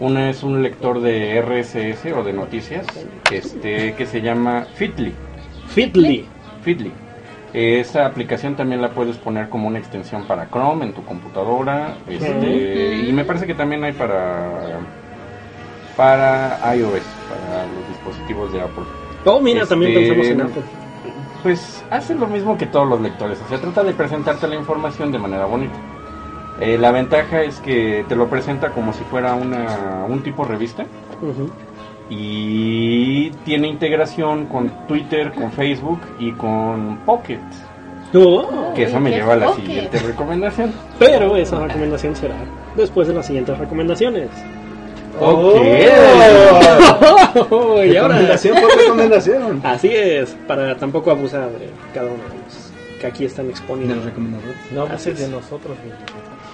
Una 0.00 0.30
es 0.30 0.42
un 0.42 0.62
lector 0.62 1.00
de 1.00 1.40
RSS 1.40 2.12
o 2.12 2.24
de 2.24 2.32
noticias, 2.32 2.86
este, 3.30 3.94
que 3.94 4.06
se 4.06 4.20
llama 4.20 4.66
Fitly. 4.74 5.12
Fitly. 5.68 6.26
Fitly. 6.62 6.92
Esa 7.52 8.06
aplicación 8.06 8.56
también 8.56 8.80
la 8.80 8.90
puedes 8.90 9.16
poner 9.18 9.50
como 9.50 9.68
una 9.68 9.78
extensión 9.78 10.24
para 10.26 10.48
Chrome 10.48 10.86
en 10.86 10.94
tu 10.94 11.04
computadora, 11.04 11.96
este, 12.08 13.02
y 13.06 13.12
me 13.12 13.24
parece 13.24 13.46
que 13.46 13.54
también 13.54 13.84
hay 13.84 13.92
para 13.92 14.80
para 15.96 16.74
iOS, 16.74 17.02
para 17.28 17.66
los 17.66 17.88
dispositivos 17.88 18.52
de 18.52 18.62
Apple. 18.62 18.84
Oh, 19.26 19.40
mira, 19.40 19.66
también 19.66 19.92
Este, 19.92 20.14
pensamos 20.14 20.26
en 20.28 20.40
Apple. 20.40 20.62
Pues 21.42 21.84
hace 21.90 22.14
lo 22.14 22.26
mismo 22.26 22.56
que 22.56 22.66
todos 22.66 22.88
los 22.88 23.00
lectores, 23.00 23.38
o 23.44 23.48
sea, 23.48 23.58
trata 23.58 23.82
de 23.82 23.92
presentarte 23.92 24.46
la 24.46 24.54
información 24.54 25.12
de 25.12 25.18
manera 25.18 25.44
bonita. 25.44 25.74
Eh, 26.60 26.78
la 26.78 26.92
ventaja 26.92 27.42
es 27.42 27.58
que 27.60 28.04
te 28.08 28.14
lo 28.14 28.28
presenta 28.28 28.70
como 28.70 28.92
si 28.92 29.02
fuera 29.04 29.34
una, 29.34 30.04
un 30.08 30.22
tipo 30.22 30.44
revista. 30.44 30.86
Y 32.10 33.30
tiene 33.44 33.68
integración 33.68 34.46
con 34.46 34.68
Twitter, 34.86 35.32
con 35.32 35.50
Facebook 35.52 36.00
y 36.18 36.32
con 36.32 36.98
Pocket. 37.06 37.38
Oh, 38.14 38.72
Que 38.74 38.82
eso 38.84 39.00
me 39.00 39.10
¿qué 39.10 39.16
lleva 39.16 39.32
a 39.32 39.36
la 39.36 39.46
Pocket? 39.46 39.62
siguiente 39.66 39.98
recomendación. 40.00 40.72
pero 40.98 41.34
esa 41.36 41.58
recomendación 41.66 42.14
será 42.14 42.34
después 42.76 43.08
de 43.08 43.14
las 43.14 43.26
siguientes 43.26 43.56
recomendaciones. 43.58 44.28
Ok. 45.20 45.62
Oh, 47.50 47.82
y 47.84 47.96
ahora, 47.96 48.16
Recomendación 48.16 48.56
por 48.60 48.76
recomendación. 48.78 49.60
así 49.64 49.88
es, 49.88 50.36
para 50.46 50.76
tampoco 50.76 51.10
abusar 51.10 51.50
de 51.50 51.70
cada 51.94 52.06
uno 52.06 52.22
de 52.24 52.38
los 52.44 52.72
que 53.00 53.06
aquí 53.06 53.24
están 53.24 53.46
De 53.46 53.52
los 53.52 53.60
exponiendo. 53.60 54.04
recomendadores. 54.04 54.56
No 54.72 54.82
Así 54.84 54.90
abuses 54.92 55.14
es. 55.14 55.20
de 55.20 55.28
nosotros. 55.28 55.76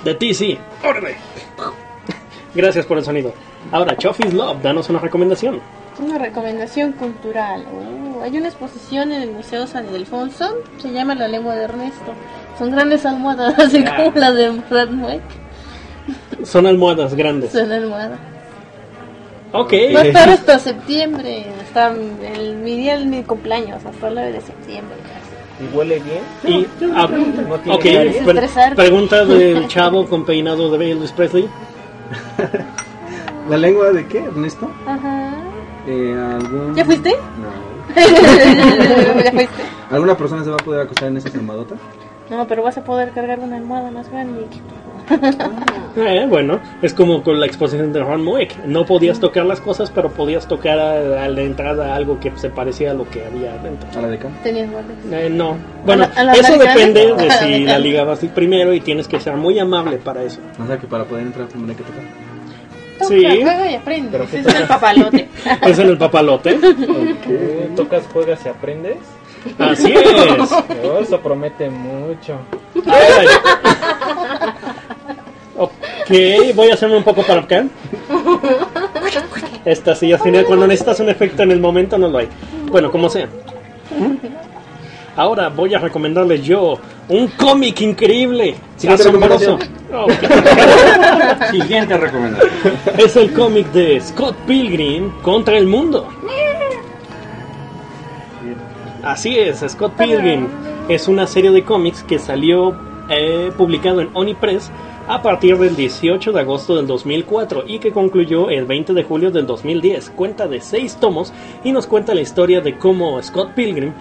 De 0.05 0.15
ti, 0.15 0.35
sí. 0.35 0.59
Órale. 0.89 1.17
Gracias 2.55 2.87
por 2.87 2.99
el 2.99 3.05
sonido. 3.05 3.33
Ahora, 3.73 3.97
Chofi's 3.97 4.33
Love, 4.33 4.63
danos 4.63 4.89
una 4.89 4.99
recomendación. 4.99 5.61
Una 6.01 6.19
recomendación 6.19 6.93
cultural. 6.93 7.65
Uh, 7.73 8.23
hay 8.23 8.37
una 8.39 8.49
exposición 8.49 9.13
en 9.13 9.23
el 9.23 9.31
Museo 9.33 9.67
San 9.67 9.87
Ildefonso. 9.87 10.57
Se 10.79 10.93
llama 10.93 11.15
La 11.15 11.29
lengua 11.29 11.55
de 11.57 11.65
Ernesto. 11.65 12.13
Son 12.59 12.71
grandes 12.71 13.05
almohadas, 13.05 13.55
así 13.59 13.85
como 13.85 14.13
las 14.15 14.35
de 14.35 14.51
Brad 14.71 14.89
Mueck. 14.91 15.23
Son 16.45 16.67
almohadas 16.67 17.15
grandes. 17.15 17.53
Son 17.53 17.71
almohadas. 17.71 18.19
Ok. 19.53 19.73
Va 19.95 20.01
a 20.01 20.05
estar 20.07 20.29
hasta 20.29 20.59
septiembre. 20.59 21.47
Hasta 21.63 21.89
el, 21.91 22.57
mi 22.57 22.77
día 22.77 22.97
de 22.99 23.05
mi 23.05 23.23
cumpleaños, 23.25 23.85
hasta 23.85 24.09
el 24.09 24.15
9 24.15 24.33
de 24.33 24.41
septiembre. 24.41 24.97
¿Y 25.61 25.77
huele 25.77 26.01
bien? 26.01 26.23
Y, 26.45 26.67
ah, 26.95 27.09
No 27.09 27.59
tiene 27.59 27.77
ok, 27.77 27.83
caries. 27.83 28.17
pre- 28.23 28.75
pregunta 28.77 29.25
del 29.25 29.67
chavo 29.67 30.07
con 30.07 30.25
peinado 30.25 30.71
de 30.77 30.91
Elvis 30.93 31.11
Presley. 31.13 31.49
¿La 33.49 33.57
lengua 33.57 33.91
de 33.91 34.07
qué, 34.07 34.25
Ernesto? 34.25 34.71
Ajá. 34.87 35.33
Eh, 35.87 36.15
¿algún... 36.15 36.75
¿Ya 36.75 36.85
fuiste? 36.85 37.13
No. 37.13 37.95
¿Ya 39.25 39.33
fuiste? 39.33 39.63
¿Alguna 39.91 40.17
persona 40.17 40.45
se 40.45 40.51
va 40.51 40.57
a 40.57 40.65
poder 40.65 40.83
acostar 40.83 41.09
en 41.09 41.17
esa 41.17 41.31
almohadota? 41.31 41.77
No, 42.31 42.47
pero 42.47 42.63
vas 42.63 42.77
a 42.77 42.85
poder 42.85 43.13
cargar 43.13 43.41
una 43.41 43.57
almohada 43.57 43.91
más 43.91 44.11
grande. 44.11 44.47
Eh, 45.97 46.27
bueno, 46.29 46.61
es 46.81 46.95
como 46.95 47.23
con 47.23 47.41
la 47.41 47.47
exposición 47.47 47.93
de 47.93 48.01
Ron 48.05 48.23
Moek. 48.23 48.65
No 48.67 48.85
podías 48.87 49.19
tocar 49.19 49.45
las 49.47 49.61
cosas, 49.61 49.91
pero 49.93 50.11
podías 50.11 50.47
tocar 50.47 50.79
a, 50.79 51.25
a 51.25 51.29
la 51.29 51.41
entrada 51.43 51.97
algo 51.97 52.21
que 52.21 52.33
se 52.37 52.51
parecía 52.51 52.93
a 52.93 52.95
lo 52.95 53.09
que 53.09 53.25
había 53.25 53.55
adentro. 53.55 53.89
A 53.99 54.03
la 54.03 54.09
de. 54.09 54.19
Tenías. 54.43 54.69
Eh, 55.11 55.29
no, 55.31 55.57
bueno, 55.85 56.05
¿A 56.05 56.09
la- 56.09 56.21
a 56.21 56.25
la 56.25 56.33
eso 56.35 56.57
depende 56.59 57.15
de 57.15 57.31
si 57.41 57.65
la 57.65 57.79
ligabas 57.79 58.21
primero 58.35 58.73
y 58.73 58.81
tienes 58.81 59.09
que 59.09 59.19
ser 59.19 59.35
muy 59.37 59.59
amable 59.59 59.97
para 59.97 60.23
eso. 60.23 60.39
O 60.63 60.67
sea 60.67 60.79
que 60.79 60.87
para 60.87 61.05
poder 61.05 61.27
entrar 61.27 61.49
primero 61.49 61.71
hay 61.73 61.77
que 61.77 61.83
tocar. 61.85 62.03
Toca, 62.99 63.09
Sí. 63.15 63.23
juega 63.43 63.71
y 63.71 63.75
aprende. 63.77 64.09
Pero 64.13 64.25
Ese 64.25 64.43
¿qué 64.43 64.49
es 64.49 64.55
el 64.55 64.67
papalote. 64.67 65.29
Es 65.63 65.79
en 65.79 65.89
el 65.89 65.99
papalote. 65.99 66.55
Tú 66.55 67.75
tocas, 67.77 68.03
juegas 68.13 68.41
y 68.45 68.49
aprendes. 68.49 68.97
Así 69.59 69.93
es. 69.93 70.51
Eso 71.01 71.21
promete 71.21 71.71
mucho. 71.71 72.39
Ay. 72.87 73.27
Ok, 76.09 76.55
voy 76.55 76.71
a 76.71 76.75
hacerme 76.75 76.97
un 76.97 77.03
poco 77.05 77.23
para 77.23 77.43
acá. 77.43 77.67
Esta 79.65 79.95
sí, 79.95 80.11
al 80.11 80.21
final, 80.21 80.47
cuando 80.47 80.67
necesitas 80.67 81.01
un 81.01 81.11
efecto 81.11 81.43
en 81.43 81.53
el 81.53 81.61
momento, 81.61 81.99
no 81.99 82.09
lo 82.09 82.19
hay. 82.19 82.29
Bueno, 82.71 82.91
como 82.91 83.11
sea. 83.11 83.29
Ahora 85.15 85.51
voy 85.51 85.75
a 85.75 85.79
recomendarles 85.79 86.43
yo 86.45 86.79
un 87.09 87.29
cómic 87.29 87.83
increíble, 87.83 88.55
Siguiente 88.77 89.03
asombroso. 89.03 89.59
Ok. 89.93 90.13
Siguiente 91.51 91.97
recomendación. 91.99 92.51
Es 92.97 93.17
el 93.17 93.33
cómic 93.35 93.71
de 93.73 94.01
Scott 94.01 94.37
Pilgrim 94.47 95.11
contra 95.21 95.59
el 95.59 95.67
mundo. 95.67 96.09
Así 99.03 99.39
es, 99.39 99.63
Scott 99.69 99.93
Pilgrim 99.93 100.47
es 100.89 101.07
una 101.07 101.27
serie 101.27 101.51
de 101.51 101.65
cómics 101.65 102.03
que 102.03 102.19
salió 102.19 102.75
eh, 103.11 103.53
publicado 103.57 104.01
en 104.01 104.09
Onipress 104.15 104.71
a 105.09 105.23
partir 105.23 105.57
del 105.57 105.75
18 105.75 106.33
de 106.33 106.41
agosto 106.41 106.77
del 106.77 106.87
2004 106.87 107.65
y 107.67 107.79
que 107.79 107.93
concluyó 107.93 108.51
el 108.51 108.67
20 108.67 108.93
de 108.93 109.05
julio 109.05 109.31
del 109.31 109.47
2010. 109.47 110.11
Cuenta 110.11 110.47
de 110.47 110.61
seis 110.61 110.97
tomos 110.97 111.33
y 111.65 111.73
nos 111.73 111.87
cuenta 111.87 112.15
la 112.15 112.21
historia 112.21 112.61
de 112.61 112.77
cómo 112.77 113.21
Scott 113.23 113.55
Pilgrim, 113.55 113.95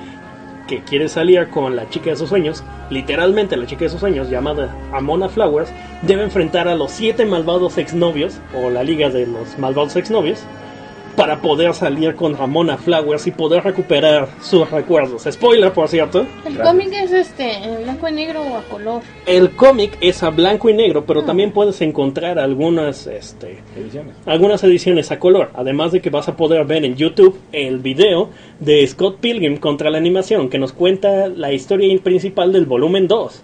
que 0.68 0.84
quiere 0.84 1.08
salir 1.08 1.48
con 1.48 1.78
la 1.78 1.90
chica 1.90 2.10
de 2.10 2.18
sus 2.18 2.28
sueños, 2.28 2.62
literalmente 2.90 3.56
la 3.56 3.66
chica 3.66 3.86
de 3.86 3.90
sus 3.90 4.02
sueños 4.02 4.30
llamada 4.30 4.76
Amona 4.92 5.30
Flowers, 5.30 5.72
debe 6.02 6.24
enfrentar 6.24 6.68
a 6.68 6.76
los 6.76 6.92
siete 6.92 7.26
malvados 7.26 7.78
exnovios 7.78 8.42
o 8.54 8.70
la 8.70 8.84
liga 8.84 9.10
de 9.10 9.28
los 9.28 9.58
malvados 9.58 9.96
exnovios 9.96 10.44
para 11.18 11.42
poder 11.42 11.74
salir 11.74 12.14
con 12.16 12.38
Ramona 12.38 12.78
Flowers 12.78 13.26
y 13.26 13.32
poder 13.32 13.64
recuperar 13.64 14.30
sus 14.40 14.70
recuerdos. 14.70 15.24
Spoiler, 15.30 15.74
por 15.74 15.90
cierto. 15.90 16.28
El 16.46 16.60
cómic 16.60 16.94
es 16.94 17.12
este, 17.12 17.54
en 17.56 17.84
blanco 17.84 18.08
y 18.08 18.12
negro 18.12 18.44
o 18.44 18.56
a 18.56 18.62
color. 18.62 19.02
El 19.26 19.50
cómic 19.56 19.98
es 20.00 20.22
a 20.22 20.30
blanco 20.30 20.70
y 20.70 20.76
negro, 20.76 21.06
pero 21.08 21.24
también 21.24 21.52
puedes 21.52 21.82
encontrar 21.82 22.38
algunas, 22.38 23.08
este, 23.08 23.58
Ediciones. 23.76 24.16
algunas 24.28 24.64
ediciones 24.64 25.10
a 25.12 25.18
color. 25.18 25.50
Además 25.56 25.92
de 25.92 26.02
que 26.02 26.12
vas 26.12 26.28
a 26.28 26.38
poder 26.38 26.64
ver 26.66 26.86
en 26.86 26.96
YouTube 26.96 27.36
el 27.52 27.80
video 27.80 28.30
de 28.60 28.86
Scott 28.86 29.18
Pilgrim 29.20 29.58
contra 29.58 29.90
la 29.90 29.98
animación, 29.98 30.50
que 30.50 30.60
nos 30.60 30.72
cuenta 30.72 31.30
la 31.30 31.52
historia 31.52 31.98
principal 32.00 32.54
del 32.54 32.68
volumen 32.68 33.08
2. 33.08 33.42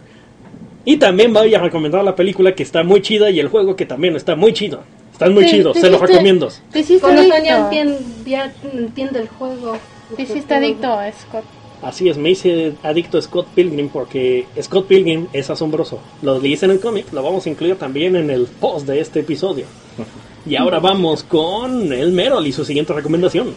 Y 0.85 0.97
también 0.97 1.33
voy 1.33 1.55
a 1.55 1.59
recomendar 1.59 2.03
la 2.03 2.15
película 2.15 2.53
que 2.53 2.61
está 2.61 2.83
muy 2.83 3.01
chida 3.01 3.31
y 3.31 3.39
el 3.39 3.47
juego 3.47 3.75
que 3.75 3.87
también 3.87 4.15
está 4.15 4.35
muy 4.35 4.53
chido. 4.53 4.83
Están 5.23 5.33
muy 5.33 5.45
Te- 5.45 5.49
chidos, 5.51 5.73
te 5.73 5.81
se 5.81 5.89
los 5.89 6.01
recomiendo. 6.01 6.49
Te 6.71 6.79
hiciste 6.79 7.01
Con 7.01 7.15
razón 7.15 7.29
ya 7.29 7.35
adicto. 7.35 7.63
entiende, 7.63 7.99
ya 8.29 8.53
entiende 8.73 9.19
el 9.19 9.27
juego. 9.29 9.77
Te 10.15 10.21
hiciste 10.23 10.53
adicto 10.55 10.87
a 10.93 11.11
Scott. 11.11 11.43
Así 11.81 12.07
es, 12.09 12.17
me 12.17 12.29
hice 12.31 12.73
adicto 12.83 13.17
a 13.17 13.21
Scott 13.21 13.47
Pilgrim 13.55 13.89
porque 13.89 14.45
Scott 14.61 14.87
Pilgrim 14.87 15.27
es 15.33 15.49
asombroso. 15.49 15.99
Lo 16.21 16.39
dice 16.39 16.65
en 16.65 16.71
el 16.71 16.79
cómic, 16.79 17.11
lo 17.11 17.21
vamos 17.23 17.45
a 17.45 17.49
incluir 17.49 17.75
también 17.77 18.15
en 18.15 18.29
el 18.29 18.45
post 18.47 18.85
de 18.87 18.99
este 18.99 19.21
episodio. 19.21 19.65
Y 20.45 20.57
ahora 20.57 20.79
vamos 20.79 21.23
con 21.23 21.93
el 21.93 22.11
Merol 22.11 22.45
y 22.45 22.51
su 22.51 22.65
siguiente 22.65 22.91
recomendación. 22.91 23.53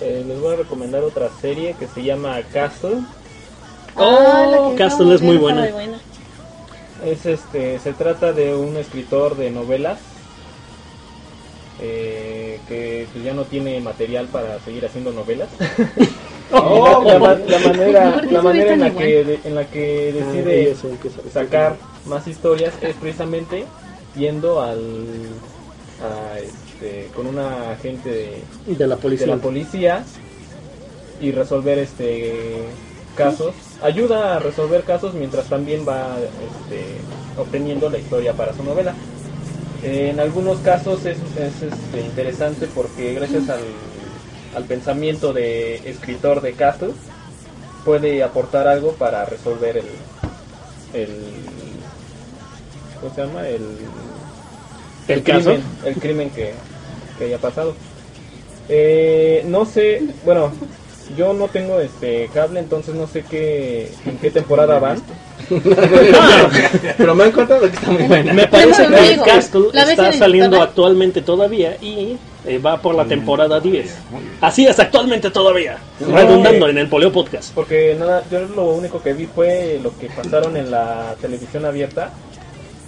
Eh, 0.00 0.24
les 0.26 0.40
voy 0.40 0.54
a 0.54 0.56
recomendar 0.56 1.02
otra 1.02 1.28
serie 1.42 1.76
que 1.78 1.86
se 1.86 2.02
llama 2.02 2.40
Castle. 2.52 3.00
Ah, 3.96 4.46
Oh, 4.58 4.74
Castle 4.76 5.14
es 5.14 5.20
buena. 5.20 5.62
muy 5.62 5.72
buena. 5.72 5.98
Es 7.04 7.26
este, 7.26 7.78
se 7.80 7.92
trata 7.92 8.32
de 8.32 8.54
un 8.54 8.76
escritor 8.76 9.36
de 9.36 9.50
novelas 9.50 9.98
eh, 11.80 12.60
que 12.68 13.06
pues, 13.12 13.24
ya 13.24 13.34
no 13.34 13.44
tiene 13.44 13.80
material 13.80 14.26
para 14.28 14.58
seguir 14.60 14.84
haciendo 14.86 15.12
novelas. 15.12 15.48
Oh, 16.54 17.02
la, 17.02 17.18
la 17.18 17.58
manera, 17.60 18.12
¿Por 18.12 18.26
qué 18.28 18.30
la 18.34 18.42
manera 18.42 18.74
en 18.74 18.80
la 18.80 18.90
que 18.90 19.24
de- 19.24 19.40
en 19.44 19.54
la 19.54 19.64
que 19.70 20.10
Ah, 20.22 20.26
decide 20.32 20.76
sacar 21.32 21.76
más 22.04 22.26
historias 22.28 22.74
es 22.82 22.94
precisamente 22.96 23.64
yendo 24.16 24.60
al 24.60 25.06
a, 26.02 26.38
este, 26.40 27.08
con 27.16 27.26
una 27.26 27.70
agente 27.70 28.10
de, 28.66 28.74
de 28.74 28.86
la 28.86 28.96
de 28.96 29.00
policía. 29.00 29.26
la 29.28 29.36
policía 29.38 30.04
y 31.22 31.30
resolver 31.32 31.78
este 31.78 32.34
casos 33.16 33.54
ayuda 33.82 34.36
a 34.36 34.38
resolver 34.38 34.82
casos 34.82 35.14
mientras 35.14 35.46
también 35.46 35.86
va 35.86 36.16
este, 36.18 36.84
obteniendo 37.40 37.90
la 37.90 37.98
historia 37.98 38.32
para 38.32 38.54
su 38.54 38.62
novela 38.62 38.94
en 39.82 40.20
algunos 40.20 40.58
casos 40.60 41.04
es, 41.04 41.18
es, 41.36 41.62
este, 41.62 42.00
interesante 42.00 42.68
porque 42.72 43.14
gracias 43.14 43.48
al, 43.48 43.60
al 44.56 44.64
pensamiento 44.64 45.32
de 45.32 45.76
escritor 45.88 46.40
de 46.40 46.52
casos 46.52 46.92
puede 47.84 48.22
aportar 48.22 48.68
algo 48.68 48.92
para 48.92 49.24
resolver 49.24 49.78
el 49.78 49.86
el 50.94 51.08
¿cómo 53.00 53.14
se 53.14 53.22
llama? 53.22 53.48
el 53.48 53.62
el 55.08 55.22
caso. 55.22 55.50
crimen, 55.50 55.62
el 55.84 55.94
crimen 55.96 56.30
que, 56.30 56.52
que 57.18 57.24
haya 57.24 57.38
pasado. 57.38 57.74
Eh, 58.68 59.44
no 59.46 59.64
sé, 59.64 60.02
bueno, 60.24 60.52
yo 61.16 61.32
no 61.32 61.48
tengo 61.48 61.80
este 61.80 62.28
cable, 62.32 62.60
entonces 62.60 62.94
no 62.94 63.06
sé 63.06 63.24
qué 63.28 63.90
en 64.06 64.18
qué 64.18 64.30
temporada 64.30 64.78
van. 64.78 65.02
Pero 66.96 67.14
me 67.14 67.24
han 67.24 67.32
contado 67.32 67.60
que 67.62 67.66
está 67.76 67.90
muy 67.90 68.02
buena. 68.04 68.32
Me 68.32 68.46
parece 68.46 68.86
que 68.86 69.12
el 69.12 69.22
Castle 69.22 69.68
está 69.74 70.08
en 70.12 70.18
saliendo 70.18 70.62
actualmente 70.62 71.22
todavía 71.22 71.76
y 71.80 72.16
eh, 72.46 72.58
va 72.58 72.80
por 72.80 72.94
la 72.94 73.04
temporada 73.04 73.60
10. 73.60 73.94
Así 74.40 74.66
es, 74.66 74.78
actualmente 74.78 75.30
todavía. 75.30 75.78
Redundando 76.00 76.68
en 76.68 76.78
el 76.78 76.88
Poleo 76.88 77.12
Podcast. 77.12 77.52
Porque 77.54 77.96
nada, 77.98 78.22
yo 78.30 78.40
lo 78.40 78.70
único 78.70 79.02
que 79.02 79.12
vi 79.12 79.26
fue 79.26 79.80
lo 79.82 79.96
que 79.98 80.06
pasaron 80.08 80.56
en 80.56 80.70
la 80.70 81.14
televisión 81.20 81.64
abierta. 81.64 82.10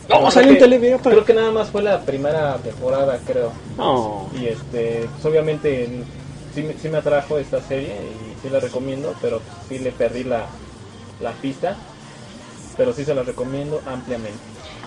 Creo 0.07 0.31
salió 0.31 0.53
en 0.53 0.59
televisión. 0.59 1.01
Creo 1.03 1.25
que 1.25 1.33
nada 1.35 1.51
más 1.51 1.70
fue 1.70 1.83
la 1.83 2.01
primera 2.01 2.57
temporada, 2.59 3.18
creo. 3.27 3.53
Oh. 3.79 4.29
Y 4.39 4.47
este, 4.47 5.07
pues 5.12 5.25
obviamente 5.25 5.85
en- 5.85 6.24
sí, 6.55 6.63
me- 6.63 6.75
sí 6.75 6.89
me 6.89 6.99
atrajo 6.99 7.39
esta 7.39 7.61
serie 7.63 7.89
y 7.95 8.43
sí 8.43 8.49
la 8.51 8.61
recomiendo, 8.61 9.15
pero 9.21 9.41
sí 9.69 9.79
le 9.79 9.91
perdí 9.93 10.25
la, 10.25 10.47
la 11.21 11.33
pista. 11.33 11.77
Pero 12.77 12.93
sí 12.93 13.05
se 13.05 13.15
la 13.15 13.23
recomiendo 13.23 13.81
ampliamente. 13.87 14.39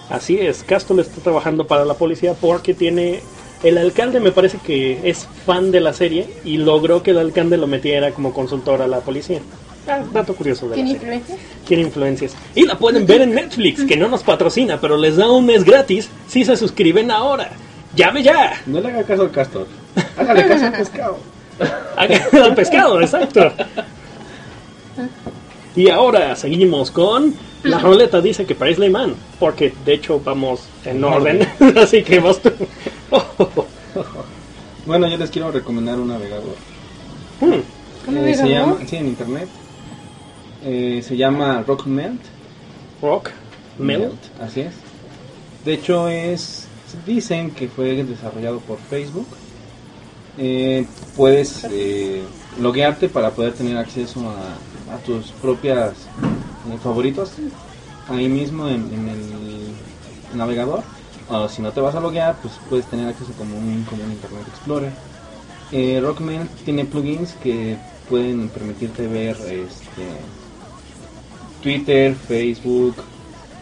Así 0.09 0.37
es, 0.39 0.63
Castle 0.63 1.01
está 1.01 1.21
trabajando 1.21 1.67
para 1.67 1.85
la 1.85 1.93
policía 1.93 2.33
porque 2.33 2.73
tiene... 2.73 3.21
El 3.63 3.77
alcalde 3.79 4.19
me 4.19 4.31
parece 4.31 4.59
que 4.59 5.09
es 5.09 5.27
fan 5.45 5.71
de 5.71 5.79
la 5.79 5.91
serie 5.91 6.27
y 6.45 6.57
logró 6.57 7.01
que 7.01 7.09
el 7.11 7.17
alcalde 7.17 7.57
lo 7.57 7.65
metiera 7.65 8.11
como 8.11 8.31
consultor 8.31 8.81
a 8.83 8.87
la 8.87 8.99
policía. 8.99 9.39
Ah, 9.87 10.03
dato 10.13 10.35
curioso 10.35 10.65
de 10.65 10.69
la 10.71 10.75
¿Tiene 10.75 10.91
serie. 10.99 11.15
influencia? 11.15 11.47
Tiene 11.65 11.83
influencias. 11.83 12.35
Y 12.53 12.65
la 12.65 12.77
pueden 12.77 13.05
ver 13.07 13.21
en 13.21 13.33
Netflix, 13.33 13.83
que 13.85 13.97
no 13.97 14.09
nos 14.09 14.21
patrocina, 14.21 14.79
pero 14.79 14.95
les 14.95 15.15
da 15.15 15.31
un 15.31 15.45
mes 15.47 15.63
gratis 15.63 16.07
si 16.27 16.45
se 16.45 16.55
suscriben 16.55 17.09
ahora. 17.09 17.49
¡Llame 17.95 18.21
ya! 18.21 18.61
No 18.67 18.79
le 18.79 18.89
haga 18.89 19.03
caso 19.03 19.23
al 19.23 19.31
castor. 19.31 19.65
Hágale 20.17 20.45
caso 20.47 20.65
al 20.65 20.73
pescado. 20.73 21.17
Hagan 21.95 22.21
al 22.43 22.55
pescado, 22.55 23.01
exacto. 23.01 23.51
Y 25.75 25.89
ahora 25.89 26.35
seguimos 26.35 26.91
con 26.91 27.35
la 27.63 27.79
roleta 27.79 28.21
dice 28.21 28.45
que 28.45 28.55
para 28.55 28.71
Isla 28.71 28.89
Man, 28.89 29.15
porque 29.39 29.73
de 29.85 29.93
hecho 29.93 30.19
vamos 30.23 30.67
en 30.85 31.03
orden, 31.03 31.47
así 31.77 32.03
que 32.03 32.19
vas 32.19 32.39
tú. 32.39 32.51
Bueno, 34.85 35.07
yo 35.07 35.17
les 35.17 35.29
quiero 35.29 35.51
recomendar 35.51 35.99
un 35.99 36.07
navegador. 36.07 36.55
Hmm, 37.41 38.09
¿Un 38.09 38.17
Eh, 38.17 38.35
se 38.35 38.49
llama, 38.49 38.77
sí, 38.87 38.95
en 38.95 39.07
internet. 39.07 39.49
Eh, 40.63 41.01
se 41.03 41.17
llama 41.17 41.63
Rockmelt. 41.67 42.21
rock, 43.01 43.31
Melt. 43.77 44.15
Así 44.41 44.61
es. 44.61 44.73
De 45.65 45.73
hecho, 45.73 46.07
es 46.07 46.67
dicen 47.05 47.51
que 47.51 47.67
fue 47.67 48.03
desarrollado 48.03 48.59
por 48.59 48.77
Facebook. 48.77 49.27
Eh, 50.37 50.85
puedes 51.15 51.65
eh, 51.71 52.21
loguearte 52.61 53.09
para 53.09 53.31
poder 53.31 53.53
tener 53.53 53.77
acceso 53.77 54.19
a, 54.29 54.93
a 54.93 54.97
tus 54.99 55.31
propias 55.41 55.91
eh, 55.91 56.77
favoritos 56.83 57.31
ahí 58.09 58.29
mismo 58.29 58.67
en, 58.67 58.81
en 58.93 59.09
el 59.09 60.37
navegador. 60.37 60.83
O 61.29 61.49
si 61.49 61.61
no 61.61 61.71
te 61.71 61.81
vas 61.81 61.95
a 61.95 61.99
loguear, 61.99 62.35
pues 62.41 62.53
puedes 62.69 62.85
tener 62.85 63.07
acceso 63.09 63.31
como 63.37 63.57
un, 63.57 63.83
como 63.89 64.03
un 64.03 64.11
Internet 64.11 64.47
Explorer. 64.47 64.91
Eh, 65.71 65.99
Rockman 66.01 66.47
tiene 66.63 66.85
plugins 66.85 67.33
que 67.43 67.75
pueden 68.09 68.47
permitirte 68.49 69.05
ver 69.07 69.35
este, 69.35 70.07
Twitter, 71.61 72.15
Facebook, 72.15 72.95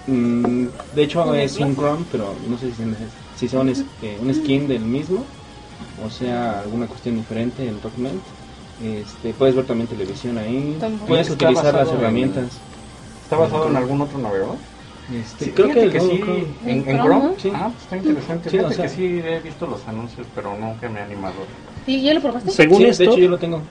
Mm, 0.08 0.68
de 0.96 1.04
hecho 1.04 1.34
es 1.34 1.58
un 1.58 1.76
Chrome, 1.76 2.06
pero 2.12 2.36
no 2.48 2.56
sé 2.60 2.68
si, 2.68 2.84
si 3.40 3.48
son 3.50 3.70
es- 3.70 3.84
eh, 4.04 4.16
un 4.22 4.32
skin 4.36 4.68
del 4.68 4.82
mismo, 4.82 5.26
o 6.06 6.10
sea, 6.10 6.60
alguna 6.62 6.88
cuestión 6.88 7.16
diferente 7.18 7.68
en 7.68 7.80
Document. 7.82 8.22
Este, 8.84 9.34
puedes 9.34 9.56
ver 9.56 9.66
también 9.66 9.88
televisión 9.88 10.38
ahí, 10.38 10.78
puedes 11.08 11.30
utilizar 11.30 11.74
las 11.74 11.90
en- 11.90 11.96
herramientas. 11.96 12.46
¿Está 13.24 13.38
basado 13.38 13.70
en 13.70 13.76
algún 13.78 14.02
otro 14.02 14.18
navegador? 14.20 14.56
Este, 15.14 15.46
Sí, 15.46 15.52
creo 15.52 15.70
que, 15.70 15.84
el 15.84 15.92
sí. 15.92 15.98
Chrome. 16.20 16.44
¿En, 16.66 16.70
en 16.70 16.90
¿En 16.90 16.98
Chrome? 16.98 17.20
Chrome? 17.20 17.34
Sí. 17.38 17.52
Ah, 17.54 17.70
pues 17.72 17.84
está 17.84 17.98
interesante. 17.98 18.50
Sí, 18.50 18.58
Fíjate 18.58 18.74
o 18.74 18.76
sea- 18.76 18.86
que 18.86 18.90
sí 18.92 19.22
he 19.24 19.40
visto 19.40 19.68
los 19.68 19.88
anuncios, 19.88 20.28
pero 20.36 20.58
nunca 20.58 20.90
me 20.90 21.00
he 21.00 21.04
animado. 21.04 21.34
¿Sí, 21.86 22.02
¿Ya 22.02 22.14
lo 22.16 22.22
probaste? 22.22 22.52
Según 22.52 22.78
Sí, 22.80 22.84
de 22.84 22.90
esto, 22.90 23.04
hecho 23.04 23.18
yo 23.18 23.30
lo 23.30 23.38
tengo. 23.38 23.62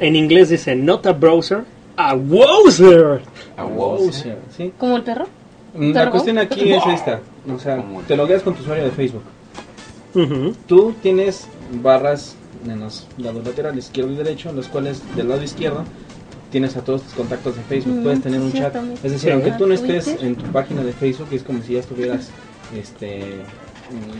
en 0.00 0.16
inglés 0.16 0.48
dice 0.48 0.74
not 0.76 1.04
a 1.06 1.12
browser, 1.12 1.64
a 1.96 2.14
wowzer. 2.14 3.20
Wow, 3.58 3.68
wow, 3.68 4.08
o 4.08 4.12
sea, 4.12 4.36
sí. 4.56 4.72
¿Como 4.78 4.96
el 4.96 5.02
perro? 5.02 5.26
La 5.74 6.10
cuestión 6.10 6.38
aquí 6.38 6.72
es 6.72 6.86
esta, 6.94 7.20
o 7.54 7.58
sea, 7.58 7.84
te 8.08 8.16
logueas 8.16 8.42
con 8.42 8.54
tu 8.54 8.62
usuario 8.62 8.84
de 8.84 8.90
Facebook. 8.92 9.22
Ujú. 10.16 10.54
Tú 10.66 10.94
tienes 11.02 11.46
barras 11.82 12.34
en 12.66 12.80
los 12.80 13.06
lados 13.18 13.44
laterales, 13.46 13.84
izquierdo 13.86 14.12
y 14.12 14.16
derecho, 14.16 14.50
en 14.50 14.56
los 14.56 14.66
cuales 14.68 15.00
del 15.14 15.28
lado 15.28 15.42
izquierdo 15.42 15.84
tienes 16.50 16.76
a 16.76 16.80
todos 16.82 17.02
tus 17.02 17.12
contactos 17.12 17.54
de 17.56 17.62
Facebook. 17.62 17.96
Mm, 18.00 18.02
Puedes 18.02 18.22
tener 18.22 18.40
un 18.40 18.52
chat. 18.52 18.74
Es 18.96 19.02
decir, 19.12 19.18
Sí. 19.18 19.30
aunque 19.30 19.52
tú 19.52 19.66
no 19.66 19.74
estés 19.74 20.04
Twitter. 20.06 20.24
en 20.26 20.36
tu 20.36 20.44
página 20.52 20.82
de 20.82 20.92
Facebook, 20.92 21.28
es 21.32 21.42
como 21.42 21.62
si 21.62 21.74
ya 21.74 21.80
estuvieras 21.80 22.28
este, 22.76 23.42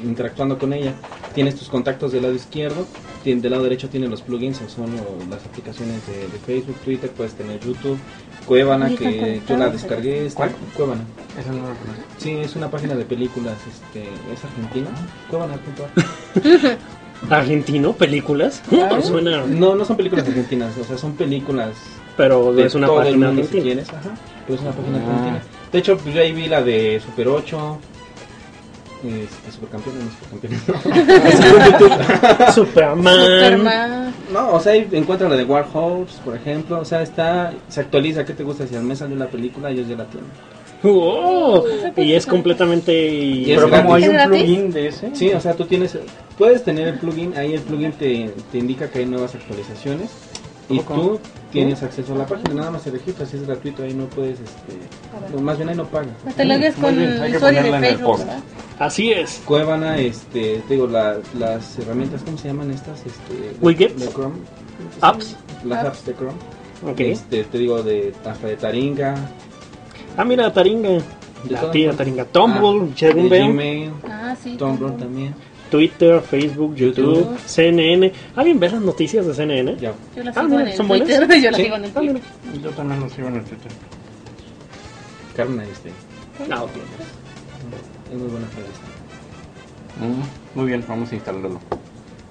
interactuando 0.05 0.59
con 0.59 0.73
ella. 0.73 0.95
Tienes 1.35 1.55
tus 1.57 1.69
contactos 1.69 2.13
del 2.13 2.23
lado 2.23 2.35
izquierdo, 2.35 2.87
del 3.25 3.51
lado 3.51 3.65
derecho 3.65 3.89
tienes 3.89 4.09
los 4.09 4.23
plugins 4.23 4.61
o 4.63 4.69
son 4.69 4.87
o 4.95 5.29
las 5.31 5.45
aplicaciones 5.45 6.07
de, 6.07 6.19
de 6.29 6.39
Facebook, 6.47 6.77
Twitter, 6.85 7.11
puedes 7.11 7.35
tener 7.35 7.59
YouTube, 7.61 7.99
Cuevana, 8.47 8.89
que 8.95 9.41
yo 9.49 9.57
la 9.57 9.69
descargué. 9.69 10.27
está- 10.27 10.37
¿Cuál? 10.37 10.51
Cuevana. 10.77 11.03
Eso 11.39 11.51
no 11.53 11.63
conozco. 11.65 12.05
Sí, 12.19 12.31
es 12.31 12.55
una 12.57 12.71
página 12.71 12.95
de 12.95 13.05
películas, 13.05 13.57
este, 13.69 14.05
es 14.33 14.45
argentina. 14.45 14.89
Cuevana.ar. 15.29 16.79
Argentino, 17.31 17.93
películas. 17.95 18.63
Claro. 18.69 19.03
Suena, 19.03 19.45
No, 19.47 19.75
no 19.75 19.85
son 19.85 19.97
películas 19.97 20.27
argentinas, 20.29 20.77
o 20.79 20.85
sea, 20.85 20.97
son 20.99 21.15
películas 21.15 21.71
pero 22.17 22.53
de 22.55 22.65
es 22.65 22.75
una 22.75 22.87
todo 22.87 23.03
el 23.03 23.09
página 23.09 23.27
si 23.27 23.33
argentina. 23.41 23.63
quieres, 23.63 23.89
ajá, 23.91 24.15
pero 24.47 24.55
es 24.59 24.61
una 24.63 24.71
página 24.73 24.99
Ah. 24.99 25.03
argentina. 25.11 25.43
De 25.73 25.79
hecho, 25.79 25.99
pues 25.99 26.15
yo 26.15 26.21
ahí 26.23 26.33
vi 26.33 26.47
la 26.47 26.63
de 26.63 27.01
Super 27.05 27.29
8, 27.29 27.79
este, 29.09 29.53
Supercampeones, 29.53 30.05
no 30.05 30.11
Supercampeones. 30.11 30.63
Superman. 32.55 33.25
Superman. 33.25 34.15
no, 34.33 34.53
o 34.53 34.61
sea, 34.61 34.73
ahí 34.73 34.89
encuentran 34.93 35.31
la 35.31 35.37
de 35.37 35.45
Warhorse, 35.45 36.21
por 36.25 36.37
ejemplo, 36.37 36.81
o 36.81 36.85
sea, 36.85 37.03
está, 37.03 37.53
se 37.69 37.81
actualiza, 37.81 38.25
¿qué 38.25 38.33
te 38.33 38.43
gusta? 38.43 38.67
Si 38.67 38.75
al 38.75 38.85
mes 38.85 38.99
salió 38.99 39.17
la 39.17 39.29
película, 39.29 39.71
ellos 39.71 39.89
ya 39.89 39.97
la 39.97 40.05
tienen. 40.07 40.31
Oh, 40.83 41.65
y 41.97 42.13
es 42.13 42.27
completamente. 42.27 42.93
Y 42.93 43.51
es 43.51 43.59
Pero 43.59 43.71
como 43.71 43.95
hay 43.95 44.05
¿Es 44.05 44.11
un 44.11 44.29
plugin 44.29 44.71
de 44.71 44.89
ese. 44.89 45.11
Sí, 45.15 45.33
o 45.33 45.41
sea, 45.41 45.55
tú 45.55 45.65
tienes, 45.65 45.99
puedes 46.37 46.63
tener 46.63 46.87
el 46.89 46.99
plugin, 46.99 47.37
ahí 47.37 47.55
el 47.55 47.63
plugin 47.63 47.93
te, 47.93 48.31
te 48.53 48.59
indica 48.59 48.89
que 48.91 49.01
hay 49.01 49.07
nuevas 49.07 49.35
actualizaciones 49.35 50.11
y 50.69 50.79
¿Cómo, 50.81 51.03
tú 51.03 51.21
tienes 51.53 51.83
acceso 51.83 52.13
a 52.15 52.19
la 52.19 52.27
página, 52.27 52.55
nada 52.55 52.71
más 52.73 52.83
te 52.83 52.91
registras, 52.91 53.33
es 53.33 53.47
gratuito, 53.47 53.83
ahí 53.85 53.95
no 53.95 54.07
puedes, 54.07 54.41
este, 54.41 55.33
no, 55.35 55.41
más 55.41 55.57
bien 55.57 55.69
ahí 55.69 55.77
no 55.77 55.85
pagas. 55.87 56.09
Te 56.37 56.45
lo 56.45 56.59
ves 56.59 56.77
Muy 56.79 56.91
con 56.91 57.01
el 57.01 57.09
que 57.31 57.37
usuario 57.37 57.63
de 57.63 57.69
ponerla 57.69 57.79
en 57.79 57.85
el 57.85 57.97
Facebook. 57.97 58.21
Así 58.79 59.13
es. 59.13 59.43
Cuevana, 59.45 59.97
este, 59.99 60.63
te 60.67 60.75
digo, 60.75 60.87
la- 60.87 61.19
las 61.39 61.79
herramientas, 61.79 62.23
¿cómo 62.25 62.37
se 62.37 62.49
llaman 62.49 62.71
estas? 62.73 62.99
Este, 63.07 63.57
Widgets. 63.61 63.99
De 64.01 64.09
Chrome. 64.09 64.35
Apps. 65.01 65.37
Las 65.65 65.85
Apps. 65.85 66.05
de 66.05 66.15
Chrome. 66.15 66.33
Ok. 66.87 67.01
Este, 67.01 67.45
te 67.45 67.59
digo, 67.59 67.83
de, 67.83 68.13
hasta 68.25 68.47
de 68.49 68.57
Taringa. 68.57 69.15
Ah, 70.17 70.25
mira, 70.25 70.53
Taringa. 70.53 70.89
De 70.91 71.01
La 71.51 71.61
todas 71.61 71.73
tía 71.73 71.85
formas. 71.93 71.97
Taringa. 71.99 72.25
Tumblr, 72.27 72.89
Ah. 72.93 73.13
Gmail, 73.13 73.93
Ah, 74.11 74.37
sí. 74.43 74.57
Tumblr 74.57 74.97
también. 74.97 75.35
Twitter, 75.71 76.21
Facebook, 76.21 76.75
YouTube, 76.75 77.15
YouTube. 77.17 77.39
CNN. 77.47 78.13
¿Alguien 78.37 78.59
ve 78.61 78.69
las 78.71 78.81
noticias 78.81 79.27
de 79.27 79.35
CNN? 79.35 79.77
Ya. 79.79 79.93
Yo 80.17 80.23
la 80.23 80.31
Ah, 80.31 80.35
sigo 80.35 80.49
mira, 80.49 80.63
en 80.63 80.69
el 80.69 80.75
¿son 80.77 80.89
buenas? 80.89 81.09
Twitter. 81.09 81.29
Yo 81.43 81.51
la 81.51 81.57
Sí. 81.57 81.63
sigo 81.65 81.77
en 81.77 81.85
el 81.85 81.91
Ah. 81.91 82.01
Twitter. 82.01 82.21
Yo 82.63 82.71
también 82.71 83.01
lo 83.01 83.09
sigo 83.11 83.29
en 83.29 83.35
el 83.37 83.45
Twitter. 83.45 83.73
Carmen 85.37 85.69
este, 85.71 85.91
Ah, 86.51 86.63
ok. 86.65 86.71
es 88.13 88.19
muy 88.19 88.29
buena 88.29 88.47
periodista. 88.49 88.87
Mm, 90.01 90.59
muy 90.59 90.67
bien, 90.67 90.85
vamos 90.89 91.11
a 91.13 91.15
instalarlo. 91.15 91.61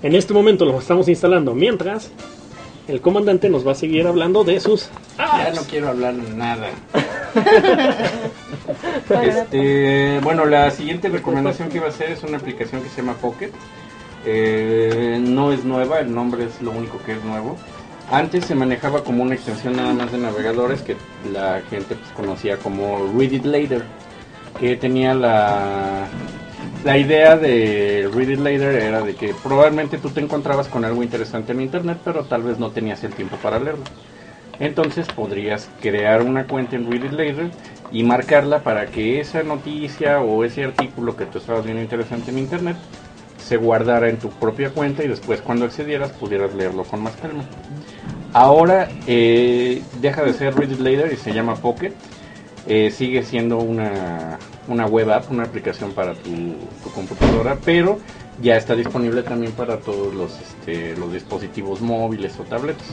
En 0.02 0.16
este 0.16 0.34
momento 0.34 0.66
lo 0.66 0.78
estamos 0.80 1.08
instalando. 1.08 1.54
Mientras, 1.56 2.12
el 2.88 3.02
comandante 3.02 3.50
nos 3.50 3.66
va 3.68 3.72
a 3.72 3.76
seguir 3.76 4.06
hablando 4.08 4.44
de 4.44 4.60
sus. 4.60 4.90
Ya 5.18 5.52
no 5.54 5.62
quiero 5.64 5.90
hablar 5.90 6.14
nada. 6.14 6.68
Este, 9.24 10.20
bueno, 10.24 10.45
la 10.45 10.72
siguiente 10.72 11.09
recomendación 11.09 11.70
que 11.70 11.78
iba 11.78 11.88
a 11.88 11.89
hacer 11.89 12.11
es 12.11 12.24
una 12.24 12.38
aplicación 12.38 12.82
que 12.82 12.89
se 12.89 13.01
llama 13.01 13.13
Pocket. 13.16 13.51
Eh, 14.26 15.20
no 15.22 15.51
es 15.51 15.63
nueva, 15.63 15.99
el 15.99 16.13
nombre 16.13 16.45
es 16.45 16.61
lo 16.61 16.72
único 16.72 16.99
que 17.05 17.13
es 17.13 17.24
nuevo. 17.24 17.57
Antes 18.11 18.45
se 18.45 18.55
manejaba 18.55 19.03
como 19.03 19.24
una 19.24 19.36
extensión 19.36 19.76
nada 19.76 19.93
más 19.93 20.11
de 20.11 20.20
navegadores 20.20 20.82
que 20.82 20.95
la 21.32 21.61
gente 21.70 21.95
pues, 21.95 22.11
conocía 22.16 22.57
como 22.57 23.11
Read 23.18 23.32
It 23.32 23.45
Later, 23.45 23.84
que 24.59 24.76
tenía 24.76 25.13
la, 25.13 26.07
la 26.84 26.97
idea 26.97 27.36
de 27.36 28.09
Read 28.13 28.30
It 28.30 28.39
Later 28.39 28.76
era 28.76 29.01
de 29.01 29.16
que 29.16 29.34
probablemente 29.43 29.97
tú 29.97 30.09
te 30.09 30.22
encontrabas 30.22 30.68
con 30.68 30.86
algo 30.86 31.01
interesante 31.01 31.51
en 31.51 31.61
internet, 31.61 31.97
pero 32.03 32.26
tal 32.26 32.43
vez 32.43 32.59
no 32.59 32.70
tenías 32.70 33.03
el 33.03 33.13
tiempo 33.13 33.38
para 33.38 33.59
leerlo. 33.59 33.84
Entonces 34.59 35.07
podrías 35.07 35.70
crear 35.82 36.22
una 36.22 36.45
cuenta 36.45 36.76
en 36.76 36.89
Read 36.89 37.05
It 37.05 37.11
Later 37.11 37.51
y 37.92 38.04
marcarla 38.04 38.64
para 38.64 38.88
que 38.88 39.20
esa 39.20 39.44
noticia 39.44 40.20
o 40.20 40.44
ese 40.44 40.64
artículo 40.64 41.16
que 41.16 41.26
tú 41.26 41.38
estabas 41.38 41.66
viendo 41.66 41.82
interesante 41.82 42.32
en 42.32 42.40
internet 42.40 42.78
se 43.38 43.58
guardara 43.58 44.10
en 44.10 44.18
tu 44.18 44.30
propia 44.30 44.72
cuenta 44.72 45.04
y 45.04 45.08
después 45.08 45.42
cuando 45.42 45.66
accedieras 45.66 46.12
pudieras 46.12 46.54
leerlo 46.56 46.84
con 46.84 47.02
más 47.04 47.16
calma. 47.16 47.44
Ahora 48.34 48.90
eh, 49.08 49.84
deja 50.02 50.24
de 50.24 50.34
ser 50.34 50.56
Read 50.56 50.72
It 50.72 50.80
Later 50.80 51.14
y 51.14 51.18
se 51.18 51.32
llama 51.32 51.56
Pocket. 51.56 51.94
Eh, 52.68 52.90
sigue 52.90 53.22
siendo 53.24 53.60
una, 53.60 54.40
una 54.68 54.88
web 54.88 55.12
app, 55.12 55.30
una 55.30 55.44
aplicación 55.44 55.92
para 55.92 56.16
tu, 56.16 56.56
computadora, 56.96 57.58
pero 57.64 58.00
ya 58.42 58.58
está 58.58 58.76
disponible 58.76 59.22
también 59.22 59.52
para 59.52 59.78
todos 59.78 60.14
los, 60.16 60.40
este, 60.42 60.98
los 60.98 61.14
dispositivos 61.14 61.82
móviles 61.82 62.40
o 62.40 62.44
tabletas. 62.44 62.88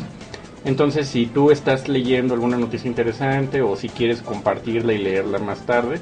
Entonces, 0.64 1.08
si 1.08 1.26
tú 1.26 1.50
estás 1.50 1.88
leyendo 1.88 2.34
alguna 2.34 2.56
noticia 2.56 2.88
interesante 2.88 3.62
o 3.62 3.74
si 3.76 3.88
quieres 3.88 4.22
compartirla 4.22 4.92
y 4.92 4.98
leerla 4.98 5.38
más 5.38 5.66
tarde, 5.66 5.98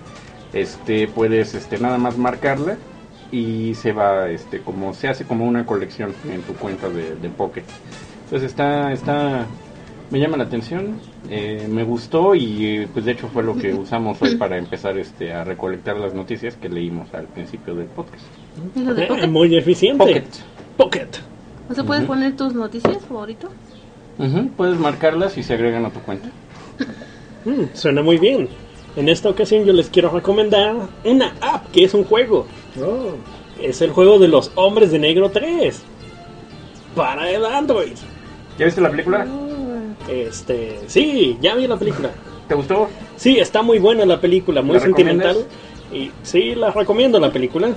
este, 0.52 1.08
puedes 1.08 1.54
este, 1.54 1.78
nada 1.78 1.96
más 1.98 2.18
marcarla 2.18 2.76
y 3.32 3.74
se 3.74 3.92
va, 3.92 4.28
este, 4.28 4.60
como 4.60 4.92
se 4.92 5.08
hace 5.08 5.24
como 5.24 5.46
una 5.46 5.64
colección 5.64 6.12
en 6.30 6.42
tu 6.42 6.52
cuenta 6.54 6.88
de, 6.88 7.14
de 7.14 7.28
Pocket. 7.30 7.62
Entonces 8.24 8.50
está, 8.50 8.92
está, 8.92 9.46
me 10.10 10.18
llama 10.20 10.36
la 10.36 10.44
atención, 10.44 10.98
eh, 11.30 11.66
me 11.70 11.84
gustó 11.84 12.34
y 12.34 12.66
eh, 12.66 12.88
pues 12.92 13.04
de 13.06 13.12
hecho 13.12 13.28
fue 13.32 13.42
lo 13.42 13.56
que 13.56 13.72
usamos 13.72 14.20
hoy 14.20 14.34
para 14.36 14.58
empezar 14.58 14.98
este, 14.98 15.32
a 15.32 15.42
recolectar 15.44 15.96
las 15.96 16.12
noticias 16.12 16.56
que 16.56 16.68
leímos 16.68 17.14
al 17.14 17.26
principio 17.26 17.74
del 17.74 17.86
podcast. 17.86 18.22
¿Y 18.76 18.80
lo 18.80 18.94
de 18.94 19.04
Eh, 19.04 19.06
Pocket? 19.08 19.26
muy 19.28 19.56
eficiente. 19.56 19.98
Pocket. 20.04 20.24
Pocket. 20.76 21.08
¿No 21.68 21.74
se 21.74 21.84
puedes 21.84 22.04
poner 22.04 22.36
tus 22.36 22.52
noticias 22.52 22.98
Ujú, 24.20 24.50
Puedes 24.56 24.78
marcarlas 24.78 25.36
y 25.38 25.42
se 25.42 25.54
agregan 25.54 25.84
a 25.86 25.90
tu 25.90 26.00
cuenta. 26.00 26.28
Mm, 27.44 27.74
suena 27.74 28.02
muy 28.02 28.18
bien. 28.18 28.48
En 28.96 29.08
esta 29.08 29.28
ocasión 29.30 29.64
yo 29.64 29.72
les 29.72 29.88
quiero 29.88 30.10
recomendar 30.10 30.74
una 31.04 31.34
app 31.40 31.70
que 31.72 31.84
es 31.84 31.94
un 31.94 32.04
juego. 32.04 32.46
Oh, 32.80 33.12
Es 33.62 33.80
el 33.80 33.90
juego 33.90 34.18
de 34.18 34.28
los 34.28 34.50
hombres 34.56 34.90
de 34.92 34.98
negro 34.98 35.30
3. 35.30 35.82
Para 36.94 37.30
el 37.30 37.44
Android. 37.46 37.92
¿Ya 38.58 38.66
viste 38.66 38.80
la 38.80 38.90
película? 38.90 39.26
Este, 40.08 40.80
sí, 40.86 41.38
ya 41.40 41.54
vi 41.54 41.66
la 41.66 41.76
película. 41.78 42.10
¿Te 42.48 42.54
gustó? 42.54 42.88
Sí, 43.16 43.38
está 43.38 43.62
muy 43.62 43.78
buena 43.78 44.04
la 44.04 44.20
película, 44.20 44.60
muy 44.60 44.74
¿La 44.74 44.80
sentimental. 44.80 45.46
Y 45.92 46.10
sí, 46.22 46.54
la 46.54 46.70
recomiendo 46.72 47.18
la 47.20 47.30
película. 47.32 47.70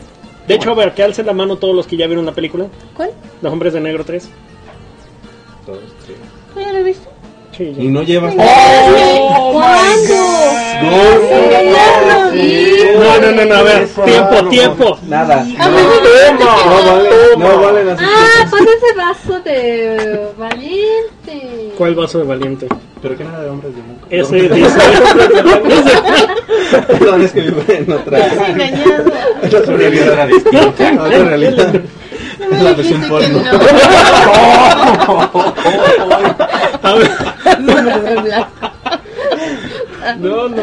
De 0.48 0.56
hecho, 0.56 0.72
a 0.72 0.74
ver, 0.76 0.94
que 0.94 1.04
alcen 1.04 1.26
la 1.26 1.34
mano 1.34 1.56
todos 1.58 1.76
los 1.76 1.88
que 1.88 1.96
ya 1.96 2.08
vieron 2.08 2.26
la 2.26 2.34
película. 2.34 2.68
¿Cuál? 2.96 3.12
Los 3.42 3.54
hombres 3.54 3.74
de 3.74 3.80
negro 3.82 4.04
3. 4.04 4.30
Dos, 5.66 5.80
tres. 6.06 6.18
¿Tú 6.54 6.60
ya 6.60 6.72
lo 6.72 6.78
he 6.80 6.84
visto? 6.84 7.10
Sí, 7.56 7.74
ya. 7.76 7.84
Y 7.84 7.88
no 7.88 8.02
llevas. 8.04 8.34
¿Cuándo? 8.34 10.16
No, 13.00 13.20
no, 13.22 13.32
no, 13.32 13.46
no, 13.46 13.56
a 13.56 13.62
ver, 13.64 13.88
tiempo, 14.06 14.50
tiempo. 14.50 14.98
Nada. 15.08 15.46
Ah, 15.60 15.70
No, 15.70 16.82
no, 16.82 17.38
no 17.38 17.60
vale, 17.62 17.84
no 17.84 17.86
valen 17.86 17.98
Ah, 18.00 18.48
pon 18.50 18.60
ese 18.62 18.94
vaso 18.98 19.40
de 19.42 20.30
valiente. 21.26 21.74
¿Cuál 21.78 21.96
vaso 21.96 22.20
de 22.20 22.26
valiente? 22.26 22.68
Pero 23.02 23.18
que 23.18 23.24
nada 23.24 23.44
de 23.44 23.50
hombres 23.50 23.74
de 23.76 23.82
blanco. 23.82 24.06
Ese 24.10 24.36
dice. 24.36 24.54
Perdón, 26.88 27.22
es 27.22 27.32
que 27.32 27.42
vive 27.42 27.78
en 27.78 27.92
otra. 27.92 28.18
Estás 28.20 28.50
engañado. 28.50 29.06
Es 29.42 29.54
otra 29.54 29.78
realidad. 29.78 30.28
No, 30.52 30.68
otra 31.04 31.24
realidad. 31.24 31.82
Es 32.40 32.62
la 32.62 32.74
versión 32.74 33.02
porno. 33.04 33.40
no. 36.84 36.96
No, 37.60 37.82
no, 37.82 37.98
no, 37.98 38.22
blanco. 38.24 38.48
No, 40.20 40.50
no, 40.50 40.56
no. 40.56 40.62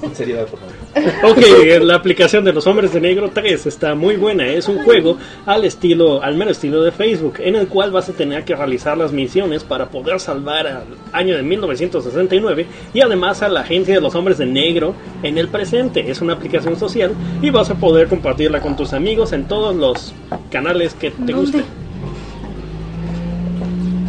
Sinceridad, 0.00 0.46
por 0.46 0.60
favor. 0.60 0.75
Ok, 1.22 1.38
la 1.82 1.94
aplicación 1.94 2.42
de 2.44 2.52
los 2.54 2.66
hombres 2.66 2.92
de 2.92 3.00
negro 3.02 3.30
3 3.32 3.66
está 3.66 3.94
muy 3.94 4.16
buena. 4.16 4.46
Es 4.46 4.66
un 4.66 4.82
juego 4.82 5.18
al 5.44 5.64
estilo, 5.64 6.22
al 6.22 6.36
mero 6.36 6.50
estilo 6.52 6.82
de 6.82 6.90
Facebook, 6.90 7.34
en 7.38 7.54
el 7.56 7.68
cual 7.68 7.90
vas 7.90 8.08
a 8.08 8.12
tener 8.14 8.44
que 8.44 8.56
realizar 8.56 8.96
las 8.96 9.12
misiones 9.12 9.62
para 9.62 9.90
poder 9.90 10.20
salvar 10.20 10.66
al 10.66 10.84
año 11.12 11.36
de 11.36 11.42
1969 11.42 12.66
y 12.94 13.00
además 13.02 13.42
a 13.42 13.48
la 13.48 13.60
agencia 13.60 13.94
de 13.94 14.00
los 14.00 14.14
hombres 14.14 14.38
de 14.38 14.46
negro 14.46 14.94
en 15.22 15.36
el 15.36 15.48
presente. 15.48 16.10
Es 16.10 16.22
una 16.22 16.32
aplicación 16.32 16.76
social 16.78 17.12
y 17.42 17.50
vas 17.50 17.68
a 17.68 17.74
poder 17.74 18.08
compartirla 18.08 18.60
con 18.60 18.74
tus 18.74 18.94
amigos 18.94 19.32
en 19.32 19.44
todos 19.46 19.76
los 19.76 20.14
canales 20.50 20.94
que 20.94 21.10
te 21.10 21.16
¿Dónde? 21.18 21.32
gusten. 21.34 21.64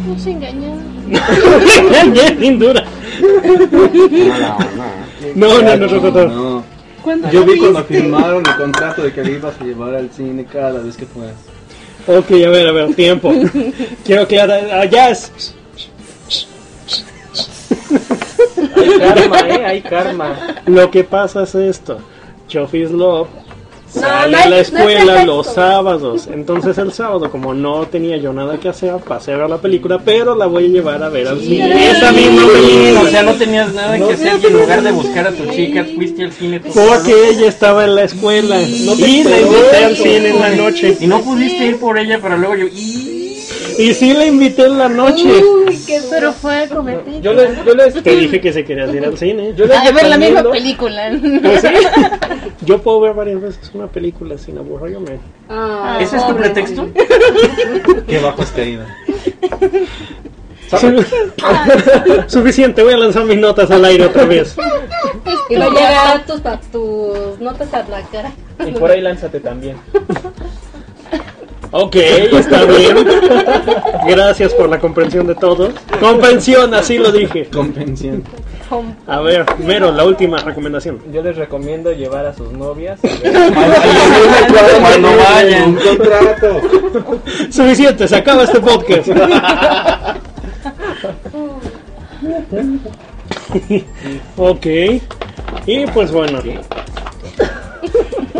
No 0.06 0.18
se 0.18 0.30
engañan. 0.30 0.78
Sin 2.40 2.58
duda. 2.58 2.84
No, 5.34 5.62
no, 5.62 5.76
no, 5.76 5.86
no, 5.86 6.00
no, 6.00 6.10
no. 6.10 6.28
No. 6.28 6.77
¿Cuándo 7.02 7.30
Yo 7.30 7.40
lo 7.40 7.52
vi 7.52 7.58
cuando 7.60 7.84
firmaron 7.84 8.44
el 8.46 8.56
contrato 8.56 9.02
de 9.02 9.12
que 9.12 9.22
le 9.22 9.32
ibas 9.32 9.60
a 9.60 9.64
llevar 9.64 9.94
al 9.94 10.10
cine 10.10 10.44
cada 10.44 10.80
vez 10.80 10.96
que 10.96 11.06
fueras. 11.06 11.36
Ok, 12.06 12.30
a 12.30 12.48
ver, 12.48 12.68
a 12.68 12.72
ver, 12.72 12.94
tiempo. 12.94 13.32
Quiero 14.04 14.22
aclarar. 14.22 14.70
Allá 14.70 15.10
es. 15.10 15.54
Hay 18.76 18.98
karma, 18.98 19.40
eh, 19.40 19.66
hay 19.66 19.82
karma. 19.82 20.56
Lo 20.66 20.90
que 20.90 21.04
pasa 21.04 21.42
es 21.42 21.54
esto. 21.54 21.98
Chofis 22.46 22.90
Love 22.90 23.28
sale 23.92 24.32
no 24.32 24.38
a 24.38 24.44
la 24.44 24.50
no 24.50 24.56
escuela 24.56 25.24
los 25.24 25.46
sábados. 25.46 26.28
Entonces 26.32 26.76
el 26.78 26.92
sábado, 26.92 27.30
como 27.30 27.54
no 27.54 27.86
tenía 27.86 28.16
yo 28.16 28.32
nada 28.32 28.58
que 28.58 28.68
hacer, 28.68 28.96
pasé 28.98 29.32
a 29.32 29.36
ver 29.38 29.50
la 29.50 29.58
película, 29.58 29.98
pero 30.04 30.34
la 30.34 30.46
voy 30.46 30.66
a 30.66 30.68
llevar 30.68 31.02
a 31.02 31.08
ver 31.08 31.28
al 31.28 31.40
cine. 31.40 31.90
Esa 31.90 32.12
misma 32.12 32.42
película. 32.46 33.00
O 33.02 33.06
sea, 33.06 33.22
no 33.22 33.34
tenías 33.34 33.72
nada 33.74 33.96
que 33.96 34.12
hacer 34.12 34.40
y 34.42 34.46
en 34.46 34.52
lugar 34.52 34.82
de 34.82 34.92
buscar 34.92 35.26
a 35.28 35.32
tu 35.32 35.46
chica, 35.46 35.84
fuiste 35.94 36.24
al 36.24 36.32
cine 36.32 36.60
Porque 36.60 37.30
ella 37.30 37.48
estaba 37.48 37.84
en 37.84 37.94
la 37.94 38.04
escuela 38.04 38.60
y 38.60 38.84
la 39.24 39.40
invité 39.40 39.84
al 39.84 39.96
cine 39.96 40.28
en 40.30 40.40
la 40.40 40.50
noche. 40.50 40.96
Y 41.00 41.06
no 41.06 41.20
pudiste 41.22 41.66
ir 41.66 41.78
por 41.78 41.98
ella, 41.98 42.18
pero 42.22 42.36
luego 42.36 42.56
yo... 42.56 42.66
"Y". 42.66 42.97
Y 43.78 43.94
sí 43.94 44.12
la 44.12 44.26
invité 44.26 44.66
en 44.66 44.76
la 44.76 44.88
noche. 44.88 45.24
Uy, 45.24 45.78
qué 45.86 46.00
pero 46.10 46.32
fue 46.32 46.64
a 46.64 46.68
comer. 46.68 47.00
Yo 47.22 47.32
les, 47.32 47.64
yo 47.64 47.74
les, 47.74 47.94
Te 48.02 48.16
dije 48.16 48.40
que 48.40 48.52
se 48.52 48.64
querías 48.64 48.92
ir 48.92 49.04
al 49.04 49.16
cine. 49.16 49.54
yo 49.56 49.66
les 49.66 49.76
A 49.76 49.90
ver 49.92 50.08
la 50.08 50.18
misma 50.18 50.42
película. 50.50 51.10
Pues 51.42 51.60
sí. 51.62 51.68
Yo 52.66 52.82
puedo 52.82 53.00
ver 53.00 53.14
varias 53.14 53.40
veces 53.40 53.70
una 53.72 53.86
película 53.86 54.36
sin 54.36 54.58
aburrirme. 54.58 55.20
Ah, 55.48 55.98
¿Ese 56.00 56.16
es 56.16 56.26
tu 56.26 56.36
pretexto? 56.36 56.88
Qué 58.06 58.18
bajo 58.18 58.42
caído. 58.54 58.84
Suficiente, 62.26 62.82
voy 62.82 62.92
a 62.92 62.96
lanzar 62.98 63.24
mis 63.24 63.38
notas 63.38 63.70
al 63.70 63.84
aire 63.84 64.04
otra 64.06 64.24
vez. 64.24 64.54
Y 65.48 65.56
va 65.56 65.64
a 65.66 65.70
llegar 65.70 66.26
tus, 66.26 66.40
pa- 66.40 66.60
tus 66.60 67.38
notas 67.40 67.72
a 67.72 67.88
la 67.88 68.02
cara. 68.02 68.32
Y 68.66 68.72
por 68.72 68.90
ahí 68.90 69.00
lánzate 69.00 69.40
también. 69.40 69.76
Ok, 71.70 71.96
está 71.96 72.64
bien. 72.64 73.06
Gracias 74.06 74.54
por 74.54 74.68
la 74.68 74.78
comprensión 74.78 75.26
de 75.26 75.34
todos. 75.34 75.74
Comprensión, 76.00 76.72
así 76.74 76.98
lo 76.98 77.12
dije. 77.12 77.46
Compensión. 77.52 78.24
A 79.06 79.20
ver, 79.20 79.46
Mero, 79.66 79.92
la 79.92 80.04
última 80.04 80.38
recomendación. 80.38 81.00
Yo 81.12 81.22
les 81.22 81.36
recomiendo 81.36 81.92
llevar 81.92 82.26
a 82.26 82.34
sus 82.34 82.52
novias. 82.52 83.00
Cuando 84.80 85.08
vayan. 85.16 85.70
Un 85.70 85.76
contrato. 85.76 86.60
Suficiente, 87.50 88.06
se 88.08 88.16
acaba 88.16 88.44
este 88.44 88.60
podcast. 88.60 89.08
ok. 94.36 94.66
Y 95.66 95.86
pues 95.86 96.12
bueno. 96.12 96.40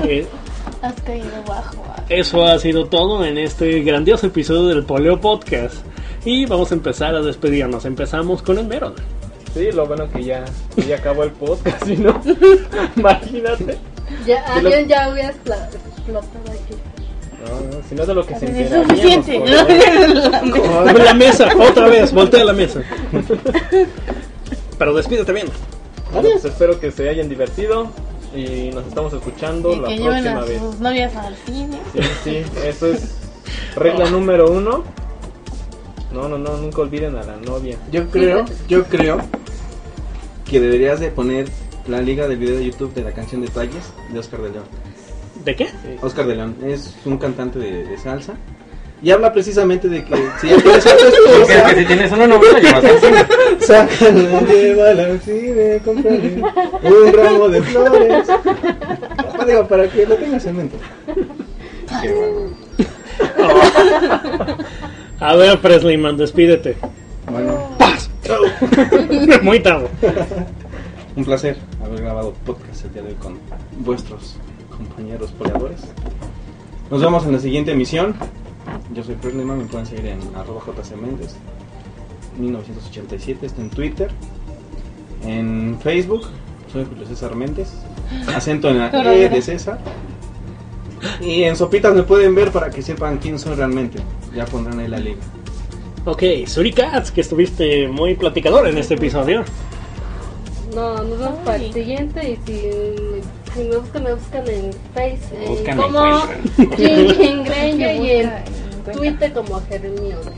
Eh, 0.05 0.27
Eso 2.09 2.45
ha 2.47 2.59
sido 2.59 2.87
todo 2.87 3.25
en 3.25 3.37
este 3.39 3.81
grandioso 3.83 4.27
episodio 4.29 4.67
del 4.69 4.85
Poleo 4.85 5.21
Podcast. 5.21 5.77
Y 6.25 6.47
vamos 6.47 6.71
a 6.73 6.75
empezar 6.75 7.15
a 7.15 7.21
despedirnos. 7.23 7.85
Empezamos 7.85 8.43
con 8.43 8.59
el 8.59 8.67
Mero. 8.67 8.95
Sí, 9.55 9.71
lo 9.73 9.87
bueno 9.87 10.09
que 10.11 10.25
ya, 10.25 10.45
que 10.75 10.83
ya 10.87 10.97
acabó 10.97 11.25
el 11.25 11.31
podcast, 11.33 11.83
si 11.87 11.97
no, 11.97 12.21
imagínate. 12.97 13.79
Ya, 14.27 14.45
Sí, 14.47 14.63
lo- 14.63 14.69
alguien 14.69 14.89
ya 14.89 15.09
hubiera 15.11 15.29
explotado 15.31 15.69
aquí. 16.51 16.75
No, 17.45 17.61
no, 17.79 17.83
si 17.89 17.95
no 17.95 18.05
de 18.05 18.15
lo 18.15 18.27
que 18.27 18.35
se 18.39 18.45
Es 18.47 18.51
enteraríamos. 18.53 18.89
suficiente. 18.89 19.41
por- 19.41 20.95
La 21.05 21.15
mesa, 21.15 21.49
otra 21.59 21.89
vez, 21.89 22.13
voltea 22.13 22.45
la 22.45 22.53
mesa. 22.53 22.83
Pero 24.79 24.95
despídete 24.95 25.33
bien. 25.33 25.47
Bueno, 26.13 26.29
pues 26.33 26.45
espero 26.45 26.79
que 26.81 26.91
se 26.91 27.09
hayan 27.09 27.29
divertido 27.29 27.89
y 28.35 28.71
nos 28.75 28.87
estamos 28.87 29.13
escuchando 29.13 29.73
Y 29.73 29.81
la 29.81 29.89
que 29.89 29.97
próxima 30.03 30.39
a 30.39 30.45
vez. 30.45 30.61
sus 30.61 30.81
novias 30.81 31.17
al 31.17 31.35
cine. 31.37 31.79
Sí, 31.93 32.01
sí, 32.25 32.37
eso 32.65 32.87
es 32.87 33.17
regla 33.77 34.11
número 34.11 34.51
uno. 34.51 34.85
No, 36.13 36.29
no, 36.29 36.39
no, 36.39 36.57
nunca 36.57 36.81
olviden 36.83 37.17
a 37.17 37.23
la 37.23 37.37
novia. 37.37 37.77
Yo 37.93 38.09
creo, 38.09 38.45
yo 38.67 38.85
creo 38.85 39.19
que 40.49 40.61
deberías 40.61 41.01
de 41.01 41.11
poner 41.11 41.49
la 41.87 42.01
liga 42.01 42.27
del 42.29 42.39
video 42.39 42.57
de 42.57 42.65
YouTube 42.67 42.95
de 42.95 43.03
la 43.03 43.13
canción 43.13 43.41
de 43.43 43.49
Talles 43.49 43.93
de 44.11 44.19
Oscar 44.19 44.41
de 44.43 44.51
León. 44.51 44.65
¿De 45.45 45.55
qué? 45.57 45.69
Oscar 46.03 46.27
de 46.27 46.37
León 46.37 46.57
es 46.65 46.95
un 47.05 47.19
cantante 47.19 47.59
de, 47.59 47.85
de 47.85 47.99
salsa 47.99 48.35
y 49.01 49.11
habla 49.11 49.33
precisamente 49.33 49.89
de 49.89 50.05
que 50.05 50.15
si 50.41 50.49
ya 50.49 50.57
tienes 51.87 52.09
si 52.09 52.15
una 52.15 52.27
novela, 52.27 52.59
llevas 52.59 52.85
al 52.85 53.01
cine. 53.01 53.27
sácala, 53.61 54.41
llévala 54.43 55.05
al 55.05 55.21
cine, 55.21 55.81
cómprale 55.85 56.43
un 56.83 57.13
ramo 57.13 57.49
de 57.49 57.63
flores. 57.63 58.29
Ah, 58.29 59.45
digo, 59.47 59.67
para 59.69 59.89
que 59.89 60.07
lo 60.07 60.17
tengas 60.17 60.45
en 60.47 60.57
mente. 60.57 60.77
Qué 62.03 62.13
bueno. 62.13 62.51
A 65.21 65.35
ver, 65.35 65.59
Presleyman, 65.61 66.17
despídete. 66.17 66.77
Bueno, 67.31 67.77
Muy 69.43 69.61
tarde. 69.61 69.89
un 71.17 71.25
placer 71.25 71.57
haber 71.85 72.03
grabado 72.03 72.33
podcast 72.47 72.85
el 72.85 72.93
día 72.93 73.03
de 73.03 73.09
hoy 73.09 73.15
con 73.17 73.39
vuestros 73.79 74.37
compañeros 74.71 75.33
poleadores. 75.33 75.81
Nos 76.91 77.01
vemos 77.03 77.27
en 77.27 77.33
la 77.33 77.39
siguiente 77.41 77.73
emisión. 77.73 78.15
Yo 78.95 79.05
soy 79.05 79.15
Presleyman, 79.17 79.59
me 79.59 79.65
pueden 79.65 79.87
seguir 79.87 80.07
en 80.07 80.21
arroba 80.35 80.61
jcmendes 80.61 81.37
1987, 82.39 83.47
está 83.47 83.61
en 83.61 83.71
Twitter, 83.71 84.11
en 85.25 85.79
Facebook, 85.81 86.27
soy 86.73 86.85
Julio 86.85 87.07
César 87.07 87.35
Méndez, 87.35 87.69
acento 88.35 88.69
en 88.69 88.79
la 88.79 89.15
E 89.15 89.29
de 89.29 89.43
César. 89.43 89.79
Y 91.21 91.45
en 91.45 91.57
Sopitas 91.57 91.95
me 91.95 92.03
pueden 92.03 92.35
ver 92.35 92.51
para 92.51 92.71
que 92.71 92.83
sepan 92.83 93.19
quién 93.19 93.39
soy 93.39 93.55
realmente. 93.55 93.99
Ya 94.35 94.45
pondrán 94.47 94.81
ahí 94.81 94.89
la 94.89 94.99
liga. 94.99 95.21
Ok, 96.05 96.23
Surikats, 96.47 97.11
que 97.11 97.21
estuviste 97.21 97.89
muy 97.89 98.15
platicador 98.15 98.67
en 98.67 98.79
este 98.79 98.95
episodio. 98.95 99.45
No, 100.75 101.03
nos 101.03 101.19
vemos 101.19 101.39
para 101.45 101.57
el 101.57 101.73
siguiente 101.73 102.31
y 102.31 102.37
si, 102.47 103.53
si 103.55 103.69
me 103.69 103.77
buscan, 103.77 104.05
me 104.05 104.15
buscan 104.15 104.49
en 104.49 104.73
Face 104.95 105.19
eh, 105.33 105.45
Buscan, 105.49 105.77
como 105.77 106.07
encuentran. 106.59 107.45
Granger 107.45 108.03
y 108.03 108.11
en 108.11 108.33
Encuentra. 108.93 109.29
Twitter 109.29 109.33
como 109.33 109.63
Hermione. 109.71 110.37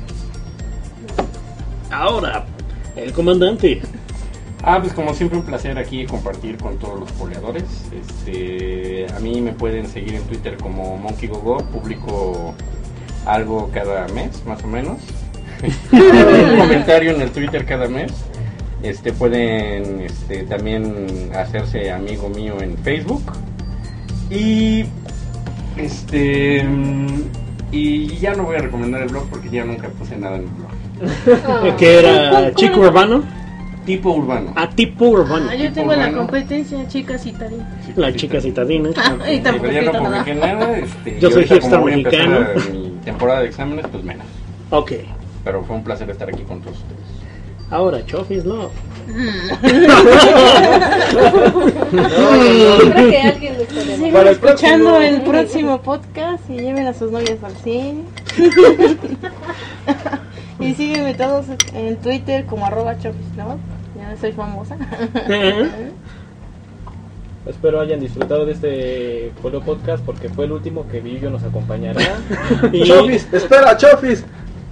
Ahora, 1.90 2.46
el 2.96 3.12
comandante. 3.12 3.80
Ah, 4.62 4.78
pues 4.80 4.92
como 4.92 5.14
siempre 5.14 5.38
un 5.38 5.44
placer 5.44 5.78
aquí 5.78 6.05
compartir 6.05 6.59
con 6.59 6.78
todos 6.78 7.01
los 7.01 7.11
poleadores. 7.12 7.64
Este, 7.92 9.07
a 9.14 9.18
mí 9.20 9.40
me 9.40 9.53
pueden 9.53 9.86
seguir 9.88 10.14
en 10.14 10.22
Twitter 10.24 10.57
como 10.59 10.98
Monkey 10.98 11.28
Gogo, 11.28 11.59
publico 11.59 12.55
algo 13.24 13.70
cada 13.72 14.07
mes, 14.09 14.44
más 14.46 14.62
o 14.62 14.66
menos. 14.66 14.98
un 15.92 16.59
comentario 16.59 17.12
en 17.12 17.22
el 17.22 17.30
Twitter 17.30 17.64
cada 17.64 17.88
mes. 17.88 18.12
Este 18.82 19.12
pueden 19.12 20.01
este, 20.01 20.44
también 20.44 21.30
hacerse 21.34 21.90
amigo 21.90 22.28
mío 22.28 22.61
en 22.61 22.76
Facebook. 22.78 23.22
Y 24.30 24.84
este 25.76 26.66
y 27.73 28.16
ya 28.18 28.35
no 28.35 28.45
voy 28.45 28.57
a 28.57 28.61
recomendar 28.61 29.03
el 29.03 29.09
blog 29.09 29.29
porque 29.29 29.49
ya 29.49 29.64
nunca 29.64 29.89
puse 29.89 30.16
nada 30.16 30.37
en 30.37 30.43
el 30.43 30.49
blog. 30.49 30.71
Ah. 31.47 31.77
Que 31.79 31.99
era 31.99 32.55
chico 32.55 32.81
urbano. 32.81 33.23
Tipo 33.87 34.11
urbano. 34.12 34.53
A 34.55 34.68
tipo 34.68 35.07
urbano. 35.07 35.47
Ah, 35.51 35.55
yo 35.55 35.73
tengo 35.73 35.95
la 35.95 36.12
competencia, 36.12 36.87
chicas 36.87 37.23
citadinas. 37.23 37.66
La 37.97 38.14
chica 38.14 38.41
citadina. 38.41 38.91
Ah, 38.97 39.33
y 39.33 39.41
tampoco 39.41 39.71
ya 39.71 39.83
no 39.83 39.93
nada. 39.93 40.09
publiqué 40.23 40.35
nada. 40.35 40.79
Este, 40.79 41.18
Yo 41.18 41.31
soy 41.31 41.45
hipster 41.45 41.81
mexicano. 41.83 42.41
Mi 42.73 42.91
temporada 43.05 43.41
de 43.41 43.47
exámenes, 43.47 43.87
pues 43.91 44.05
menos. 44.05 44.27
Ok. 44.71 44.93
Pero 45.45 45.64
fue 45.64 45.77
un 45.77 45.83
placer 45.83 46.11
estar 46.11 46.29
aquí 46.29 46.43
con 46.43 46.61
todos 46.61 46.77
ustedes. 46.77 47.01
Ahora, 47.71 48.05
Chofis 48.05 48.45
Love. 48.45 48.73
Creo 51.91 53.11
que 53.11 53.19
alguien 53.21 53.55
lo 53.57 53.63
está 53.63 53.81
Sigan 53.81 54.13
Para 54.13 54.31
el 54.31 54.37
escuchando 54.37 54.91
próximo. 54.91 55.17
el 55.17 55.23
próximo 55.23 55.83
podcast 55.83 56.49
y 56.51 56.59
lleven 56.59 56.87
a 56.87 56.95
sus 56.95 57.11
novias 57.11 57.43
al 57.43 57.57
cine. 57.57 58.03
y 60.61 60.75
sígueme 60.75 61.15
todos 61.15 61.47
en 61.75 61.97
Twitter 61.97 62.45
como 62.47 62.67
arroba. 62.67 62.97
Ya 62.99 63.11
Ah, 64.03 64.15
soy 64.21 64.33
famosa. 64.33 64.77
Espero 67.47 67.81
hayan 67.81 68.01
disfrutado 68.01 68.45
de 68.47 68.53
este 68.53 69.33
Polio 69.43 69.61
Podcast 69.63 70.05
porque 70.05 70.29
fue 70.29 70.45
el 70.45 70.53
último 70.53 70.87
que 70.89 71.01
Villo 71.01 71.31
nos 71.31 71.43
acompañará. 71.43 72.01
y 72.73 72.83
Chofis, 72.85 73.27
espera, 73.33 73.77
Chofis. 73.77 74.25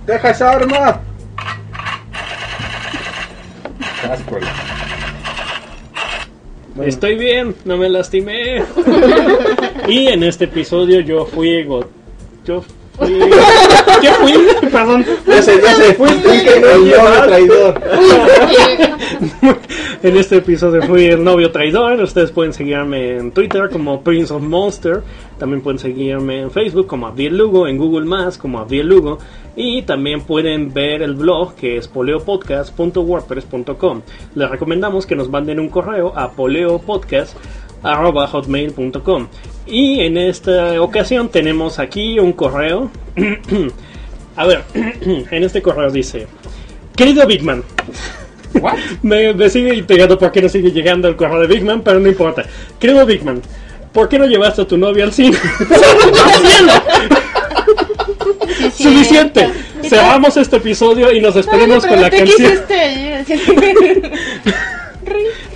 Deja 0.07 0.31
esa 0.31 0.53
arma. 0.53 1.01
Estoy 6.85 7.17
bien, 7.17 7.55
no 7.65 7.77
me 7.77 7.89
lastimé. 7.89 8.63
y 9.89 10.07
en 10.09 10.23
este 10.23 10.45
episodio 10.45 11.01
yo 11.01 11.27
fui 11.27 11.65
go- 11.65 11.89
yo 12.45 12.63
fui 12.63 13.09
¿Qué 14.01 14.09
fui? 14.21 14.35
Perdón. 14.73 15.05
Ya 15.27 15.43
sé, 15.43 15.61
ya 15.63 15.75
sé. 15.75 15.95
Fuiste 15.95 16.57
el 16.57 16.63
novio 16.63 16.97
traidor. 17.27 17.81
En 20.01 20.17
este 20.17 20.37
episodio 20.37 20.81
fui 20.83 21.07
el 21.07 21.25
novio 21.25 21.51
traidor. 21.51 22.01
Ustedes 22.01 22.31
pueden 22.31 22.53
seguirme 22.53 23.17
en 23.17 23.33
Twitter 23.33 23.69
como 23.69 24.01
Prince 24.03 24.33
of 24.33 24.43
Monster. 24.43 25.03
También 25.39 25.61
pueden 25.61 25.81
seguirme 25.81 26.43
en 26.43 26.53
Facebook 26.53 26.87
como 26.87 27.09
Abdiel 27.09 27.37
Lugo, 27.37 27.67
en 27.67 27.79
Google 27.79 28.07
Más 28.07 28.39
como 28.39 28.61
Abdiel 28.61 28.87
Lugo. 28.87 29.19
Y 29.57 29.83
también 29.83 30.21
pueden 30.21 30.73
ver 30.73 31.03
el 31.03 31.15
blog 31.15 31.57
que 31.57 31.79
es 31.79 31.89
poleopodcast.wordpress.com. 31.89 34.03
Les 34.37 34.49
recomendamos 34.49 35.05
que 35.05 35.17
nos 35.17 35.29
manden 35.29 35.59
un 35.59 35.69
correo 35.69 36.17
a 36.17 36.31
poleopodcast.hotmail.com. 36.31 39.27
Y 39.67 39.99
en 40.01 40.17
esta 40.17 40.81
ocasión 40.81 41.29
tenemos 41.29 41.81
aquí 41.81 42.21
un 42.21 42.35
correo. 42.35 42.89
a 44.39 44.47
ver, 44.47 44.63
en 44.75 45.45
este 45.45 45.61
correo 45.61 45.91
dice: 45.91 46.27
Querido 46.97 47.27
Big 47.27 47.43
Man, 47.43 47.65
me, 49.03 49.35
me 49.35 49.51
sigue 49.51 49.75
intrigando 49.75 50.19
por 50.19 50.33
qué 50.33 50.43
no 50.43 50.49
sigue 50.49 50.71
llegando 50.71 51.09
el 51.09 51.17
correo 51.17 51.41
de 51.41 51.47
Big 51.47 51.65
Man, 51.65 51.83
pero 51.83 52.01
no 52.01 52.09
importa. 52.09 52.45
Querido 52.79 53.05
Big 53.05 53.25
Man, 53.25 53.43
¿por 53.93 54.09
qué 54.09 54.19
no 54.19 54.27
llevaste 54.27 54.63
a 54.63 54.67
tu 54.67 54.77
novia 54.79 55.05
al 55.05 55.13
cine? 55.13 55.37
Sí, 58.75 58.85
Suficiente. 58.85 59.41
cierto. 59.41 59.89
Cerramos 59.89 60.37
este 60.37 60.57
episodio 60.57 61.13
y 61.13 61.21
nos 61.21 61.35
despedimos 61.35 61.87
con 61.87 62.01
la 62.01 62.11
pero 62.11 62.25
¿qué 62.25 62.33
canción. 62.33 64.13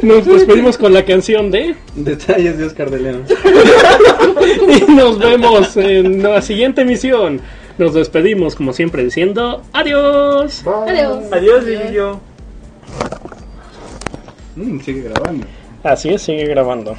Nos 0.03 0.24
despedimos 0.24 0.78
con 0.78 0.93
la 0.93 1.05
canción 1.05 1.51
de. 1.51 1.74
Detalles 1.97 2.59
de 2.59 2.64
Oscar 2.64 2.91
de 2.91 3.01
León. 3.01 3.24
Y 4.68 4.93
nos 4.93 5.18
vemos 5.18 5.76
en 5.76 6.22
la 6.22 6.41
siguiente 6.43 6.83
emisión. 6.83 7.41
Nos 7.78 7.94
despedimos 7.94 8.54
como 8.54 8.72
siempre 8.72 9.02
diciendo 9.04 9.62
adiós. 9.72 10.64
Adiós. 10.66 11.32
Adiós, 11.32 11.64
Villo. 11.64 12.20
Mm, 14.56 14.80
sigue 14.80 15.02
grabando. 15.02 15.46
Así 15.82 16.10
es, 16.10 16.22
sigue 16.22 16.44
grabando. 16.44 16.94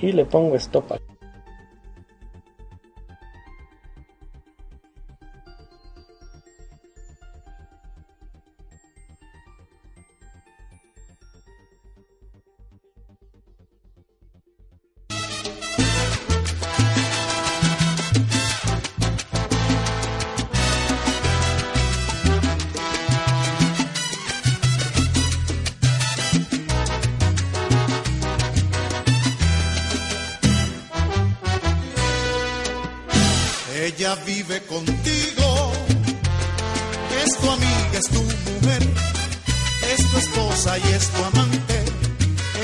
Y 0.00 0.12
le 0.12 0.24
pongo 0.24 0.56
stop. 0.56 0.92
aquí. 0.92 1.09
Ella 34.00 34.14
vive 34.24 34.62
contigo, 34.62 35.72
es 37.22 37.36
tu 37.36 37.50
amiga, 37.50 37.98
es 37.98 38.08
tu 38.08 38.22
mujer, 38.22 38.82
es 39.92 40.10
tu 40.10 40.16
esposa 40.16 40.78
y 40.78 40.92
es 40.94 41.06
tu 41.10 41.22
amante. 41.22 41.84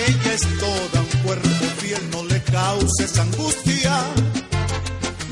Ella 0.08 0.32
es 0.32 0.40
toda 0.58 1.02
un 1.02 1.22
cuerpo 1.24 1.66
fiel, 1.76 2.00
no 2.10 2.24
le 2.24 2.42
causes 2.42 3.18
angustia, 3.18 3.98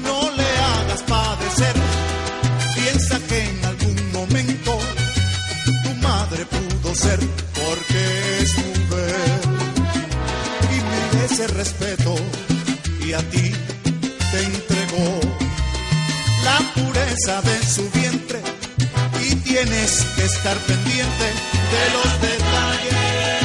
no 0.02 0.30
le 0.36 0.48
hagas 0.58 1.02
padecer. 1.04 1.74
Piensa 2.74 3.18
que 3.20 3.40
en 3.42 3.64
algún 3.64 4.12
momento 4.12 4.78
tu 5.64 5.94
madre 6.06 6.44
pudo 6.44 6.94
ser, 6.94 7.18
porque 7.18 8.38
es 8.42 8.54
mujer 8.58 9.40
y 10.70 11.16
merece 11.16 11.46
respeto 11.46 12.14
y 13.06 13.14
a 13.14 13.22
ti 13.30 13.52
te 14.32 14.44
entregó 14.44 15.23
la 16.44 16.58
pureza 16.74 17.40
de 17.42 17.66
su 17.66 17.90
vientre 17.90 18.40
y 19.20 19.34
tienes 19.36 20.04
que 20.16 20.24
estar 20.24 20.56
pendiente 20.58 21.24
de 21.72 21.84
los 21.94 22.20
detalles. 22.20 23.43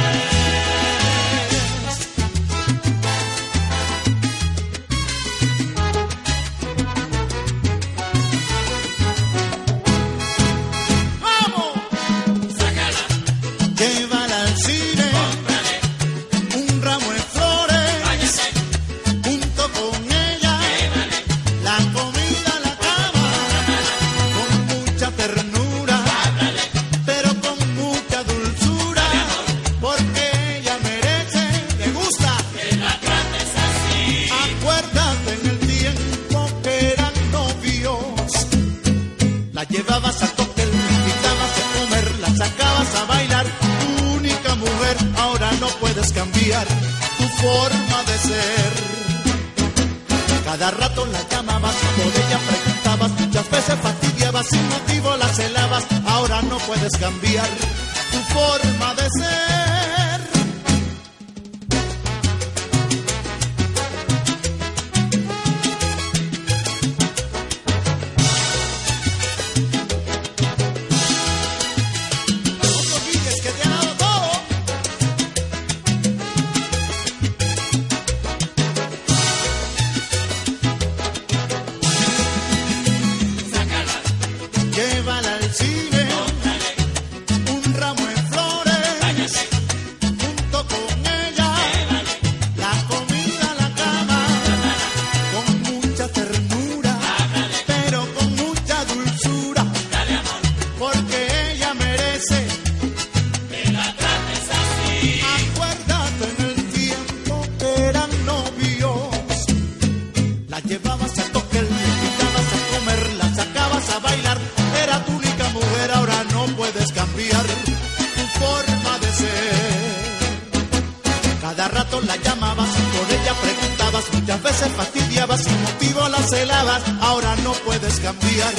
Celabas. 126.30 126.84
Ahora 127.02 127.36
no 127.44 127.52
puedes 127.66 128.00
cambiar 128.00 128.54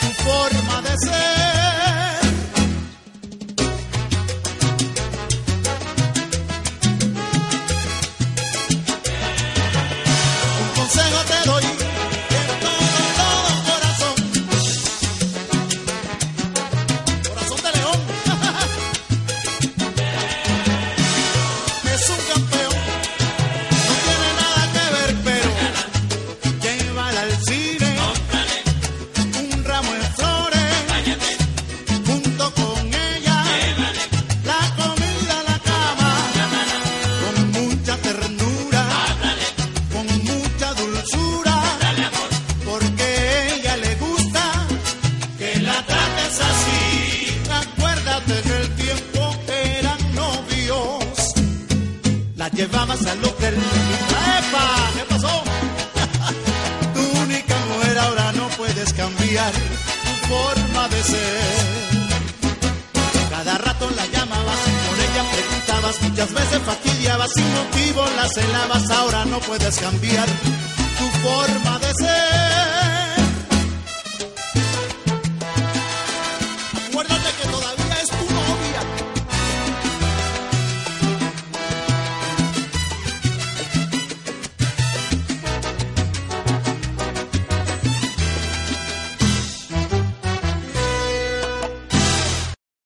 tu 0.00 0.22
forma 0.22 0.82
de 0.82 0.96
ser. 1.06 1.71